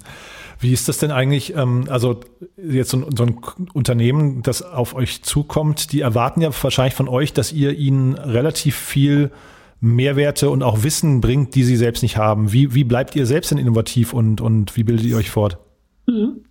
Wie 0.59 0.73
ist 0.73 0.89
das 0.89 0.97
denn 0.97 1.09
eigentlich? 1.09 1.55
Ähm, 1.55 1.85
also 1.89 2.19
jetzt 2.57 2.89
so 2.89 2.97
ein, 2.97 3.15
so 3.15 3.23
ein, 3.23 3.39
Unternehmen, 3.71 4.43
das 4.43 4.61
auf 4.61 4.93
euch 4.93 5.23
zukommt, 5.23 5.93
die 5.93 6.01
erwarten 6.01 6.41
ja 6.41 6.51
wahrscheinlich 6.61 6.95
von 6.95 7.07
euch, 7.07 7.31
dass 7.31 7.53
ihr 7.53 7.71
ihnen 7.71 8.15
relativ 8.15 8.75
viel 8.75 9.31
Mehrwerte 9.79 10.49
und 10.49 10.63
auch 10.63 10.83
Wissen 10.83 11.21
bringt, 11.21 11.55
die 11.55 11.63
sie 11.63 11.77
selbst 11.77 12.03
nicht 12.03 12.17
haben. 12.17 12.51
Wie, 12.51 12.75
wie 12.75 12.83
bleibt 12.83 13.15
ihr 13.15 13.25
selbst 13.25 13.51
denn 13.51 13.57
innovativ 13.57 14.11
und, 14.11 14.41
und 14.41 14.75
wie 14.75 14.83
bildet 14.83 15.05
ihr 15.05 15.15
euch 15.15 15.29
fort? 15.29 15.59
Mhm 16.07 16.41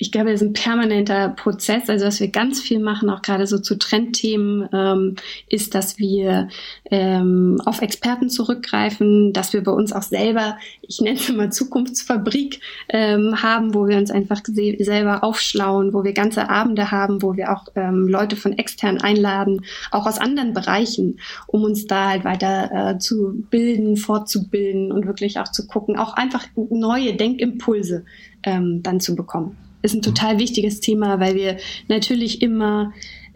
ich 0.00 0.12
glaube, 0.12 0.30
das 0.30 0.40
ist 0.40 0.48
ein 0.48 0.52
permanenter 0.52 1.30
Prozess. 1.30 1.90
Also, 1.90 2.06
was 2.06 2.20
wir 2.20 2.28
ganz 2.28 2.60
viel 2.60 2.78
machen, 2.78 3.10
auch 3.10 3.20
gerade 3.20 3.48
so 3.48 3.58
zu 3.58 3.76
Trendthemen, 3.76 4.68
ähm, 4.72 5.16
ist, 5.48 5.74
dass 5.74 5.98
wir 5.98 6.48
ähm, 6.88 7.60
auf 7.64 7.82
Experten 7.82 8.30
zurückgreifen, 8.30 9.32
dass 9.32 9.52
wir 9.52 9.64
bei 9.64 9.72
uns 9.72 9.92
auch 9.92 10.02
selber, 10.02 10.56
ich 10.82 11.00
nenne 11.00 11.18
es 11.18 11.28
immer 11.28 11.50
Zukunftsfabrik, 11.50 12.60
ähm, 12.88 13.42
haben, 13.42 13.74
wo 13.74 13.88
wir 13.88 13.98
uns 13.98 14.12
einfach 14.12 14.40
selber 14.44 15.24
aufschlauen, 15.24 15.92
wo 15.92 16.04
wir 16.04 16.12
ganze 16.12 16.48
Abende 16.48 16.92
haben, 16.92 17.20
wo 17.20 17.36
wir 17.36 17.52
auch 17.52 17.66
ähm, 17.74 18.06
Leute 18.06 18.36
von 18.36 18.56
extern 18.56 19.00
einladen, 19.00 19.64
auch 19.90 20.06
aus 20.06 20.18
anderen 20.18 20.54
Bereichen, 20.54 21.18
um 21.48 21.64
uns 21.64 21.88
da 21.88 22.10
halt 22.10 22.24
weiter 22.24 22.70
äh, 22.92 22.98
zu 22.98 23.44
bilden, 23.50 23.96
fortzubilden 23.96 24.92
und 24.92 25.06
wirklich 25.06 25.40
auch 25.40 25.50
zu 25.50 25.66
gucken, 25.66 25.98
auch 25.98 26.14
einfach 26.14 26.46
neue 26.54 27.14
Denkimpulse 27.14 28.04
ähm, 28.48 28.82
dann 28.82 29.00
zu 29.00 29.14
bekommen 29.14 29.56
ist 29.82 29.94
ein 29.94 30.02
total 30.02 30.38
wichtiges 30.38 30.80
Thema, 30.80 31.20
weil 31.20 31.34
wir 31.34 31.56
natürlich 31.88 32.42
immer 32.42 32.92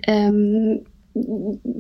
ähm, 0.06 0.80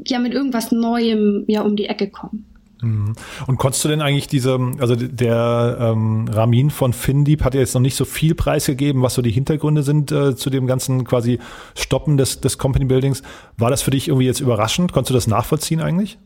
ja 0.06 0.18
mit 0.18 0.34
irgendwas 0.34 0.72
Neuem 0.72 1.44
ja 1.46 1.62
um 1.62 1.76
die 1.76 1.86
Ecke 1.86 2.08
kommen. 2.08 2.44
Mhm. 2.80 3.14
Und 3.46 3.58
konntest 3.58 3.84
du 3.84 3.88
denn 3.88 4.00
eigentlich 4.00 4.26
diese, 4.26 4.58
also 4.78 4.96
der 4.96 5.78
ähm, 5.80 6.26
Ramin 6.28 6.70
von 6.70 6.92
Findeep 6.92 7.44
hat 7.44 7.54
ja 7.54 7.60
jetzt 7.60 7.74
noch 7.74 7.80
nicht 7.80 7.94
so 7.94 8.04
viel 8.04 8.34
preisgegeben, 8.34 9.02
was 9.02 9.14
so 9.14 9.22
die 9.22 9.30
Hintergründe 9.30 9.82
sind 9.82 10.10
äh, 10.10 10.34
zu 10.34 10.50
dem 10.50 10.66
ganzen 10.66 11.04
quasi 11.04 11.38
Stoppen 11.76 12.16
des, 12.16 12.40
des 12.40 12.58
Company 12.58 12.84
Buildings. 12.84 13.22
War 13.56 13.70
das 13.70 13.82
für 13.82 13.92
dich 13.92 14.08
irgendwie 14.08 14.26
jetzt 14.26 14.40
überraschend? 14.40 14.92
Konntest 14.92 15.10
du 15.10 15.14
das 15.14 15.26
nachvollziehen 15.28 15.80
eigentlich? 15.80 16.18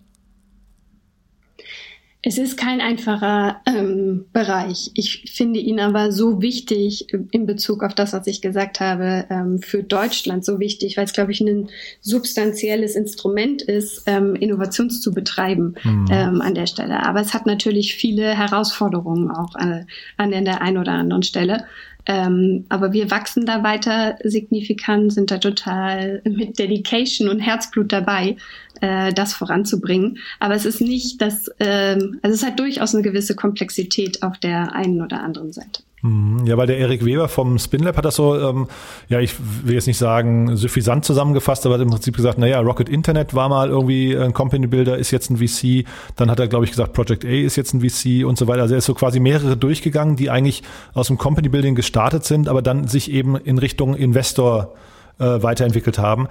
Es 2.28 2.38
ist 2.38 2.56
kein 2.56 2.80
einfacher 2.80 3.60
ähm, 3.66 4.24
Bereich. 4.32 4.90
Ich 4.94 5.30
finde 5.32 5.60
ihn 5.60 5.78
aber 5.78 6.10
so 6.10 6.42
wichtig 6.42 7.06
in 7.30 7.46
Bezug 7.46 7.84
auf 7.84 7.94
das, 7.94 8.12
was 8.14 8.26
ich 8.26 8.42
gesagt 8.42 8.80
habe, 8.80 9.26
ähm, 9.30 9.60
für 9.60 9.84
Deutschland 9.84 10.44
so 10.44 10.58
wichtig, 10.58 10.96
weil 10.96 11.04
es, 11.04 11.12
glaube 11.12 11.30
ich, 11.30 11.40
ein 11.40 11.68
substanzielles 12.00 12.96
Instrument 12.96 13.62
ist, 13.62 14.02
ähm, 14.06 14.34
Innovation 14.34 14.90
zu 14.90 15.14
betreiben 15.14 15.76
mhm. 15.84 16.06
ähm, 16.10 16.40
an 16.40 16.56
der 16.56 16.66
Stelle. 16.66 17.06
Aber 17.06 17.20
es 17.20 17.32
hat 17.32 17.46
natürlich 17.46 17.94
viele 17.94 18.36
Herausforderungen 18.36 19.30
auch 19.30 19.54
an, 19.54 19.86
an 20.16 20.30
der 20.32 20.62
einen 20.62 20.78
oder 20.78 20.94
anderen 20.94 21.22
Stelle. 21.22 21.64
Ähm, 22.06 22.64
aber 22.68 22.92
wir 22.92 23.10
wachsen 23.10 23.46
da 23.46 23.62
weiter 23.62 24.16
signifikant, 24.22 25.12
sind 25.12 25.30
da 25.30 25.38
total 25.38 26.22
mit 26.24 26.58
Dedication 26.58 27.28
und 27.28 27.40
Herzblut 27.40 27.92
dabei, 27.92 28.36
äh, 28.80 29.12
das 29.12 29.34
voranzubringen. 29.34 30.18
Aber 30.38 30.54
es 30.54 30.64
ist 30.64 30.80
nicht 30.80 31.20
das, 31.20 31.50
ähm, 31.58 32.18
also 32.22 32.34
es 32.34 32.44
hat 32.44 32.60
durchaus 32.60 32.94
eine 32.94 33.02
gewisse 33.02 33.34
Komplexität 33.34 34.22
auf 34.22 34.38
der 34.38 34.74
einen 34.74 35.02
oder 35.02 35.22
anderen 35.22 35.52
Seite. 35.52 35.82
Mhm. 36.02 36.44
Ja, 36.46 36.56
weil 36.56 36.66
der 36.66 36.78
Erik 36.78 37.04
Weber 37.04 37.28
vom 37.28 37.58
SpinLab 37.58 37.96
hat 37.96 38.04
das 38.04 38.16
so, 38.16 38.38
ähm, 38.38 38.68
ja, 39.08 39.20
ich 39.20 39.34
will 39.64 39.74
jetzt 39.74 39.86
nicht 39.86 39.98
sagen 39.98 40.56
suffisant 40.56 41.04
zusammengefasst, 41.04 41.64
aber 41.66 41.76
hat 41.76 41.82
im 41.82 41.90
Prinzip 41.90 42.16
gesagt, 42.16 42.38
naja, 42.38 42.60
Rocket 42.60 42.88
Internet 42.88 43.34
war 43.34 43.48
mal 43.48 43.68
irgendwie 43.68 44.16
ein 44.16 44.32
Company 44.32 44.66
Builder, 44.66 44.98
ist 44.98 45.10
jetzt 45.10 45.30
ein 45.30 45.38
VC. 45.38 45.86
Dann 46.16 46.30
hat 46.30 46.38
er, 46.38 46.48
glaube 46.48 46.64
ich, 46.64 46.70
gesagt, 46.70 46.92
Project 46.92 47.24
A 47.24 47.28
ist 47.28 47.56
jetzt 47.56 47.72
ein 47.72 47.80
VC 47.80 48.26
und 48.26 48.38
so 48.38 48.46
weiter. 48.46 48.62
Also 48.62 48.74
er 48.74 48.78
ist 48.78 48.86
so 48.86 48.94
quasi 48.94 49.20
mehrere 49.20 49.56
durchgegangen, 49.56 50.16
die 50.16 50.30
eigentlich 50.30 50.62
aus 50.94 51.08
dem 51.08 51.18
Company 51.18 51.48
Building 51.48 51.74
gestartet 51.74 52.24
sind, 52.24 52.48
aber 52.48 52.62
dann 52.62 52.88
sich 52.88 53.10
eben 53.10 53.36
in 53.36 53.58
Richtung 53.58 53.94
Investor 53.94 54.74
äh, 55.18 55.42
weiterentwickelt 55.42 55.98
haben. 55.98 56.28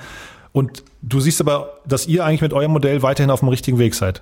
Und 0.52 0.84
du 1.02 1.20
siehst 1.20 1.42
aber, 1.42 1.74
dass 1.86 2.08
ihr 2.08 2.24
eigentlich 2.24 2.42
mit 2.42 2.54
eurem 2.54 2.72
Modell 2.72 3.02
weiterhin 3.02 3.30
auf 3.30 3.42
dem 3.42 3.50
richtigen 3.50 3.78
Weg 3.78 3.94
seid. 3.94 4.22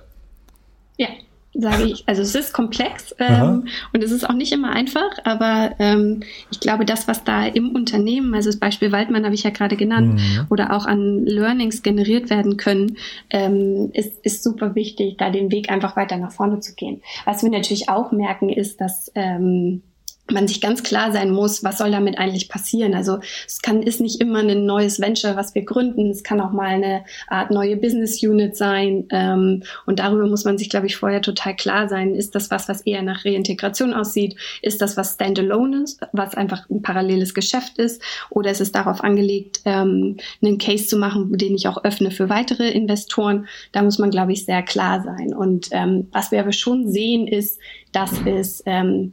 Ja, 0.96 1.08
sage 1.54 1.84
ich. 1.84 2.04
Also 2.06 2.22
es 2.22 2.34
ist 2.34 2.52
komplex 2.52 3.14
ähm, 3.18 3.68
und 3.92 4.02
es 4.02 4.10
ist 4.10 4.28
auch 4.28 4.34
nicht 4.34 4.52
immer 4.52 4.70
einfach, 4.70 5.10
aber 5.24 5.74
ähm, 5.78 6.20
ich 6.50 6.60
glaube, 6.60 6.84
das, 6.84 7.08
was 7.08 7.24
da 7.24 7.46
im 7.46 7.74
Unternehmen, 7.74 8.34
also 8.34 8.48
das 8.48 8.58
Beispiel 8.58 8.92
Waldmann 8.92 9.24
habe 9.24 9.34
ich 9.34 9.44
ja 9.44 9.50
gerade 9.50 9.76
genannt, 9.76 10.14
mhm. 10.14 10.46
oder 10.50 10.72
auch 10.72 10.86
an 10.86 11.24
Learnings 11.24 11.82
generiert 11.82 12.30
werden 12.30 12.56
können, 12.56 12.96
ähm, 13.30 13.90
ist, 13.92 14.24
ist 14.24 14.42
super 14.42 14.74
wichtig, 14.74 15.16
da 15.18 15.30
den 15.30 15.50
Weg 15.50 15.70
einfach 15.70 15.96
weiter 15.96 16.16
nach 16.16 16.32
vorne 16.32 16.60
zu 16.60 16.74
gehen. 16.74 17.02
Was 17.24 17.42
wir 17.42 17.50
natürlich 17.50 17.88
auch 17.88 18.12
merken, 18.12 18.48
ist, 18.48 18.80
dass 18.80 19.10
ähm, 19.14 19.82
man 20.30 20.48
sich 20.48 20.60
ganz 20.60 20.82
klar 20.82 21.12
sein 21.12 21.30
muss, 21.30 21.62
was 21.64 21.78
soll 21.78 21.90
damit 21.90 22.18
eigentlich 22.18 22.48
passieren. 22.48 22.94
Also 22.94 23.18
es 23.46 23.60
kann, 23.60 23.82
ist 23.82 24.00
nicht 24.00 24.20
immer 24.20 24.38
ein 24.38 24.64
neues 24.64 24.98
Venture, 25.00 25.36
was 25.36 25.54
wir 25.54 25.64
gründen. 25.64 26.10
Es 26.10 26.22
kann 26.22 26.40
auch 26.40 26.52
mal 26.52 26.68
eine 26.68 27.04
Art 27.28 27.50
neue 27.50 27.76
Business 27.76 28.22
Unit 28.22 28.56
sein. 28.56 29.06
Ähm, 29.10 29.64
und 29.84 29.98
darüber 29.98 30.26
muss 30.26 30.44
man 30.44 30.56
sich, 30.56 30.70
glaube 30.70 30.86
ich, 30.86 30.96
vorher 30.96 31.20
total 31.20 31.54
klar 31.56 31.88
sein. 31.88 32.14
Ist 32.14 32.34
das 32.34 32.50
was, 32.50 32.68
was 32.68 32.80
eher 32.82 33.02
nach 33.02 33.24
Reintegration 33.24 33.92
aussieht? 33.92 34.36
Ist 34.62 34.80
das 34.80 34.96
was 34.96 35.14
Standalone 35.14 35.82
ist, 35.82 36.00
was 36.12 36.34
einfach 36.34 36.68
ein 36.70 36.80
paralleles 36.80 37.34
Geschäft 37.34 37.78
ist? 37.78 38.00
Oder 38.30 38.50
ist 38.50 38.62
es 38.62 38.72
darauf 38.72 39.04
angelegt, 39.04 39.60
ähm, 39.66 40.16
einen 40.42 40.56
Case 40.58 40.86
zu 40.86 40.96
machen, 40.96 41.36
den 41.36 41.54
ich 41.54 41.68
auch 41.68 41.84
öffne 41.84 42.10
für 42.10 42.30
weitere 42.30 42.70
Investoren? 42.70 43.46
Da 43.72 43.82
muss 43.82 43.98
man, 43.98 44.10
glaube 44.10 44.32
ich, 44.32 44.46
sehr 44.46 44.62
klar 44.62 45.02
sein. 45.02 45.34
Und 45.34 45.68
ähm, 45.72 46.08
was 46.12 46.30
wir 46.30 46.40
aber 46.40 46.52
schon 46.52 46.90
sehen, 46.90 47.28
ist, 47.28 47.58
dass 47.92 48.12
es 48.24 48.62
ähm, 48.66 49.12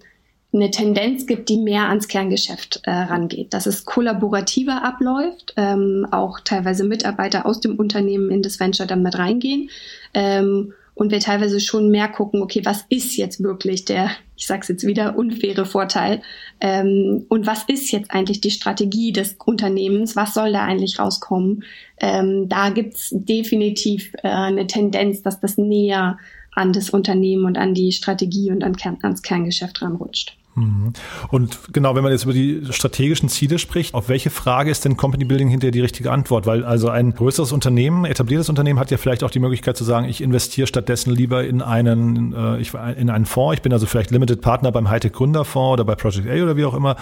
eine 0.53 0.69
Tendenz 0.69 1.25
gibt, 1.27 1.47
die 1.49 1.57
mehr 1.57 1.87
ans 1.87 2.07
Kerngeschäft 2.07 2.81
äh, 2.83 2.91
rangeht, 2.91 3.53
dass 3.53 3.65
es 3.65 3.85
kollaborativer 3.85 4.83
abläuft, 4.83 5.53
ähm, 5.55 6.05
auch 6.11 6.41
teilweise 6.41 6.83
Mitarbeiter 6.83 7.45
aus 7.45 7.61
dem 7.61 7.77
Unternehmen 7.77 8.29
in 8.29 8.41
das 8.41 8.59
Venture 8.59 8.85
dann 8.85 9.01
mit 9.01 9.17
reingehen 9.17 9.69
ähm, 10.13 10.73
und 10.93 11.09
wir 11.09 11.21
teilweise 11.21 11.61
schon 11.61 11.89
mehr 11.89 12.09
gucken, 12.09 12.41
okay, 12.41 12.61
was 12.65 12.85
ist 12.89 13.15
jetzt 13.15 13.41
wirklich 13.41 13.85
der, 13.85 14.11
ich 14.35 14.45
sage 14.45 14.61
es 14.63 14.67
jetzt 14.67 14.85
wieder, 14.85 15.17
unfaire 15.17 15.65
Vorteil 15.65 16.21
ähm, 16.59 17.25
und 17.29 17.47
was 17.47 17.63
ist 17.69 17.89
jetzt 17.91 18.11
eigentlich 18.11 18.41
die 18.41 18.51
Strategie 18.51 19.13
des 19.13 19.37
Unternehmens, 19.45 20.17
was 20.17 20.33
soll 20.33 20.51
da 20.51 20.65
eigentlich 20.65 20.99
rauskommen? 20.99 21.63
Ähm, 22.01 22.49
da 22.49 22.71
gibt's 22.71 23.09
definitiv 23.13 24.13
äh, 24.21 24.27
eine 24.27 24.67
Tendenz, 24.67 25.21
dass 25.21 25.39
das 25.39 25.57
näher 25.57 26.17
an 26.53 26.73
das 26.73 26.89
Unternehmen 26.89 27.45
und 27.45 27.57
an 27.57 27.73
die 27.73 27.93
Strategie 27.93 28.51
und 28.51 28.65
an, 28.65 28.75
ans 29.01 29.21
Kerngeschäft 29.21 29.81
ranrutscht. 29.81 30.35
Mhm. 30.55 30.93
Und 31.29 31.73
genau, 31.73 31.95
wenn 31.95 32.03
man 32.03 32.11
jetzt 32.11 32.23
über 32.23 32.33
die 32.33 32.61
strategischen 32.71 33.29
Ziele 33.29 33.57
spricht, 33.57 33.93
auf 33.93 34.09
welche 34.09 34.29
Frage 34.29 34.69
ist 34.69 34.83
denn 34.83 34.97
Company 34.97 35.23
Building 35.23 35.49
hinterher 35.49 35.71
die 35.71 35.81
richtige 35.81 36.11
Antwort? 36.11 36.45
Weil 36.45 36.65
also 36.65 36.89
ein 36.89 37.13
größeres 37.13 37.51
Unternehmen, 37.51 38.05
etabliertes 38.05 38.49
Unternehmen 38.49 38.79
hat 38.79 38.91
ja 38.91 38.97
vielleicht 38.97 39.23
auch 39.23 39.31
die 39.31 39.39
Möglichkeit 39.39 39.77
zu 39.77 39.83
sagen, 39.83 40.07
ich 40.07 40.21
investiere 40.21 40.67
stattdessen 40.67 41.13
lieber 41.13 41.43
in 41.45 41.61
einen, 41.61 42.33
äh, 42.33 42.93
in 42.93 43.09
einen 43.09 43.25
Fonds. 43.25 43.55
Ich 43.55 43.61
bin 43.61 43.71
also 43.71 43.85
vielleicht 43.85 44.11
Limited 44.11 44.41
Partner 44.41 44.71
beim 44.71 44.89
Hightech 44.89 45.13
Gründerfonds 45.13 45.73
oder 45.73 45.85
bei 45.85 45.95
Project 45.95 46.27
A 46.27 46.43
oder 46.43 46.57
wie 46.57 46.65
auch 46.65 46.73
immer. 46.73 46.97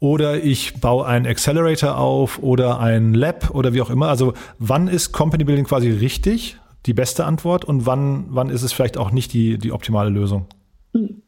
Oder 0.00 0.42
ich 0.42 0.80
baue 0.80 1.06
einen 1.06 1.26
Accelerator 1.26 1.96
auf 1.96 2.40
oder 2.42 2.80
ein 2.80 3.14
Lab 3.14 3.50
oder 3.54 3.72
wie 3.72 3.80
auch 3.80 3.90
immer. 3.90 4.08
Also 4.08 4.34
wann 4.58 4.88
ist 4.88 5.12
Company 5.12 5.44
Building 5.44 5.64
quasi 5.64 5.90
richtig, 5.90 6.58
die 6.86 6.92
beste 6.92 7.24
Antwort 7.24 7.64
und 7.64 7.86
wann, 7.86 8.26
wann 8.28 8.50
ist 8.50 8.62
es 8.62 8.72
vielleicht 8.72 8.98
auch 8.98 9.12
nicht 9.12 9.32
die, 9.32 9.56
die 9.58 9.72
optimale 9.72 10.10
Lösung? 10.10 10.46
Mhm. 10.92 11.22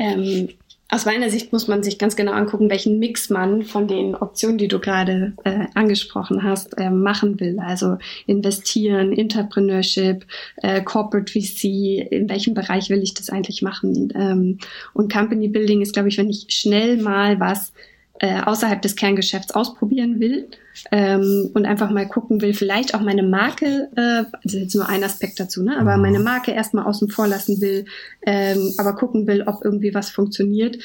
Ähm, 0.00 0.48
aus 0.92 1.04
meiner 1.04 1.30
Sicht 1.30 1.52
muss 1.52 1.68
man 1.68 1.84
sich 1.84 1.98
ganz 1.98 2.16
genau 2.16 2.32
angucken, 2.32 2.68
welchen 2.68 2.98
Mix 2.98 3.30
man 3.30 3.62
von 3.62 3.86
den 3.86 4.16
Optionen, 4.16 4.58
die 4.58 4.66
du 4.66 4.80
gerade 4.80 5.34
äh, 5.44 5.66
angesprochen 5.74 6.42
hast, 6.42 6.76
äh, 6.78 6.90
machen 6.90 7.38
will. 7.38 7.60
Also 7.60 7.98
investieren, 8.26 9.12
Entrepreneurship, 9.12 10.26
äh, 10.56 10.82
Corporate 10.82 11.30
VC, 11.30 12.08
in 12.10 12.28
welchem 12.28 12.54
Bereich 12.54 12.90
will 12.90 13.02
ich 13.04 13.14
das 13.14 13.30
eigentlich 13.30 13.62
machen? 13.62 14.12
Ähm, 14.16 14.58
und 14.92 15.12
Company 15.12 15.46
Building 15.46 15.80
ist, 15.80 15.92
glaube 15.92 16.08
ich, 16.08 16.18
wenn 16.18 16.30
ich 16.30 16.46
schnell 16.48 16.96
mal 16.96 17.38
was 17.38 17.72
äh, 18.20 18.40
außerhalb 18.42 18.82
des 18.82 18.96
Kerngeschäfts 18.96 19.52
ausprobieren 19.52 20.20
will 20.20 20.48
ähm, 20.92 21.50
und 21.54 21.64
einfach 21.64 21.90
mal 21.90 22.06
gucken 22.06 22.42
will, 22.42 22.52
vielleicht 22.52 22.94
auch 22.94 23.00
meine 23.00 23.22
Marke, 23.22 23.88
äh, 23.96 24.24
also 24.44 24.58
jetzt 24.58 24.74
nur 24.74 24.88
ein 24.88 25.02
Aspekt 25.02 25.40
dazu, 25.40 25.62
ne, 25.62 25.78
aber 25.78 25.96
mhm. 25.96 26.02
meine 26.02 26.20
Marke 26.20 26.52
erstmal 26.52 26.84
außen 26.84 27.08
vor 27.10 27.26
lassen 27.26 27.60
will, 27.62 27.86
ähm, 28.26 28.74
aber 28.76 28.94
gucken 28.94 29.26
will, 29.26 29.42
ob 29.46 29.64
irgendwie 29.64 29.94
was 29.94 30.10
funktioniert. 30.10 30.78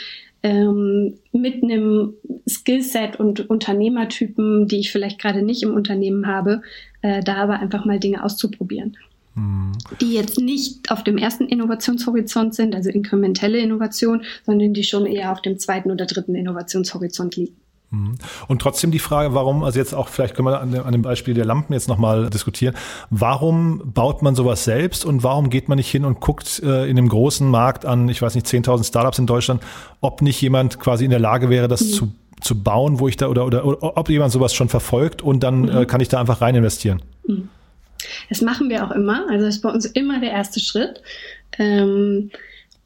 Ähm, 0.44 1.16
mit 1.34 1.62
einem 1.62 2.14
Skillset 2.48 3.20
und 3.20 3.50
Unternehmertypen, 3.50 4.68
die 4.68 4.80
ich 4.80 4.92
vielleicht 4.92 5.20
gerade 5.20 5.42
nicht 5.42 5.64
im 5.64 5.74
Unternehmen 5.74 6.28
habe, 6.28 6.62
äh, 7.02 7.22
da 7.22 7.36
aber 7.36 7.60
einfach 7.60 7.84
mal 7.84 8.00
Dinge 8.00 8.24
auszuprobieren 8.24 8.96
die 10.00 10.14
jetzt 10.14 10.40
nicht 10.40 10.90
auf 10.92 11.04
dem 11.04 11.18
ersten 11.18 11.48
Innovationshorizont 11.48 12.56
sind, 12.56 12.74
also 12.74 12.90
inkrementelle 12.90 13.58
Innovation, 13.58 14.24
sondern 14.46 14.74
die 14.74 14.84
schon 14.84 15.06
eher 15.06 15.32
auf 15.32 15.42
dem 15.42 15.60
zweiten 15.60 15.92
oder 15.92 16.06
dritten 16.06 16.36
Innovationshorizont 16.36 17.36
liegen. 17.36 17.56
Mhm. 17.92 18.16
Und 18.48 18.62
trotzdem 18.62 18.92
die 18.92 19.00
Frage, 19.00 19.34
warum, 19.34 19.64
also 19.64 19.78
jetzt 19.78 19.94
auch, 19.94 20.08
vielleicht 20.08 20.36
können 20.36 20.48
wir 20.48 20.62
an 20.62 20.72
dem, 20.72 20.84
an 20.84 20.92
dem 20.92 21.02
Beispiel 21.02 21.34
der 21.34 21.46
Lampen 21.46 21.74
jetzt 21.74 21.88
nochmal 21.88 22.30
diskutieren, 22.30 22.76
warum 23.10 23.82
baut 23.94 24.22
man 24.22 24.36
sowas 24.36 24.64
selbst 24.64 25.06
und 25.06 25.24
warum 25.24 25.50
geht 25.50 25.70
man 25.70 25.78
nicht 25.78 25.90
hin 25.90 26.06
und 26.06 26.20
guckt 26.22 26.62
äh, 26.64 26.90
in 26.90 26.96
dem 26.96 27.10
großen 27.10 27.48
Markt 27.48 27.86
an, 27.86 28.10
ich 28.10 28.22
weiß 28.22 28.36
nicht, 28.36 28.48
10.000 28.48 28.86
Startups 28.86 29.20
in 29.20 29.28
Deutschland, 29.28 29.62
ob 30.02 30.22
nicht 30.22 30.42
jemand 30.42 30.80
quasi 30.80 31.04
in 31.04 31.12
der 31.12 31.20
Lage 31.20 31.50
wäre, 31.50 31.68
das 31.68 31.82
mhm. 31.82 31.92
zu, 31.92 32.12
zu 32.42 32.64
bauen, 32.64 33.00
wo 33.00 33.08
ich 33.08 33.18
da, 33.18 33.28
oder, 33.28 33.46
oder, 33.46 33.66
oder 33.66 33.98
ob 33.98 34.10
jemand 34.10 34.32
sowas 34.32 34.54
schon 34.54 34.70
verfolgt 34.70 35.22
und 35.22 35.44
dann 35.44 35.64
mhm. 35.64 35.70
äh, 35.70 35.86
kann 35.86 36.02
ich 36.02 36.08
da 36.08 36.20
einfach 36.20 36.42
rein 36.42 36.56
investieren. 36.56 37.02
Mhm. 37.28 37.50
Das 38.30 38.41
machen 38.41 38.70
wir 38.70 38.86
auch 38.86 38.91
immer. 38.91 39.30
Also 39.30 39.45
das 39.45 39.56
ist 39.56 39.62
bei 39.62 39.70
uns 39.70 39.86
immer 39.86 40.20
der 40.20 40.32
erste 40.32 40.60
Schritt. 40.60 41.01
Ähm, 41.58 42.32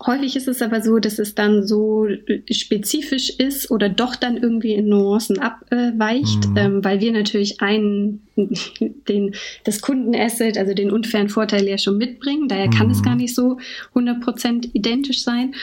häufig 0.06 0.36
ist 0.36 0.48
es 0.48 0.62
aber 0.62 0.82
so, 0.82 1.00
dass 1.00 1.20
es 1.20 1.36
dann 1.36 1.66
so 1.66 2.08
spezifisch 2.50 3.30
ist 3.32 3.70
oder 3.70 3.90
doch 3.90 4.16
dann 4.16 4.38
irgendwie 4.38 4.74
in 4.74 4.88
Nuancen 4.88 5.40
abweicht, 5.40 6.48
mhm. 6.48 6.58
ähm, 6.58 6.84
weil 6.84 7.02
wir 7.02 7.12
natürlich 7.12 7.62
einen, 7.62 8.22
den, 9.08 9.36
das 9.66 9.82
Kundenasset, 9.82 10.58
also 10.58 10.74
den 10.74 10.92
unfairen 10.92 11.30
Vorteil 11.30 11.68
ja 11.68 11.78
schon 11.78 11.98
mitbringen. 11.98 12.48
Daher 12.48 12.68
mhm. 12.68 12.72
kann 12.72 12.90
es 12.90 13.00
mhm. 13.00 13.04
gar 13.04 13.16
nicht 13.16 13.36
so 13.36 13.60
100% 13.94 14.70
identisch 14.74 15.24
sein. 15.24 15.54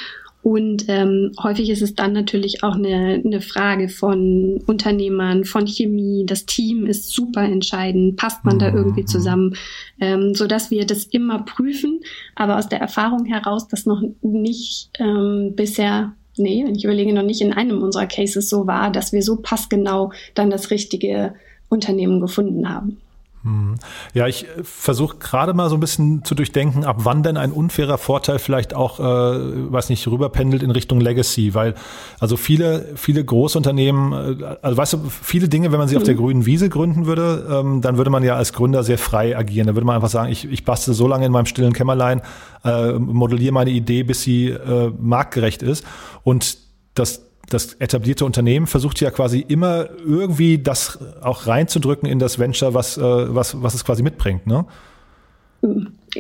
Und 0.46 0.84
ähm, 0.86 1.32
häufig 1.42 1.70
ist 1.70 1.82
es 1.82 1.96
dann 1.96 2.12
natürlich 2.12 2.62
auch 2.62 2.76
eine, 2.76 3.20
eine 3.24 3.40
Frage 3.40 3.88
von 3.88 4.62
Unternehmern, 4.64 5.44
von 5.44 5.66
Chemie. 5.66 6.22
Das 6.24 6.46
Team 6.46 6.86
ist 6.86 7.12
super 7.12 7.42
entscheidend. 7.42 8.14
Passt 8.14 8.44
man 8.44 8.60
da 8.60 8.72
irgendwie 8.72 9.00
mhm. 9.00 9.06
zusammen? 9.08 9.56
Ähm, 9.98 10.36
so 10.36 10.46
dass 10.46 10.70
wir 10.70 10.86
das 10.86 11.02
immer 11.06 11.40
prüfen, 11.40 11.98
aber 12.36 12.58
aus 12.58 12.68
der 12.68 12.80
Erfahrung 12.80 13.24
heraus, 13.24 13.66
dass 13.66 13.86
noch 13.86 14.00
nicht 14.22 14.90
ähm, 15.00 15.54
bisher 15.56 16.12
nee, 16.36 16.62
wenn 16.64 16.76
ich 16.76 16.84
überlege, 16.84 17.12
noch 17.12 17.24
nicht 17.24 17.40
in 17.40 17.52
einem 17.52 17.82
unserer 17.82 18.06
Cases 18.06 18.48
so 18.48 18.68
war, 18.68 18.92
dass 18.92 19.12
wir 19.12 19.22
so 19.22 19.38
passgenau 19.42 20.12
dann 20.34 20.50
das 20.50 20.70
richtige 20.70 21.34
Unternehmen 21.70 22.20
gefunden 22.20 22.68
haben. 22.68 22.98
Hm. 23.46 23.76
Ja, 24.12 24.26
ich 24.26 24.44
äh, 24.44 24.64
versuche 24.64 25.18
gerade 25.18 25.54
mal 25.54 25.70
so 25.70 25.76
ein 25.76 25.80
bisschen 25.80 26.24
zu 26.24 26.34
durchdenken, 26.34 26.84
ab 26.84 26.96
wann 27.04 27.22
denn 27.22 27.36
ein 27.36 27.52
unfairer 27.52 27.96
Vorteil 27.96 28.40
vielleicht 28.40 28.74
auch, 28.74 28.98
äh, 28.98 29.02
weiß 29.02 29.88
nicht, 29.88 30.06
rüberpendelt 30.08 30.64
in 30.64 30.72
Richtung 30.72 31.00
Legacy, 31.00 31.54
weil 31.54 31.74
also 32.18 32.36
viele, 32.36 32.86
viele 32.96 33.24
Großunternehmen, 33.24 34.40
äh, 34.40 34.56
also 34.62 34.76
weißt 34.76 34.92
du, 34.94 34.98
viele 35.08 35.48
Dinge, 35.48 35.70
wenn 35.70 35.78
man 35.78 35.86
sie 35.86 35.94
mhm. 35.94 36.00
auf 36.00 36.04
der 36.04 36.14
mhm. 36.14 36.18
grünen 36.18 36.46
Wiese 36.46 36.68
gründen 36.68 37.06
würde, 37.06 37.46
ähm, 37.48 37.82
dann 37.82 37.98
würde 37.98 38.10
man 38.10 38.24
ja 38.24 38.34
als 38.34 38.52
Gründer 38.52 38.82
sehr 38.82 38.98
frei 38.98 39.38
agieren. 39.38 39.68
Da 39.68 39.76
würde 39.76 39.86
man 39.86 39.94
einfach 39.94 40.10
sagen, 40.10 40.32
ich, 40.32 40.50
ich 40.50 40.64
bastel 40.64 40.92
so 40.92 41.06
lange 41.06 41.26
in 41.26 41.30
meinem 41.30 41.46
stillen 41.46 41.72
Kämmerlein, 41.72 42.22
äh, 42.64 42.94
modelliere 42.94 43.52
meine 43.52 43.70
Idee, 43.70 44.02
bis 44.02 44.22
sie 44.22 44.48
äh, 44.48 44.90
marktgerecht 44.98 45.62
ist 45.62 45.86
und 46.24 46.58
das 46.94 47.25
das 47.48 47.74
etablierte 47.74 48.24
Unternehmen 48.24 48.66
versucht 48.66 49.00
ja 49.00 49.10
quasi 49.10 49.40
immer 49.40 49.88
irgendwie 50.04 50.58
das 50.58 50.98
auch 51.20 51.46
reinzudrücken 51.46 52.08
in 52.08 52.18
das 52.18 52.38
Venture, 52.38 52.74
was, 52.74 52.98
äh, 52.98 53.02
was, 53.02 53.62
was 53.62 53.74
es 53.74 53.84
quasi 53.84 54.02
mitbringt, 54.02 54.46
ne? 54.46 54.66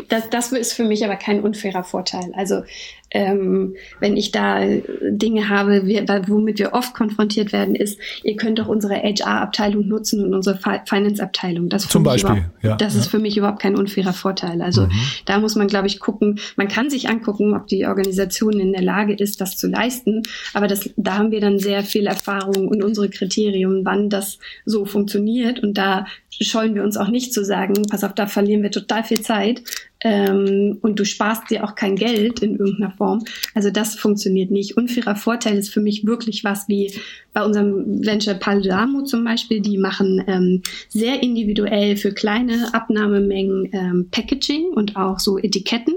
Das, 0.08 0.28
das 0.30 0.52
ist 0.52 0.72
für 0.72 0.84
mich 0.84 1.04
aber 1.04 1.16
kein 1.16 1.40
unfairer 1.40 1.84
Vorteil. 1.84 2.32
Also 2.34 2.62
ähm, 3.10 3.74
wenn 4.00 4.16
ich 4.16 4.32
da 4.32 4.60
Dinge 5.02 5.48
habe, 5.48 5.82
womit 6.26 6.58
wir 6.58 6.72
oft 6.72 6.94
konfrontiert 6.94 7.52
werden, 7.52 7.74
ist, 7.74 7.98
ihr 8.24 8.36
könnt 8.36 8.58
doch 8.58 8.66
unsere 8.66 8.94
HR-Abteilung 8.94 9.86
nutzen 9.86 10.24
und 10.24 10.34
unsere 10.34 10.58
Finance-Abteilung. 10.86 11.68
Das, 11.68 11.88
Zum 11.88 12.02
Beispiel, 12.02 12.46
ja, 12.62 12.76
das 12.76 12.94
ja. 12.94 13.00
ist 13.00 13.06
für 13.08 13.18
mich 13.18 13.36
überhaupt 13.36 13.62
kein 13.62 13.76
unfairer 13.76 14.12
Vorteil. 14.12 14.60
Also 14.60 14.82
mhm. 14.82 14.92
da 15.24 15.38
muss 15.38 15.54
man, 15.54 15.68
glaube 15.68 15.86
ich, 15.86 16.00
gucken. 16.00 16.40
Man 16.56 16.68
kann 16.68 16.90
sich 16.90 17.08
angucken, 17.08 17.54
ob 17.54 17.68
die 17.68 17.86
Organisation 17.86 18.58
in 18.58 18.72
der 18.72 18.82
Lage 18.82 19.14
ist, 19.14 19.40
das 19.40 19.56
zu 19.56 19.68
leisten. 19.68 20.22
Aber 20.52 20.66
das, 20.66 20.90
da 20.96 21.18
haben 21.18 21.30
wir 21.30 21.40
dann 21.40 21.58
sehr 21.58 21.84
viel 21.84 22.06
Erfahrung 22.06 22.68
und 22.68 22.82
unsere 22.82 23.08
Kriterien, 23.08 23.84
wann 23.84 24.10
das 24.10 24.38
so 24.64 24.84
funktioniert. 24.84 25.62
Und 25.62 25.78
da 25.78 26.06
scheuen 26.30 26.74
wir 26.74 26.82
uns 26.82 26.96
auch 26.96 27.08
nicht 27.08 27.32
zu 27.32 27.44
sagen, 27.44 27.74
pass 27.88 28.04
auf, 28.04 28.14
da 28.14 28.26
verlieren 28.26 28.62
wir 28.62 28.70
total 28.70 29.04
viel 29.04 29.20
Zeit 29.20 29.62
ähm, 30.06 30.78
und 30.82 31.00
du 31.00 31.04
sparst 31.04 31.50
dir 31.50 31.64
auch 31.64 31.74
kein 31.74 31.96
Geld 31.96 32.38
in 32.38 32.56
irgendeiner 32.56 32.92
Form. 32.92 33.24
Also 33.54 33.70
das 33.70 33.96
funktioniert 33.96 34.52
nicht. 34.52 34.76
Unfairer 34.76 35.16
Vorteil 35.16 35.58
ist 35.58 35.74
für 35.74 35.80
mich 35.80 36.06
wirklich 36.06 36.44
was 36.44 36.68
wie 36.68 36.94
bei 37.36 37.44
unserem 37.44 38.02
Venture 38.02 38.32
Paludamo 38.32 39.02
zum 39.02 39.22
Beispiel, 39.22 39.60
die 39.60 39.76
machen 39.76 40.24
ähm, 40.26 40.62
sehr 40.88 41.22
individuell 41.22 41.98
für 41.98 42.12
kleine 42.12 42.72
Abnahmemengen 42.72 43.68
ähm, 43.72 44.08
Packaging 44.10 44.68
und 44.74 44.96
auch 44.96 45.18
so 45.18 45.36
Etiketten. 45.36 45.96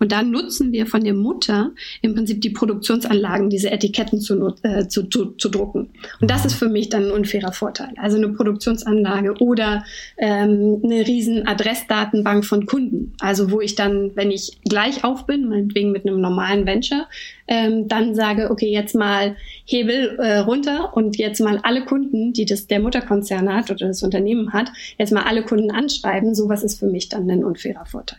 Und 0.00 0.12
dann 0.12 0.30
nutzen 0.30 0.72
wir 0.72 0.86
von 0.86 1.04
der 1.04 1.12
Mutter 1.12 1.72
im 2.00 2.14
Prinzip 2.14 2.40
die 2.40 2.48
Produktionsanlagen, 2.48 3.50
diese 3.50 3.70
Etiketten 3.70 4.18
zu, 4.18 4.54
äh, 4.62 4.88
zu, 4.88 5.02
zu, 5.10 5.32
zu 5.32 5.50
drucken. 5.50 5.90
Und 6.22 6.30
das 6.30 6.46
ist 6.46 6.54
für 6.54 6.70
mich 6.70 6.88
dann 6.88 7.08
ein 7.08 7.10
unfairer 7.10 7.52
Vorteil. 7.52 7.92
Also 7.98 8.16
eine 8.16 8.30
Produktionsanlage 8.30 9.34
oder 9.40 9.84
ähm, 10.16 10.80
eine 10.82 11.06
riesen 11.06 11.46
Adressdatenbank 11.46 12.46
von 12.46 12.64
Kunden. 12.64 13.12
Also 13.20 13.50
wo 13.50 13.60
ich 13.60 13.74
dann, 13.74 14.12
wenn 14.14 14.30
ich 14.30 14.56
gleich 14.66 15.04
auf 15.04 15.26
bin, 15.26 15.50
meinetwegen 15.50 15.92
mit 15.92 16.06
einem 16.06 16.22
normalen 16.22 16.64
Venture, 16.64 17.06
ähm, 17.46 17.88
dann 17.88 18.14
sage, 18.14 18.50
okay, 18.50 18.70
jetzt 18.70 18.94
mal 18.94 19.36
Hebel 19.70 20.16
äh, 20.18 20.38
runter 20.38 20.96
und 20.96 21.18
jetzt 21.18 21.40
mal 21.40 21.60
alle 21.62 21.84
Kunden, 21.84 22.32
die 22.32 22.46
das 22.46 22.66
der 22.68 22.80
Mutterkonzern 22.80 23.52
hat 23.52 23.70
oder 23.70 23.88
das 23.88 24.02
Unternehmen 24.02 24.54
hat, 24.54 24.70
jetzt 24.96 25.12
mal 25.12 25.24
alle 25.24 25.42
Kunden 25.42 25.70
anschreiben. 25.70 26.34
Sowas 26.34 26.62
ist 26.62 26.78
für 26.78 26.86
mich 26.86 27.10
dann 27.10 27.30
ein 27.30 27.44
unfairer 27.44 27.84
Vorteil. 27.84 28.18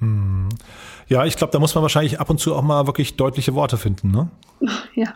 Hm. 0.00 0.50
Ja, 1.08 1.24
ich 1.24 1.36
glaube, 1.36 1.52
da 1.52 1.58
muss 1.58 1.74
man 1.74 1.82
wahrscheinlich 1.82 2.20
ab 2.20 2.30
und 2.30 2.40
zu 2.40 2.54
auch 2.54 2.62
mal 2.62 2.86
wirklich 2.86 3.16
deutliche 3.16 3.54
Worte 3.54 3.76
finden, 3.76 4.10
ne? 4.10 4.28
Ja, 4.94 5.14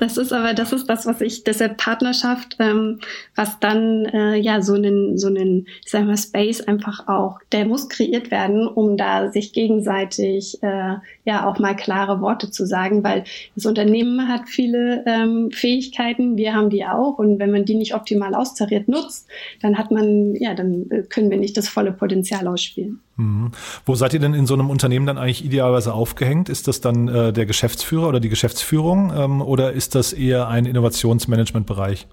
das 0.00 0.16
ist 0.16 0.32
aber 0.32 0.54
das 0.54 0.72
ist 0.72 0.86
das, 0.86 1.06
was 1.06 1.20
ich 1.20 1.44
deshalb 1.44 1.76
Partnerschaft, 1.76 2.56
ähm, 2.58 3.00
was 3.34 3.60
dann 3.60 4.06
äh, 4.06 4.36
ja 4.36 4.62
so 4.62 4.74
einen 4.74 5.18
so 5.18 5.26
einen, 5.26 5.66
ich 5.84 5.90
sag 5.90 6.06
mal 6.06 6.16
Space 6.16 6.62
einfach 6.62 7.06
auch, 7.06 7.38
der 7.52 7.66
muss 7.66 7.88
kreiert 7.88 8.30
werden, 8.30 8.66
um 8.66 8.96
da 8.96 9.30
sich 9.30 9.52
gegenseitig 9.52 10.62
äh, 10.62 10.94
ja 11.24 11.46
auch 11.46 11.58
mal 11.58 11.76
klare 11.76 12.20
Worte 12.20 12.50
zu 12.50 12.66
sagen, 12.66 13.04
weil 13.04 13.24
das 13.54 13.66
Unternehmen 13.66 14.28
hat 14.28 14.48
viele 14.48 15.04
ähm, 15.06 15.50
Fähigkeiten, 15.52 16.36
wir 16.36 16.54
haben 16.54 16.70
die 16.70 16.84
auch 16.86 17.18
und 17.18 17.38
wenn 17.38 17.50
man 17.50 17.64
die 17.64 17.74
nicht 17.74 17.94
optimal 17.94 18.34
austariert 18.34 18.88
nutzt, 18.88 19.28
dann 19.60 19.76
hat 19.76 19.90
man 19.90 20.34
ja, 20.36 20.54
dann 20.54 20.90
äh, 20.90 21.02
können 21.02 21.30
wir 21.30 21.38
nicht 21.38 21.56
das 21.56 21.68
volle 21.68 21.92
Potenzial 21.92 22.48
ausspielen. 22.48 23.00
Mhm. 23.16 23.52
Wo 23.84 23.94
seid 23.94 24.14
ihr 24.14 24.20
denn 24.20 24.34
in 24.34 24.46
so 24.46 24.54
einem 24.54 24.70
Unternehmen 24.70 25.03
dann 25.06 25.18
eigentlich 25.18 25.44
idealerweise 25.44 25.92
aufgehängt? 25.92 26.48
Ist 26.48 26.68
das 26.68 26.80
dann 26.80 27.08
äh, 27.08 27.32
der 27.32 27.46
Geschäftsführer 27.46 28.08
oder 28.08 28.20
die 28.20 28.28
Geschäftsführung 28.28 29.12
ähm, 29.16 29.40
oder 29.40 29.72
ist 29.72 29.94
das 29.94 30.12
eher 30.12 30.48
ein 30.48 30.66
Innovationsmanagementbereich? 30.66 32.06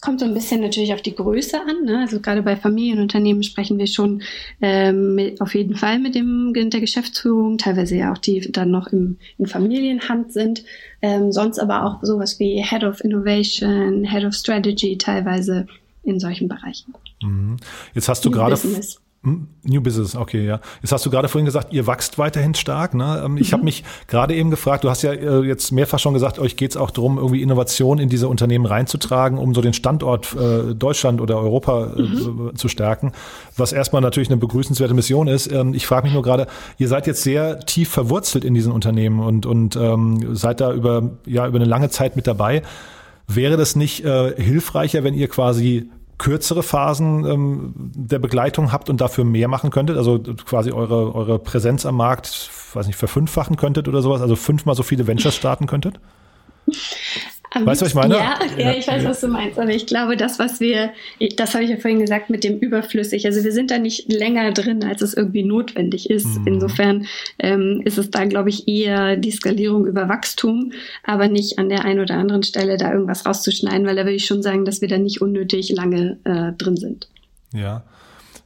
Kommt 0.00 0.20
so 0.20 0.26
ein 0.26 0.34
bisschen 0.34 0.60
natürlich 0.60 0.92
auf 0.92 1.00
die 1.00 1.14
Größe 1.14 1.58
an. 1.58 1.86
Ne? 1.86 2.00
Also 2.00 2.20
gerade 2.20 2.42
bei 2.42 2.56
Familienunternehmen 2.56 3.42
sprechen 3.42 3.78
wir 3.78 3.86
schon 3.86 4.22
ähm, 4.60 5.14
mit, 5.14 5.40
auf 5.40 5.54
jeden 5.54 5.76
Fall 5.76 5.98
mit 5.98 6.14
dem 6.14 6.52
der 6.54 6.80
Geschäftsführung, 6.80 7.56
teilweise 7.56 7.96
ja 7.96 8.12
auch 8.12 8.18
die 8.18 8.52
dann 8.52 8.70
noch 8.70 8.88
im, 8.88 9.16
in 9.38 9.46
Familienhand 9.46 10.32
sind. 10.32 10.64
Ähm, 11.00 11.32
sonst 11.32 11.58
aber 11.58 11.84
auch 11.84 12.02
sowas 12.02 12.38
wie 12.38 12.62
Head 12.62 12.84
of 12.84 13.02
Innovation, 13.02 14.04
Head 14.04 14.24
of 14.24 14.34
Strategy 14.34 14.98
teilweise 14.98 15.66
in 16.02 16.20
solchen 16.20 16.48
Bereichen. 16.48 16.92
Mhm. 17.22 17.56
Jetzt 17.94 18.08
hast 18.08 18.24
du 18.24 18.30
gerade 18.30 18.56
Hm, 18.56 18.82
New 19.62 19.80
Business, 19.80 20.14
okay, 20.14 20.44
ja. 20.44 20.60
Jetzt 20.82 20.92
hast 20.92 21.06
du 21.06 21.10
gerade 21.10 21.28
vorhin 21.28 21.46
gesagt, 21.46 21.72
ihr 21.72 21.86
wächst 21.86 22.18
weiterhin 22.18 22.54
stark. 22.54 22.92
Ne? 22.94 23.22
Ähm, 23.24 23.38
ich 23.38 23.48
mhm. 23.48 23.52
habe 23.52 23.64
mich 23.64 23.84
gerade 24.06 24.34
eben 24.34 24.50
gefragt, 24.50 24.84
du 24.84 24.90
hast 24.90 25.02
ja 25.02 25.12
äh, 25.12 25.40
jetzt 25.40 25.72
mehrfach 25.72 25.98
schon 25.98 26.12
gesagt, 26.12 26.38
euch 26.38 26.56
geht 26.56 26.72
es 26.72 26.76
auch 26.76 26.90
darum, 26.90 27.16
irgendwie 27.16 27.40
Innovation 27.40 27.98
in 27.98 28.10
diese 28.10 28.28
Unternehmen 28.28 28.66
reinzutragen, 28.66 29.38
um 29.38 29.54
so 29.54 29.62
den 29.62 29.72
Standort 29.72 30.34
äh, 30.34 30.74
Deutschland 30.74 31.20
oder 31.22 31.38
Europa 31.38 31.94
äh, 31.96 32.02
mhm. 32.02 32.52
zu 32.54 32.68
stärken, 32.68 33.12
was 33.56 33.72
erstmal 33.72 34.02
natürlich 34.02 34.28
eine 34.28 34.36
begrüßenswerte 34.36 34.92
Mission 34.92 35.26
ist. 35.26 35.50
Ähm, 35.50 35.72
ich 35.72 35.86
frage 35.86 36.04
mich 36.04 36.12
nur 36.12 36.22
gerade, 36.22 36.46
ihr 36.76 36.88
seid 36.88 37.06
jetzt 37.06 37.22
sehr 37.22 37.60
tief 37.60 37.88
verwurzelt 37.88 38.44
in 38.44 38.52
diesen 38.52 38.72
Unternehmen 38.72 39.20
und, 39.20 39.46
und 39.46 39.76
ähm, 39.76 40.34
seid 40.36 40.60
da 40.60 40.72
über, 40.72 41.12
ja, 41.24 41.46
über 41.46 41.56
eine 41.56 41.64
lange 41.64 41.88
Zeit 41.88 42.16
mit 42.16 42.26
dabei. 42.26 42.62
Wäre 43.26 43.56
das 43.56 43.74
nicht 43.74 44.04
äh, 44.04 44.34
hilfreicher, 44.36 45.02
wenn 45.02 45.14
ihr 45.14 45.28
quasi 45.28 45.88
kürzere 46.24 46.62
Phasen 46.62 47.26
ähm, 47.26 47.74
der 47.76 48.18
Begleitung 48.18 48.72
habt 48.72 48.88
und 48.88 49.02
dafür 49.02 49.24
mehr 49.24 49.46
machen 49.46 49.68
könntet, 49.68 49.98
also 49.98 50.18
quasi 50.18 50.72
eure, 50.72 51.14
eure 51.14 51.38
Präsenz 51.38 51.84
am 51.84 51.96
Markt, 51.96 52.50
weiß 52.72 52.86
nicht, 52.86 52.96
verfünffachen 52.96 53.56
könntet 53.56 53.88
oder 53.88 54.00
sowas, 54.00 54.22
also 54.22 54.34
fünfmal 54.34 54.74
so 54.74 54.82
viele 54.82 55.06
Ventures 55.06 55.36
starten 55.36 55.66
könntet? 55.66 56.00
Weißt 57.54 57.80
du, 57.80 57.84
was 57.84 57.92
ich 57.92 57.94
meine? 57.94 58.14
Ja, 58.14 58.38
ja, 58.58 58.74
ich 58.74 58.86
weiß, 58.86 59.04
was 59.04 59.20
du 59.20 59.28
meinst. 59.28 59.58
Aber 59.58 59.70
ich 59.70 59.86
glaube, 59.86 60.16
das, 60.16 60.38
was 60.38 60.60
wir, 60.60 60.90
das 61.36 61.54
habe 61.54 61.64
ich 61.64 61.70
ja 61.70 61.76
vorhin 61.76 62.00
gesagt, 62.00 62.30
mit 62.30 62.44
dem 62.44 62.58
überflüssig. 62.58 63.26
Also 63.26 63.44
wir 63.44 63.52
sind 63.52 63.70
da 63.70 63.78
nicht 63.78 64.12
länger 64.12 64.52
drin, 64.52 64.82
als 64.84 65.02
es 65.02 65.14
irgendwie 65.14 65.44
notwendig 65.44 66.10
ist. 66.10 66.38
Mhm. 66.38 66.46
Insofern 66.46 67.06
ähm, 67.38 67.82
ist 67.84 67.98
es 67.98 68.10
da, 68.10 68.24
glaube 68.24 68.48
ich, 68.48 68.66
eher 68.68 69.16
die 69.16 69.30
Skalierung 69.30 69.86
über 69.86 70.08
Wachstum, 70.08 70.72
aber 71.04 71.28
nicht 71.28 71.58
an 71.58 71.68
der 71.68 71.84
einen 71.84 72.00
oder 72.00 72.16
anderen 72.16 72.42
Stelle 72.42 72.76
da 72.76 72.92
irgendwas 72.92 73.26
rauszuschneiden, 73.26 73.86
weil 73.86 73.96
da 73.96 74.02
würde 74.02 74.16
ich 74.16 74.26
schon 74.26 74.42
sagen, 74.42 74.64
dass 74.64 74.80
wir 74.80 74.88
da 74.88 74.98
nicht 74.98 75.20
unnötig 75.20 75.70
lange 75.70 76.18
äh, 76.24 76.52
drin 76.56 76.76
sind. 76.76 77.08
Ja. 77.52 77.84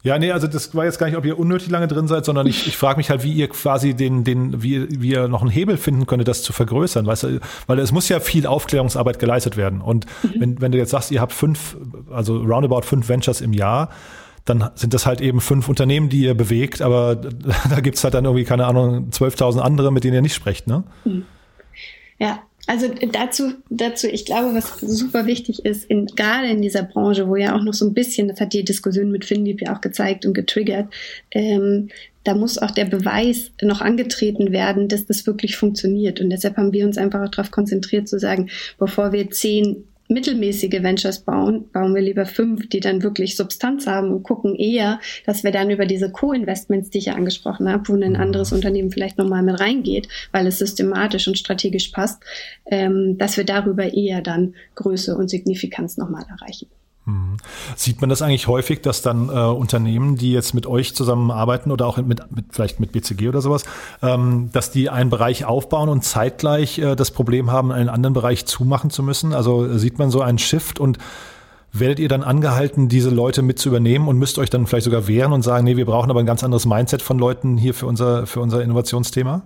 Ja, 0.05 0.17
nee, 0.19 0.31
also 0.31 0.47
das 0.47 0.75
war 0.77 0.85
jetzt 0.85 0.99
gar 0.99 1.07
nicht, 1.07 1.17
ob 1.17 1.25
ihr 1.25 1.39
unnötig 1.39 1.71
lange 1.71 1.89
drin 1.89 2.07
seid, 2.07 2.25
sondern 2.25 2.47
ich, 2.47 2.69
ich 2.69 2.77
frage 2.77 2.99
mich 2.99 3.11
halt, 3.11 3.25
wie 3.25 3.33
ihr 3.33 3.49
quasi 3.49 3.95
den, 3.95 4.23
den, 4.23 4.63
wie, 4.63 4.87
wie 5.01 5.11
ihr 5.11 5.27
noch 5.27 5.41
einen 5.41 5.51
Hebel 5.51 5.77
finden 5.77 6.07
könntet, 6.07 6.29
das 6.29 6.43
zu 6.43 6.53
vergrößern, 6.53 7.05
weißt 7.05 7.23
du, 7.25 7.41
weil 7.67 7.81
es 7.81 7.91
muss 7.91 8.09
ja 8.09 8.21
viel 8.21 8.47
Aufklärungsarbeit 8.47 9.19
geleistet 9.19 9.57
werden. 9.57 9.81
Und 9.81 10.07
mhm. 10.23 10.41
wenn, 10.41 10.61
wenn 10.61 10.73
du 10.73 10.79
jetzt 10.79 10.91
sagst, 10.91 11.11
ihr 11.11 11.21
habt 11.21 11.33
fünf, 11.33 11.77
also 12.11 12.39
roundabout 12.39 12.83
fünf 12.83 13.09
Ventures 13.09 13.41
im 13.41 13.53
Jahr, 13.53 13.91
dann 14.45 14.71
sind 14.77 14.95
das 14.95 15.05
halt 15.05 15.21
eben 15.21 15.41
fünf 15.41 15.69
Unternehmen, 15.69 16.09
die 16.09 16.23
ihr 16.23 16.35
bewegt, 16.35 16.81
aber 16.81 17.17
da 17.71 17.81
gibt's 17.81 18.05
halt 18.05 18.15
dann 18.15 18.25
irgendwie, 18.25 18.45
keine 18.45 18.67
Ahnung, 18.67 19.11
12.000 19.11 19.59
andere, 19.59 19.91
mit 19.91 20.05
denen 20.05 20.15
ihr 20.15 20.23
nicht 20.23 20.35
sprecht, 20.35 20.69
ne? 20.69 20.85
Mhm. 21.05 21.25
Ja, 22.21 22.41
also 22.69 22.89
dazu, 23.13 23.55
dazu, 23.71 24.09
ich 24.09 24.27
glaube, 24.27 24.55
was 24.55 24.79
super 24.81 25.25
wichtig 25.25 25.65
ist, 25.65 25.87
in, 25.87 26.05
gerade 26.05 26.49
in 26.49 26.61
dieser 26.61 26.83
Branche, 26.83 27.27
wo 27.27 27.35
ja 27.35 27.57
auch 27.57 27.63
noch 27.63 27.73
so 27.73 27.87
ein 27.87 27.95
bisschen, 27.95 28.29
das 28.29 28.43
hat 28.43 28.53
die 28.53 28.63
Diskussion 28.63 29.11
mit 29.11 29.25
Finlieb 29.25 29.63
ja 29.63 29.75
auch 29.75 29.81
gezeigt 29.81 30.27
und 30.27 30.35
getriggert, 30.35 30.93
ähm, 31.31 31.89
da 32.25 32.35
muss 32.35 32.59
auch 32.59 32.71
der 32.71 32.85
Beweis 32.85 33.53
noch 33.63 33.81
angetreten 33.81 34.53
werden, 34.53 34.89
dass 34.89 35.07
das 35.07 35.27
wirklich 35.27 35.57
funktioniert. 35.57 36.21
Und 36.21 36.29
deshalb 36.29 36.59
haben 36.59 36.75
wir 36.75 36.85
uns 36.85 36.99
einfach 36.99 37.23
auch 37.23 37.31
darauf 37.31 37.51
konzentriert 37.51 38.07
zu 38.07 38.19
sagen, 38.19 38.51
bevor 38.79 39.13
wir 39.13 39.31
zehn 39.31 39.85
mittelmäßige 40.09 40.83
Ventures 40.83 41.21
bauen, 41.21 41.71
bauen 41.73 41.95
wir 41.95 42.03
lieber 42.03 42.27
fünf, 42.27 42.69
die 42.69 42.81
dann 42.81 43.03
wirklich 43.03 43.37
Substanz 43.37 43.87
haben 43.87 44.11
und 44.11 44.23
gucken 44.23 44.57
eher, 44.57 45.01
dass 45.27 45.45
wir 45.45 45.53
dann 45.53 45.71
über 45.71 45.87
diese 45.87 46.11
Co-Investments, 46.11 46.91
die 46.91 46.99
ich 46.99 47.07
ja 47.07 47.15
angesprochen 47.15 47.71
habe, 47.71 47.89
wo 47.89 47.95
ein 47.95 48.17
anderes 48.17 48.53
Unternehmen 48.53 48.91
vielleicht 48.91 49.19
nochmal 49.19 49.43
mit 49.43 49.61
reingeht, 49.61 50.09
weil 50.33 50.47
es 50.47 50.59
systematisch 50.59 51.29
und 51.29 51.39
strategisch 51.39 51.89
passt, 51.89 52.23
ähm, 52.67 53.19
dass 53.19 53.37
wir 53.37 53.45
darüber 53.45 53.93
eher 53.93 54.23
dann 54.23 54.55
Größe 54.75 55.17
und 55.17 55.29
Signifikanz 55.29 55.97
nochmal 55.97 56.25
erreichen. 56.29 56.69
Mhm. 57.09 57.39
Sieht 57.75 58.01
man 58.01 58.11
das 58.11 58.21
eigentlich 58.21 58.47
häufig, 58.49 58.83
dass 58.83 59.01
dann 59.01 59.31
äh, 59.31 59.33
Unternehmen, 59.33 60.17
die 60.17 60.33
jetzt 60.33 60.55
mit 60.55 60.67
euch 60.67 60.95
zusammenarbeiten 60.95 61.71
oder 61.71 61.87
auch 61.87 61.97
mit, 61.97 62.21
mit 62.31 62.45
vielleicht 62.51 62.81
mit 62.81 62.93
BCG 62.93 63.29
oder 63.29 63.41
sowas, 63.41 63.65
ähm, 64.03 64.51
dass 64.53 64.71
die 64.71 64.91
einen 64.91 65.09
Bereich 65.09 65.47
aufbauen 65.47 65.89
und 65.89 66.05
zeitgleich 66.05 66.79
äh, 66.79 66.95
das 66.95 67.11
Problem 67.11 67.51
haben, 67.51 67.73
einen 67.73 67.89
anderen 67.89 68.13
Bereich 68.13 68.45
zumachen 68.45 68.91
zu 68.91 69.03
müssen? 69.03 69.33
Also 69.33 69.65
äh, 69.67 69.79
sieht 69.79 69.99
man 69.99 70.11
so 70.11 70.21
einen 70.21 70.39
Shift 70.39 70.79
und 70.79 70.99
werdet 71.73 71.99
ihr 71.99 72.09
dann 72.09 72.23
angehalten, 72.23 72.89
diese 72.89 73.11
Leute 73.11 73.43
mit 73.43 73.59
zu 73.59 73.71
übernehmen 73.71 74.09
und 74.09 74.19
müsst 74.19 74.39
euch 74.39 74.51
dann 74.51 74.67
vielleicht 74.67 74.85
sogar 74.85 75.09
wehren 75.09 75.33
und 75.33 75.43
sagen, 75.43 75.65
nee, 75.65 75.77
wir 75.77 75.87
brauchen 75.87 76.11
aber 76.11 76.21
ein 76.21 76.27
ganz 76.27 76.45
anderes 76.45 76.67
Mindset 76.67 77.03
von 77.03 77.19
Leuten 77.19 77.57
hier 77.57 77.75
für 77.75 77.87
unser, 77.87 78.27
für 78.27 78.41
unser 78.41 78.63
Innovationsthema? 78.63 79.43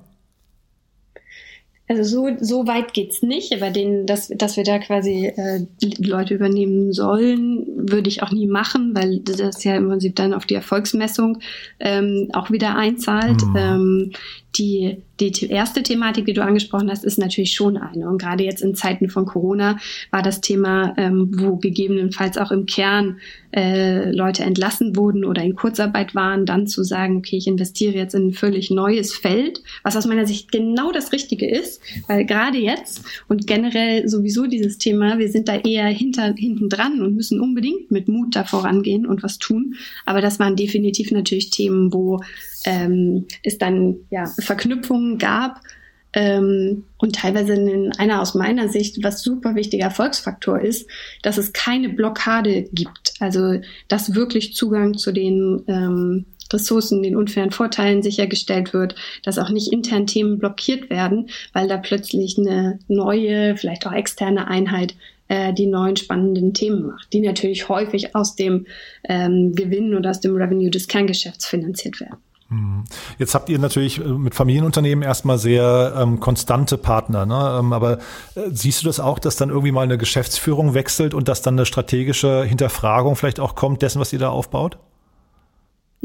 Also 1.93 2.05
so, 2.05 2.36
so 2.40 2.66
weit 2.66 2.95
geht's 2.95 3.20
nicht, 3.20 3.53
aber 3.53 3.70
den, 3.70 4.07
dass, 4.07 4.28
dass 4.28 4.57
wir 4.57 4.64
da 4.64 4.78
quasi 4.78 5.26
äh, 5.26 5.66
Leute 5.99 6.32
übernehmen 6.32 6.95
sollen, 6.95 7.66
würde 7.76 8.09
ich 8.09 8.22
auch 8.22 8.30
nie 8.30 8.47
machen, 8.47 8.95
weil 8.95 9.18
das 9.18 9.62
ja 9.62 9.76
im 9.76 9.88
Prinzip 9.88 10.16
dann 10.16 10.32
auf 10.32 10.47
die 10.47 10.55
Erfolgsmessung 10.55 11.40
ähm, 11.80 12.30
auch 12.32 12.51
wieder 12.51 12.76
einzahlt. 12.76 13.43
Mhm. 13.45 13.57
Ähm, 13.57 14.11
die, 14.57 15.03
die 15.30 15.46
erste 15.48 15.82
Thematik, 15.82 16.26
die 16.26 16.32
du 16.32 16.42
angesprochen 16.42 16.90
hast, 16.90 17.04
ist 17.04 17.18
natürlich 17.18 17.54
schon 17.54 17.76
eine. 17.76 18.08
Und 18.08 18.18
gerade 18.18 18.44
jetzt 18.44 18.62
in 18.62 18.74
Zeiten 18.74 19.08
von 19.08 19.26
Corona 19.26 19.78
war 20.10 20.22
das 20.22 20.40
Thema, 20.40 20.94
ähm, 20.96 21.30
wo 21.34 21.56
gegebenenfalls 21.56 22.38
auch 22.38 22.50
im 22.50 22.66
Kern 22.66 23.18
äh, 23.54 24.10
Leute 24.10 24.42
entlassen 24.44 24.96
wurden 24.96 25.24
oder 25.24 25.42
in 25.42 25.54
Kurzarbeit 25.54 26.14
waren, 26.14 26.46
dann 26.46 26.66
zu 26.66 26.82
sagen, 26.84 27.18
okay, 27.18 27.36
ich 27.36 27.46
investiere 27.46 27.94
jetzt 27.94 28.14
in 28.14 28.28
ein 28.28 28.32
völlig 28.32 28.70
neues 28.70 29.14
Feld, 29.14 29.62
was 29.82 29.96
aus 29.96 30.06
meiner 30.06 30.26
Sicht 30.26 30.50
genau 30.50 30.90
das 30.90 31.12
Richtige 31.12 31.48
ist, 31.48 31.80
weil 32.08 32.24
gerade 32.24 32.58
jetzt 32.58 33.02
und 33.28 33.46
generell 33.46 34.08
sowieso 34.08 34.46
dieses 34.46 34.78
Thema, 34.78 35.18
wir 35.18 35.28
sind 35.28 35.48
da 35.48 35.56
eher 35.56 35.86
hinter, 35.86 36.34
hinten 36.34 36.68
dran 36.68 37.02
und 37.02 37.14
müssen 37.14 37.40
unbedingt 37.40 37.90
mit 37.90 38.08
Mut 38.08 38.34
da 38.34 38.44
vorangehen 38.44 39.06
und 39.06 39.22
was 39.22 39.38
tun. 39.38 39.74
Aber 40.06 40.20
das 40.20 40.38
waren 40.38 40.56
definitiv 40.56 41.10
natürlich 41.10 41.50
Themen, 41.50 41.92
wo 41.92 42.20
ähm, 42.64 43.26
es 43.42 43.58
dann 43.58 43.96
ja 44.10 44.26
Verknüpfungen 44.40 45.18
gab 45.18 45.60
ähm, 46.14 46.84
und 46.98 47.16
teilweise 47.16 47.54
in 47.54 47.92
einer 47.96 48.20
aus 48.20 48.34
meiner 48.34 48.68
Sicht, 48.68 49.02
was 49.02 49.22
super 49.22 49.54
wichtiger 49.54 49.84
Erfolgsfaktor 49.84 50.60
ist, 50.60 50.88
dass 51.22 51.38
es 51.38 51.52
keine 51.52 51.88
Blockade 51.88 52.68
gibt. 52.72 53.14
Also 53.20 53.60
dass 53.88 54.14
wirklich 54.14 54.54
Zugang 54.54 54.94
zu 54.94 55.12
den 55.12 55.62
ähm, 55.68 56.26
Ressourcen, 56.52 57.02
den 57.02 57.16
unfairen 57.16 57.50
Vorteilen 57.50 58.02
sichergestellt 58.02 58.74
wird, 58.74 58.94
dass 59.22 59.38
auch 59.38 59.48
nicht 59.48 59.72
intern 59.72 60.06
Themen 60.06 60.38
blockiert 60.38 60.90
werden, 60.90 61.30
weil 61.54 61.66
da 61.66 61.78
plötzlich 61.78 62.36
eine 62.38 62.78
neue, 62.88 63.56
vielleicht 63.56 63.86
auch 63.86 63.92
externe 63.92 64.48
Einheit 64.48 64.94
äh, 65.28 65.54
die 65.54 65.66
neuen 65.66 65.96
spannenden 65.96 66.52
Themen 66.52 66.86
macht, 66.86 67.12
die 67.12 67.20
natürlich 67.20 67.70
häufig 67.70 68.14
aus 68.14 68.36
dem 68.36 68.66
ähm, 69.08 69.54
Gewinn 69.54 69.94
oder 69.94 70.10
aus 70.10 70.20
dem 70.20 70.36
Revenue 70.36 70.70
des 70.70 70.88
Kerngeschäfts 70.88 71.46
finanziert 71.46 72.00
werden. 72.00 72.18
Mhm. 72.53 72.84
Jetzt 73.18 73.34
habt 73.34 73.48
ihr 73.48 73.59
natürlich 73.59 73.98
äh, 73.98 74.05
mit 74.05 74.34
Familienunternehmen 74.34 75.03
erstmal 75.03 75.38
sehr 75.38 75.94
ähm, 75.96 76.20
konstante 76.20 76.76
Partner, 76.76 77.24
ne? 77.24 77.57
Ähm, 77.59 77.72
aber 77.72 77.98
äh, 78.34 78.50
siehst 78.50 78.82
du 78.82 78.86
das 78.86 79.00
auch, 79.00 79.18
dass 79.18 79.36
dann 79.36 79.48
irgendwie 79.48 79.72
mal 79.72 79.82
eine 79.82 79.98
Geschäftsführung 79.98 80.74
wechselt 80.74 81.14
und 81.14 81.28
dass 81.28 81.42
dann 81.42 81.55
eine 81.55 81.66
strategische 81.66 82.44
Hinterfragung 82.44 83.16
vielleicht 83.16 83.40
auch 83.40 83.55
kommt 83.55 83.82
dessen, 83.82 84.00
was 84.00 84.12
ihr 84.12 84.18
da 84.18 84.28
aufbaut? 84.28 84.78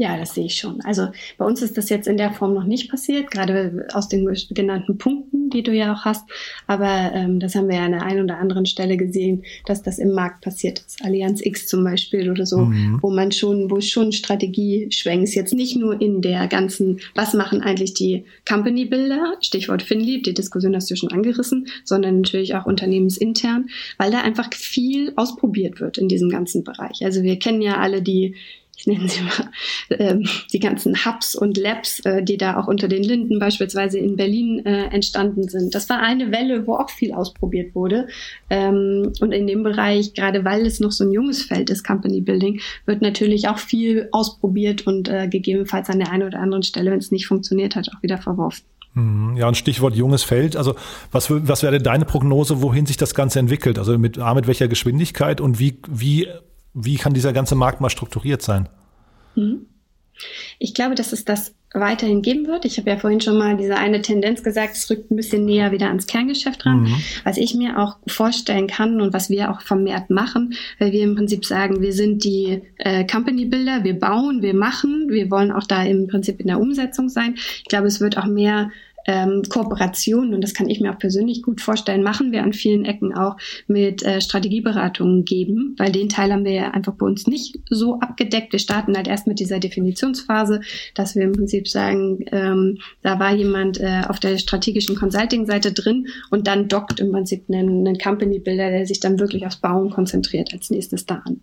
Ja, 0.00 0.16
das 0.16 0.34
sehe 0.34 0.44
ich 0.46 0.54
schon. 0.54 0.80
Also 0.82 1.08
bei 1.38 1.44
uns 1.44 1.60
ist 1.60 1.76
das 1.76 1.88
jetzt 1.88 2.06
in 2.06 2.16
der 2.16 2.30
Form 2.30 2.54
noch 2.54 2.62
nicht 2.62 2.88
passiert, 2.88 3.32
gerade 3.32 3.88
aus 3.92 4.08
den 4.08 4.32
genannten 4.50 4.96
Punkten, 4.96 5.50
die 5.50 5.64
du 5.64 5.72
ja 5.72 5.92
auch 5.92 6.04
hast. 6.04 6.24
Aber 6.68 7.10
ähm, 7.12 7.40
das 7.40 7.56
haben 7.56 7.68
wir 7.68 7.78
ja 7.78 7.84
an 7.84 7.90
der 7.90 8.04
einen 8.04 8.22
oder 8.22 8.38
anderen 8.38 8.64
Stelle 8.64 8.96
gesehen, 8.96 9.42
dass 9.66 9.82
das 9.82 9.98
im 9.98 10.12
Markt 10.12 10.44
passiert 10.44 10.78
ist. 10.78 11.04
Allianz 11.04 11.44
X 11.44 11.66
zum 11.66 11.82
Beispiel 11.82 12.30
oder 12.30 12.46
so, 12.46 12.58
mhm. 12.58 13.00
wo 13.02 13.10
man 13.10 13.32
schon, 13.32 13.72
wo 13.72 13.80
schon 13.80 14.12
Strategie 14.12 14.88
schwenkt. 14.92 15.34
Jetzt 15.34 15.52
nicht 15.52 15.76
nur 15.76 16.00
in 16.00 16.22
der 16.22 16.46
ganzen, 16.46 17.00
was 17.16 17.34
machen 17.34 17.60
eigentlich 17.60 17.92
die 17.94 18.24
Company 18.48 18.84
Builder, 18.84 19.34
Stichwort 19.40 19.82
Finlieb, 19.82 20.22
die 20.22 20.32
Diskussion 20.32 20.76
hast 20.76 20.88
du 20.92 20.94
schon 20.94 21.10
angerissen, 21.10 21.66
sondern 21.82 22.20
natürlich 22.20 22.54
auch 22.54 22.66
unternehmensintern, 22.66 23.68
weil 23.98 24.12
da 24.12 24.20
einfach 24.20 24.48
viel 24.54 25.12
ausprobiert 25.16 25.80
wird 25.80 25.98
in 25.98 26.06
diesem 26.06 26.28
ganzen 26.28 26.62
Bereich. 26.62 27.04
Also 27.04 27.24
wir 27.24 27.36
kennen 27.40 27.62
ja 27.62 27.78
alle 27.78 28.00
die 28.00 28.36
ich 28.78 28.86
nenne 28.86 29.08
sie 29.08 29.22
mal, 29.22 29.50
äh, 29.88 30.16
die 30.52 30.60
ganzen 30.60 31.04
Hubs 31.04 31.34
und 31.34 31.56
Labs, 31.56 31.98
äh, 32.00 32.22
die 32.22 32.36
da 32.36 32.58
auch 32.58 32.68
unter 32.68 32.86
den 32.86 33.02
Linden 33.02 33.40
beispielsweise 33.40 33.98
in 33.98 34.16
Berlin 34.16 34.64
äh, 34.64 34.84
entstanden 34.84 35.48
sind. 35.48 35.74
Das 35.74 35.88
war 35.88 36.00
eine 36.00 36.30
Welle, 36.30 36.66
wo 36.66 36.76
auch 36.76 36.88
viel 36.88 37.12
ausprobiert 37.12 37.74
wurde. 37.74 38.06
Ähm, 38.50 39.12
und 39.20 39.32
in 39.32 39.48
dem 39.48 39.64
Bereich, 39.64 40.14
gerade 40.14 40.44
weil 40.44 40.64
es 40.64 40.78
noch 40.78 40.92
so 40.92 41.04
ein 41.04 41.10
junges 41.10 41.42
Feld 41.42 41.70
ist, 41.70 41.84
Company 41.84 42.20
Building, 42.20 42.60
wird 42.86 43.02
natürlich 43.02 43.48
auch 43.48 43.58
viel 43.58 44.08
ausprobiert 44.12 44.86
und 44.86 45.08
äh, 45.08 45.26
gegebenenfalls 45.26 45.90
an 45.90 45.98
der 45.98 46.12
einen 46.12 46.22
oder 46.22 46.38
anderen 46.38 46.62
Stelle, 46.62 46.92
wenn 46.92 47.00
es 47.00 47.10
nicht 47.10 47.26
funktioniert 47.26 47.74
hat, 47.74 47.88
auch 47.94 48.02
wieder 48.02 48.18
verworfen. 48.18 48.62
Mhm. 48.94 49.36
Ja, 49.36 49.48
ein 49.48 49.56
Stichwort 49.56 49.96
junges 49.96 50.22
Feld. 50.22 50.56
Also 50.56 50.76
was, 51.10 51.28
was 51.30 51.64
wäre 51.64 51.80
deine 51.80 52.04
Prognose, 52.04 52.62
wohin 52.62 52.86
sich 52.86 52.96
das 52.96 53.16
Ganze 53.16 53.40
entwickelt? 53.40 53.76
Also 53.76 53.98
mit, 53.98 54.18
mit 54.18 54.46
welcher 54.46 54.68
Geschwindigkeit 54.68 55.40
und 55.40 55.58
wie, 55.58 55.78
wie 55.88 56.28
wie 56.84 56.96
kann 56.96 57.14
dieser 57.14 57.32
ganze 57.32 57.54
Markt 57.54 57.80
mal 57.80 57.90
strukturiert 57.90 58.42
sein? 58.42 58.68
Mhm. 59.34 59.66
Ich 60.58 60.74
glaube, 60.74 60.94
das 60.94 61.12
ist 61.12 61.28
das 61.28 61.54
weiterhin 61.74 62.22
geben 62.22 62.46
wird. 62.46 62.64
Ich 62.64 62.78
habe 62.78 62.88
ja 62.88 62.96
vorhin 62.96 63.20
schon 63.20 63.36
mal 63.36 63.56
diese 63.56 63.76
eine 63.76 64.00
Tendenz 64.00 64.42
gesagt, 64.42 64.74
es 64.74 64.88
rückt 64.88 65.10
ein 65.10 65.16
bisschen 65.16 65.44
näher 65.44 65.70
wieder 65.70 65.88
ans 65.88 66.06
Kerngeschäft 66.06 66.64
ran. 66.64 66.82
Mhm. 66.82 66.96
Was 67.24 67.36
ich 67.36 67.54
mir 67.54 67.78
auch 67.78 67.98
vorstellen 68.06 68.66
kann 68.68 69.00
und 69.00 69.12
was 69.12 69.28
wir 69.28 69.50
auch 69.50 69.60
vermehrt 69.60 70.08
machen, 70.08 70.54
weil 70.78 70.92
wir 70.92 71.04
im 71.04 71.14
Prinzip 71.14 71.44
sagen, 71.44 71.82
wir 71.82 71.92
sind 71.92 72.24
die 72.24 72.62
äh, 72.78 73.06
Company 73.06 73.44
Builder, 73.44 73.84
wir 73.84 73.98
bauen, 73.98 74.40
wir 74.40 74.54
machen, 74.54 75.08
wir 75.10 75.30
wollen 75.30 75.52
auch 75.52 75.66
da 75.66 75.82
im 75.82 76.06
Prinzip 76.08 76.40
in 76.40 76.46
der 76.46 76.58
Umsetzung 76.58 77.10
sein. 77.10 77.34
Ich 77.36 77.68
glaube, 77.68 77.86
es 77.86 78.00
wird 78.00 78.16
auch 78.16 78.26
mehr 78.26 78.70
ähm, 79.08 79.42
Kooperationen, 79.48 80.34
und 80.34 80.42
das 80.42 80.54
kann 80.54 80.68
ich 80.68 80.80
mir 80.80 80.92
auch 80.92 80.98
persönlich 80.98 81.42
gut 81.42 81.62
vorstellen, 81.62 82.02
machen 82.02 82.30
wir 82.30 82.42
an 82.42 82.52
vielen 82.52 82.84
Ecken 82.84 83.14
auch 83.16 83.36
mit 83.66 84.02
äh, 84.02 84.20
Strategieberatungen 84.20 85.24
geben, 85.24 85.74
weil 85.78 85.90
den 85.90 86.10
Teil 86.10 86.30
haben 86.30 86.44
wir 86.44 86.52
ja 86.52 86.70
einfach 86.70 86.92
bei 86.92 87.06
uns 87.06 87.26
nicht 87.26 87.58
so 87.70 87.98
abgedeckt. 88.00 88.52
Wir 88.52 88.58
starten 88.58 88.94
halt 88.94 89.08
erst 89.08 89.26
mit 89.26 89.40
dieser 89.40 89.58
Definitionsphase, 89.58 90.60
dass 90.94 91.16
wir 91.16 91.22
im 91.22 91.32
Prinzip 91.32 91.68
sagen, 91.68 92.24
ähm, 92.30 92.78
da 93.02 93.18
war 93.18 93.34
jemand 93.34 93.80
äh, 93.80 94.02
auf 94.06 94.20
der 94.20 94.36
strategischen 94.36 94.94
Consulting-Seite 94.94 95.72
drin 95.72 96.08
und 96.30 96.46
dann 96.46 96.68
dockt 96.68 97.00
im 97.00 97.10
Prinzip 97.10 97.44
einen, 97.48 97.86
einen 97.86 97.98
Company-Builder, 97.98 98.70
der 98.70 98.86
sich 98.86 99.00
dann 99.00 99.18
wirklich 99.18 99.46
aufs 99.46 99.56
Bauen 99.56 99.88
konzentriert 99.90 100.52
als 100.52 100.68
nächstes 100.68 101.06
da 101.06 101.22
an. 101.24 101.40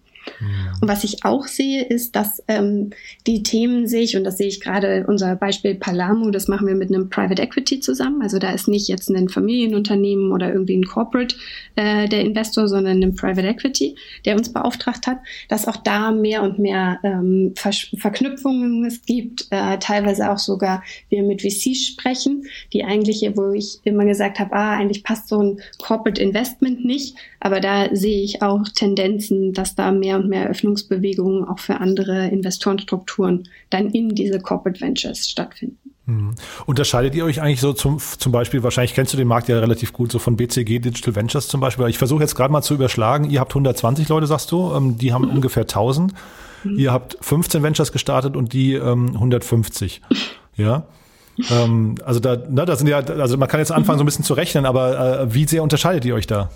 Und 0.82 0.88
was 0.88 1.04
ich 1.04 1.24
auch 1.24 1.48
sehe, 1.48 1.84
ist, 1.84 2.16
dass 2.16 2.44
ähm, 2.48 2.92
die 3.28 3.44
Themen 3.44 3.88
sich, 3.88 4.18
und 4.18 4.24
das 4.24 4.38
sehe 4.38 4.48
ich 4.48 4.62
gerade 4.62 5.06
unser 5.08 5.36
Beispiel 5.36 5.76
Palamo, 5.76 6.30
das 6.32 6.48
machen 6.48 6.68
wir 6.68 6.76
mit 6.76 6.90
einem 6.90 7.10
Private 7.10 7.42
Equity 7.42 7.80
zusammen. 7.80 8.22
Also 8.22 8.40
da 8.40 8.52
ist 8.52 8.68
nicht 8.68 8.88
jetzt 8.88 9.10
ein 9.10 9.30
Familienunternehmen 9.30 10.32
oder 10.32 10.52
irgendwie 10.52 10.78
ein 10.78 10.86
Corporate 10.86 11.36
äh, 11.76 12.08
der 12.08 12.22
Investor, 12.22 12.68
sondern 12.68 13.04
ein 13.04 13.16
Private 13.16 13.48
Equity, 13.48 13.96
der 14.26 14.36
uns 14.36 14.52
beauftragt 14.52 15.08
hat, 15.08 15.20
dass 15.50 15.68
auch 15.68 15.78
da 15.78 16.12
mehr 16.12 16.44
und 16.44 16.60
mehr 16.60 17.00
ähm, 17.04 17.54
Ver 17.56 17.72
Verknüpfungen 17.98 18.86
es 18.86 19.02
gibt, 19.06 19.48
äh, 19.52 19.78
teilweise 19.80 20.32
auch 20.32 20.38
sogar 20.38 20.84
wir 21.10 21.24
mit 21.24 21.42
VCs 21.42 21.86
sprechen, 21.88 22.46
die 22.74 22.84
eigentlich, 22.84 23.30
wo 23.36 23.52
ich 23.52 23.80
immer 23.84 24.06
gesagt 24.06 24.40
habe, 24.40 24.54
ah, 24.54 24.74
eigentlich 24.74 25.04
passt 25.04 25.28
so 25.28 25.42
ein 25.42 25.60
Corporate 25.78 26.22
Investment 26.22 26.86
nicht, 26.86 27.16
aber 27.40 27.60
da 27.60 27.94
sehe 27.94 28.24
ich 28.24 28.42
auch 28.42 28.64
Tendenzen, 28.74 29.54
dass 29.54 29.76
da 29.76 29.92
mehr 29.92 30.15
und 30.16 30.28
mehr 30.28 30.50
Öffnungsbewegungen 30.50 31.46
auch 31.46 31.60
für 31.60 31.80
andere 31.80 32.28
Investorenstrukturen 32.28 33.48
dann 33.70 33.90
in 33.90 34.10
diese 34.10 34.40
Corporate 34.40 34.82
Ventures 34.82 35.30
stattfinden. 35.30 35.78
Mhm. 36.06 36.36
Unterscheidet 36.66 37.16
ihr 37.16 37.26
euch 37.26 37.42
eigentlich 37.42 37.62
so 37.62 37.74
zum, 37.74 38.00
zum 38.00 38.32
Beispiel, 38.32 38.62
wahrscheinlich 38.64 38.94
kennst 38.94 39.14
du 39.14 39.18
den 39.18 39.28
Markt 39.28 39.48
ja 39.48 39.60
relativ 39.60 39.92
gut, 39.92 40.12
so 40.12 40.20
von 40.20 40.38
BCG 40.38 40.80
Digital 40.80 41.16
Ventures 41.16 41.48
zum 41.48 41.62
Beispiel. 41.62 41.88
Ich 41.88 41.98
versuche 41.98 42.22
jetzt 42.22 42.36
gerade 42.36 42.52
mal 42.52 42.62
zu 42.62 42.76
überschlagen. 42.76 43.30
Ihr 43.30 43.40
habt 43.40 43.52
120 43.52 44.08
Leute, 44.10 44.28
sagst 44.28 44.52
du, 44.52 44.74
ähm, 44.74 44.98
die 44.98 45.14
haben 45.14 45.26
mhm. 45.26 45.32
ungefähr 45.36 45.64
1000. 45.64 46.14
Mhm. 46.64 46.78
Ihr 46.78 46.92
habt 46.92 47.18
15 47.22 47.64
Ventures 47.64 47.92
gestartet 47.92 48.36
und 48.36 48.54
die 48.54 48.74
ähm, 48.74 49.12
150. 49.14 50.02
Ja. 50.58 50.86
ähm, 51.52 51.96
also 52.06 52.22
da, 52.22 52.38
ne, 52.38 52.64
da 52.64 52.78
sind 52.78 52.88
ja, 52.88 53.00
also 53.00 53.36
man 53.36 53.50
kann 53.50 53.60
jetzt 53.60 53.74
anfangen, 53.74 53.98
so 53.98 54.04
ein 54.04 54.06
bisschen 54.06 54.24
zu 54.24 54.36
rechnen, 54.36 54.66
aber 54.66 55.20
äh, 55.20 55.34
wie 55.34 55.46
sehr 55.46 55.64
unterscheidet 55.64 56.06
ihr 56.06 56.16
euch 56.16 56.28
da? 56.28 56.50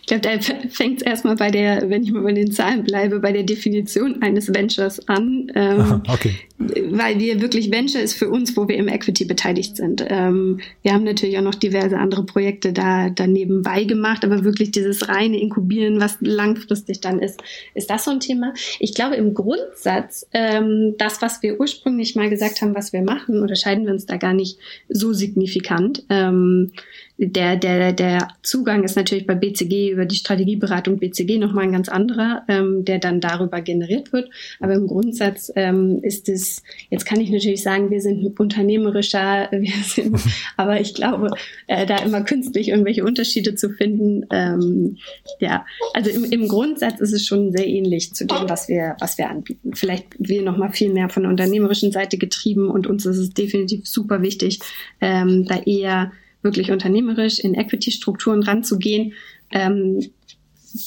Ich 0.00 0.06
glaube, 0.06 0.22
da 0.22 0.30
fängt 0.70 1.00
es 1.00 1.06
erstmal 1.06 1.36
bei 1.36 1.50
der, 1.50 1.88
wenn 1.90 2.02
ich 2.02 2.12
mal 2.12 2.22
bei 2.22 2.32
den 2.32 2.52
Zahlen 2.52 2.84
bleibe, 2.84 3.20
bei 3.20 3.32
der 3.32 3.42
Definition 3.42 4.22
eines 4.22 4.52
Ventures 4.52 5.08
an. 5.08 5.50
Ähm, 5.54 6.02
okay. 6.08 6.34
Weil 6.58 7.18
wir 7.18 7.40
wirklich 7.40 7.70
Venture 7.72 8.00
ist 8.00 8.14
für 8.14 8.30
uns, 8.30 8.56
wo 8.56 8.68
wir 8.68 8.76
im 8.76 8.88
Equity 8.88 9.24
beteiligt 9.24 9.76
sind. 9.76 10.04
Ähm, 10.08 10.60
wir 10.82 10.92
haben 10.92 11.04
natürlich 11.04 11.36
auch 11.36 11.42
noch 11.42 11.56
diverse 11.56 11.98
andere 11.98 12.24
Projekte 12.24 12.72
da 12.72 13.10
daneben 13.10 13.62
beigemacht, 13.62 14.24
aber 14.24 14.44
wirklich 14.44 14.70
dieses 14.70 15.08
reine 15.08 15.40
Inkubieren, 15.40 16.00
was 16.00 16.16
langfristig 16.20 17.00
dann 17.00 17.18
ist, 17.18 17.42
ist 17.74 17.90
das 17.90 18.04
so 18.04 18.12
ein 18.12 18.20
Thema. 18.20 18.54
Ich 18.78 18.94
glaube, 18.94 19.16
im 19.16 19.34
Grundsatz, 19.34 20.26
ähm, 20.32 20.94
das, 20.96 21.20
was 21.22 21.42
wir 21.42 21.58
ursprünglich 21.58 22.14
mal 22.14 22.30
gesagt 22.30 22.62
haben, 22.62 22.74
was 22.74 22.92
wir 22.92 23.02
machen, 23.02 23.42
unterscheiden 23.42 23.84
wir 23.84 23.92
uns 23.92 24.06
da 24.06 24.16
gar 24.16 24.32
nicht 24.32 24.58
so 24.88 25.12
signifikant. 25.12 26.04
Ähm, 26.08 26.70
der, 27.16 27.56
der, 27.56 27.92
der 27.92 28.28
Zugang 28.42 28.82
ist 28.82 28.96
natürlich 28.96 29.26
bei 29.26 29.36
BCG 29.36 29.90
über 29.90 30.04
die 30.04 30.16
Strategieberatung 30.16 30.98
BCG 30.98 31.38
nochmal 31.38 31.64
ein 31.64 31.72
ganz 31.72 31.88
anderer, 31.88 32.42
ähm, 32.48 32.84
der 32.84 32.98
dann 32.98 33.20
darüber 33.20 33.60
generiert 33.60 34.12
wird. 34.12 34.30
Aber 34.58 34.74
im 34.74 34.88
Grundsatz 34.88 35.52
ähm, 35.54 36.00
ist 36.02 36.28
es, 36.28 36.62
jetzt 36.90 37.06
kann 37.06 37.20
ich 37.20 37.30
natürlich 37.30 37.62
sagen, 37.62 37.90
wir 37.90 38.00
sind 38.00 38.38
unternehmerischer, 38.38 39.48
wir 39.52 39.84
sind, 39.84 40.18
aber 40.56 40.80
ich 40.80 40.94
glaube, 40.94 41.30
äh, 41.68 41.86
da 41.86 41.98
immer 41.98 42.22
künstlich 42.22 42.68
irgendwelche 42.68 43.04
Unterschiede 43.04 43.54
zu 43.54 43.70
finden, 43.70 44.26
ähm, 44.30 44.98
ja, 45.38 45.64
also 45.92 46.10
im, 46.10 46.24
im 46.24 46.48
Grundsatz 46.48 47.00
ist 47.00 47.12
es 47.12 47.24
schon 47.24 47.52
sehr 47.52 47.66
ähnlich 47.66 48.12
zu 48.12 48.26
dem, 48.26 48.48
was 48.48 48.68
wir, 48.68 48.96
was 48.98 49.18
wir 49.18 49.30
anbieten. 49.30 49.72
Vielleicht 49.74 50.06
wir 50.18 50.42
nochmal 50.42 50.72
viel 50.72 50.92
mehr 50.92 51.08
von 51.08 51.22
der 51.22 51.30
unternehmerischen 51.30 51.92
Seite 51.92 52.18
getrieben 52.18 52.70
und 52.70 52.88
uns 52.88 53.06
ist 53.06 53.18
es 53.18 53.30
definitiv 53.30 53.86
super 53.86 54.20
wichtig, 54.20 54.58
ähm, 55.00 55.44
da 55.44 55.60
eher 55.60 56.10
wirklich 56.44 56.70
unternehmerisch 56.70 57.40
in 57.40 57.54
Equity-Strukturen 57.54 58.42
ranzugehen. 58.42 59.14
Ähm, 59.50 60.00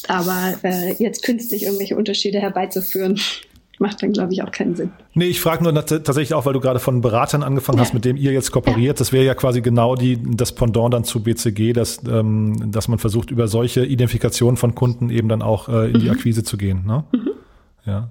aber 0.08 0.56
äh, 0.64 0.94
jetzt 1.00 1.24
künstlich 1.24 1.64
irgendwelche 1.64 1.96
Unterschiede 1.96 2.40
herbeizuführen, 2.40 3.20
macht 3.80 4.02
dann, 4.02 4.12
glaube 4.12 4.34
ich, 4.34 4.42
auch 4.42 4.52
keinen 4.52 4.76
Sinn. 4.76 4.92
Nee, 5.14 5.28
ich 5.28 5.40
frage 5.40 5.64
nur 5.64 5.74
tatsächlich 5.74 6.34
auch, 6.34 6.46
weil 6.46 6.54
du 6.54 6.60
gerade 6.60 6.80
von 6.80 7.02
Beratern 7.02 7.44
angefangen 7.44 7.78
ja. 7.78 7.84
hast, 7.84 7.94
mit 7.94 8.06
dem 8.06 8.18
ihr 8.18 8.32
jetzt 8.32 8.52
kooperiert. 8.52 8.98
Ja. 8.98 9.00
Das 9.00 9.12
wäre 9.12 9.24
ja 9.24 9.36
quasi 9.36 9.62
genau 9.62 9.96
die, 9.96 10.18
das 10.36 10.54
Pendant 10.56 10.94
dann 10.94 11.04
zu 11.04 11.22
BCG, 11.22 11.74
dass, 11.74 12.02
ähm, 12.10 12.72
dass 12.72 12.88
man 12.88 12.98
versucht, 12.98 13.30
über 13.30 13.48
solche 13.48 13.86
Identifikationen 13.86 14.58
von 14.58 14.74
Kunden 14.74 15.10
eben 15.10 15.30
dann 15.30 15.44
auch 15.44 15.70
äh, 15.70 15.88
in 15.88 15.94
mhm. 15.94 16.00
die 16.00 16.10
Akquise 16.10 16.44
zu 16.44 16.58
gehen. 16.58 16.86
Ne? 16.88 17.04
Mhm. 17.12 17.30
Ja. 17.86 18.10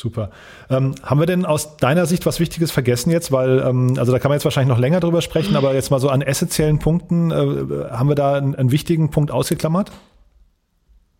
Super. 0.00 0.30
Ähm, 0.70 0.94
haben 1.02 1.20
wir 1.20 1.26
denn 1.26 1.44
aus 1.44 1.76
deiner 1.76 2.06
Sicht 2.06 2.24
was 2.24 2.40
Wichtiges 2.40 2.70
vergessen 2.70 3.10
jetzt? 3.10 3.32
Weil, 3.32 3.58
ähm, 3.58 3.96
also 3.98 4.12
da 4.12 4.18
kann 4.18 4.30
man 4.30 4.36
jetzt 4.36 4.44
wahrscheinlich 4.44 4.74
noch 4.74 4.80
länger 4.80 4.98
drüber 4.98 5.20
sprechen, 5.20 5.56
aber 5.56 5.74
jetzt 5.74 5.90
mal 5.90 6.00
so 6.00 6.08
an 6.08 6.22
essentiellen 6.22 6.78
Punkten, 6.78 7.30
äh, 7.30 7.90
haben 7.90 8.08
wir 8.08 8.14
da 8.14 8.34
einen, 8.34 8.54
einen 8.54 8.70
wichtigen 8.70 9.10
Punkt 9.10 9.30
ausgeklammert? 9.30 9.92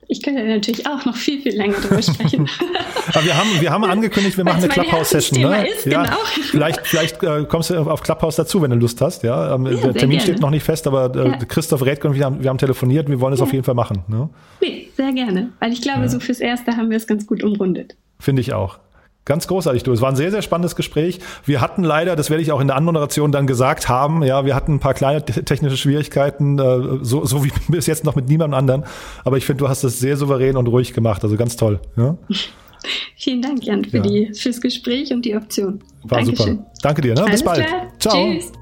Ich 0.08 0.22
könnte 0.22 0.42
natürlich 0.44 0.86
auch 0.86 1.04
noch 1.04 1.14
viel, 1.14 1.42
viel 1.42 1.54
länger 1.54 1.74
drüber 1.74 2.00
sprechen. 2.00 2.48
aber 3.12 3.24
wir 3.24 3.36
haben, 3.36 3.48
wir 3.60 3.70
haben 3.70 3.84
angekündigt, 3.84 4.38
wir 4.38 4.44
machen 4.44 4.64
eine 4.64 4.68
Clubhouse-Session. 4.68 5.42
Ne? 5.42 5.68
Ist, 5.68 5.84
ja, 5.84 6.04
genau. 6.04 6.16
Vielleicht, 6.50 6.86
vielleicht 6.86 7.22
äh, 7.22 7.44
kommst 7.44 7.68
du 7.68 7.78
auf 7.78 8.02
Clubhouse 8.02 8.36
dazu, 8.36 8.62
wenn 8.62 8.70
du 8.70 8.76
Lust 8.76 8.98
hast. 9.02 9.22
Ja, 9.24 9.54
ähm, 9.54 9.66
ja 9.66 9.72
der 9.72 9.92
Termin 9.92 10.16
gerne. 10.16 10.20
steht 10.22 10.40
noch 10.40 10.50
nicht 10.50 10.64
fest, 10.64 10.86
aber 10.86 11.14
äh, 11.14 11.28
ja. 11.28 11.36
Christoph 11.44 11.84
Redke 11.84 12.08
und 12.08 12.14
wir 12.14 12.24
haben, 12.24 12.42
wir 12.42 12.48
haben 12.48 12.58
telefoniert, 12.58 13.10
wir 13.10 13.20
wollen 13.20 13.34
es 13.34 13.42
auf 13.42 13.52
jeden 13.52 13.62
Fall 13.62 13.74
machen. 13.74 14.04
Ne? 14.08 14.30
Nee, 14.62 14.88
sehr 14.96 15.12
gerne. 15.12 15.52
Weil 15.60 15.70
ich 15.72 15.82
glaube, 15.82 16.08
so 16.08 16.18
fürs 16.18 16.40
Erste 16.40 16.78
haben 16.78 16.88
wir 16.88 16.96
es 16.96 17.06
ganz 17.06 17.26
gut 17.26 17.44
umrundet. 17.44 17.94
Finde 18.20 18.40
ich 18.40 18.52
auch. 18.52 18.78
Ganz 19.26 19.46
großartig, 19.46 19.82
du. 19.82 19.92
Es 19.92 20.00
war 20.00 20.08
ein 20.08 20.16
sehr, 20.16 20.30
sehr 20.30 20.42
spannendes 20.42 20.76
Gespräch. 20.76 21.20
Wir 21.44 21.60
hatten 21.60 21.84
leider, 21.84 22.16
das 22.16 22.30
werde 22.30 22.42
ich 22.42 22.52
auch 22.52 22.60
in 22.60 22.68
der 22.68 22.76
Anmoderation 22.76 23.32
dann 23.32 23.46
gesagt 23.46 23.88
haben, 23.88 24.22
ja, 24.22 24.44
wir 24.44 24.54
hatten 24.54 24.74
ein 24.74 24.80
paar 24.80 24.94
kleine 24.94 25.24
technische 25.24 25.76
Schwierigkeiten, 25.76 26.58
äh, 26.58 26.98
so, 27.02 27.24
so 27.24 27.44
wie 27.44 27.52
bis 27.68 27.86
jetzt 27.86 28.04
noch 28.04 28.16
mit 28.16 28.28
niemandem 28.28 28.58
anderen. 28.58 28.84
Aber 29.24 29.36
ich 29.36 29.44
finde, 29.44 29.64
du 29.64 29.68
hast 29.68 29.84
das 29.84 30.00
sehr 30.00 30.16
souverän 30.16 30.56
und 30.56 30.66
ruhig 30.66 30.94
gemacht. 30.94 31.22
Also 31.22 31.36
ganz 31.36 31.56
toll. 31.56 31.80
Ja? 31.96 32.16
Vielen 33.16 33.42
Dank, 33.42 33.62
Jan, 33.62 33.84
für 33.84 33.98
ja. 33.98 34.02
die, 34.02 34.34
fürs 34.34 34.60
Gespräch 34.60 35.12
und 35.12 35.24
die 35.24 35.36
Option. 35.36 35.80
War 36.02 36.22
Dankeschön. 36.22 36.56
super. 36.56 36.70
Danke 36.82 37.02
dir. 37.02 37.14
Ne? 37.14 37.26
Bis 37.30 37.44
bald. 37.44 37.66
Klar. 37.66 37.88
Ciao. 37.98 38.14
Tschüss. 38.14 38.52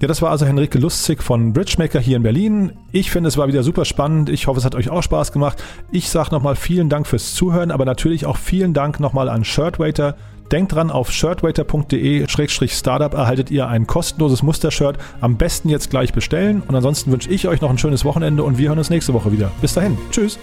Ja, 0.00 0.06
das 0.06 0.22
war 0.22 0.30
also 0.30 0.46
Henrike 0.46 0.78
Lustig 0.78 1.24
von 1.24 1.52
Bridgemaker 1.52 1.98
hier 1.98 2.16
in 2.16 2.22
Berlin. 2.22 2.72
Ich 2.92 3.10
finde, 3.10 3.26
es 3.28 3.36
war 3.36 3.48
wieder 3.48 3.64
super 3.64 3.84
spannend. 3.84 4.28
Ich 4.28 4.46
hoffe, 4.46 4.60
es 4.60 4.64
hat 4.64 4.76
euch 4.76 4.90
auch 4.90 5.02
Spaß 5.02 5.32
gemacht. 5.32 5.60
Ich 5.90 6.08
sage 6.08 6.30
nochmal 6.30 6.54
vielen 6.54 6.88
Dank 6.88 7.08
fürs 7.08 7.34
Zuhören, 7.34 7.72
aber 7.72 7.84
natürlich 7.84 8.24
auch 8.24 8.36
vielen 8.36 8.74
Dank 8.74 9.00
nochmal 9.00 9.28
an 9.28 9.44
Shirtwaiter. 9.44 10.14
Denkt 10.52 10.72
dran, 10.72 10.92
auf 10.92 11.10
shirtwaiter.de-startup 11.10 13.12
erhaltet 13.12 13.50
ihr 13.50 13.66
ein 13.66 13.88
kostenloses 13.88 14.42
Mustershirt. 14.42 14.98
Am 15.20 15.36
besten 15.36 15.68
jetzt 15.68 15.90
gleich 15.90 16.12
bestellen. 16.12 16.62
Und 16.66 16.76
ansonsten 16.76 17.10
wünsche 17.10 17.30
ich 17.30 17.48
euch 17.48 17.60
noch 17.60 17.70
ein 17.70 17.78
schönes 17.78 18.04
Wochenende 18.04 18.44
und 18.44 18.56
wir 18.56 18.68
hören 18.68 18.78
uns 18.78 18.90
nächste 18.90 19.14
Woche 19.14 19.32
wieder. 19.32 19.50
Bis 19.60 19.74
dahin. 19.74 19.98
Tschüss. 20.12 20.38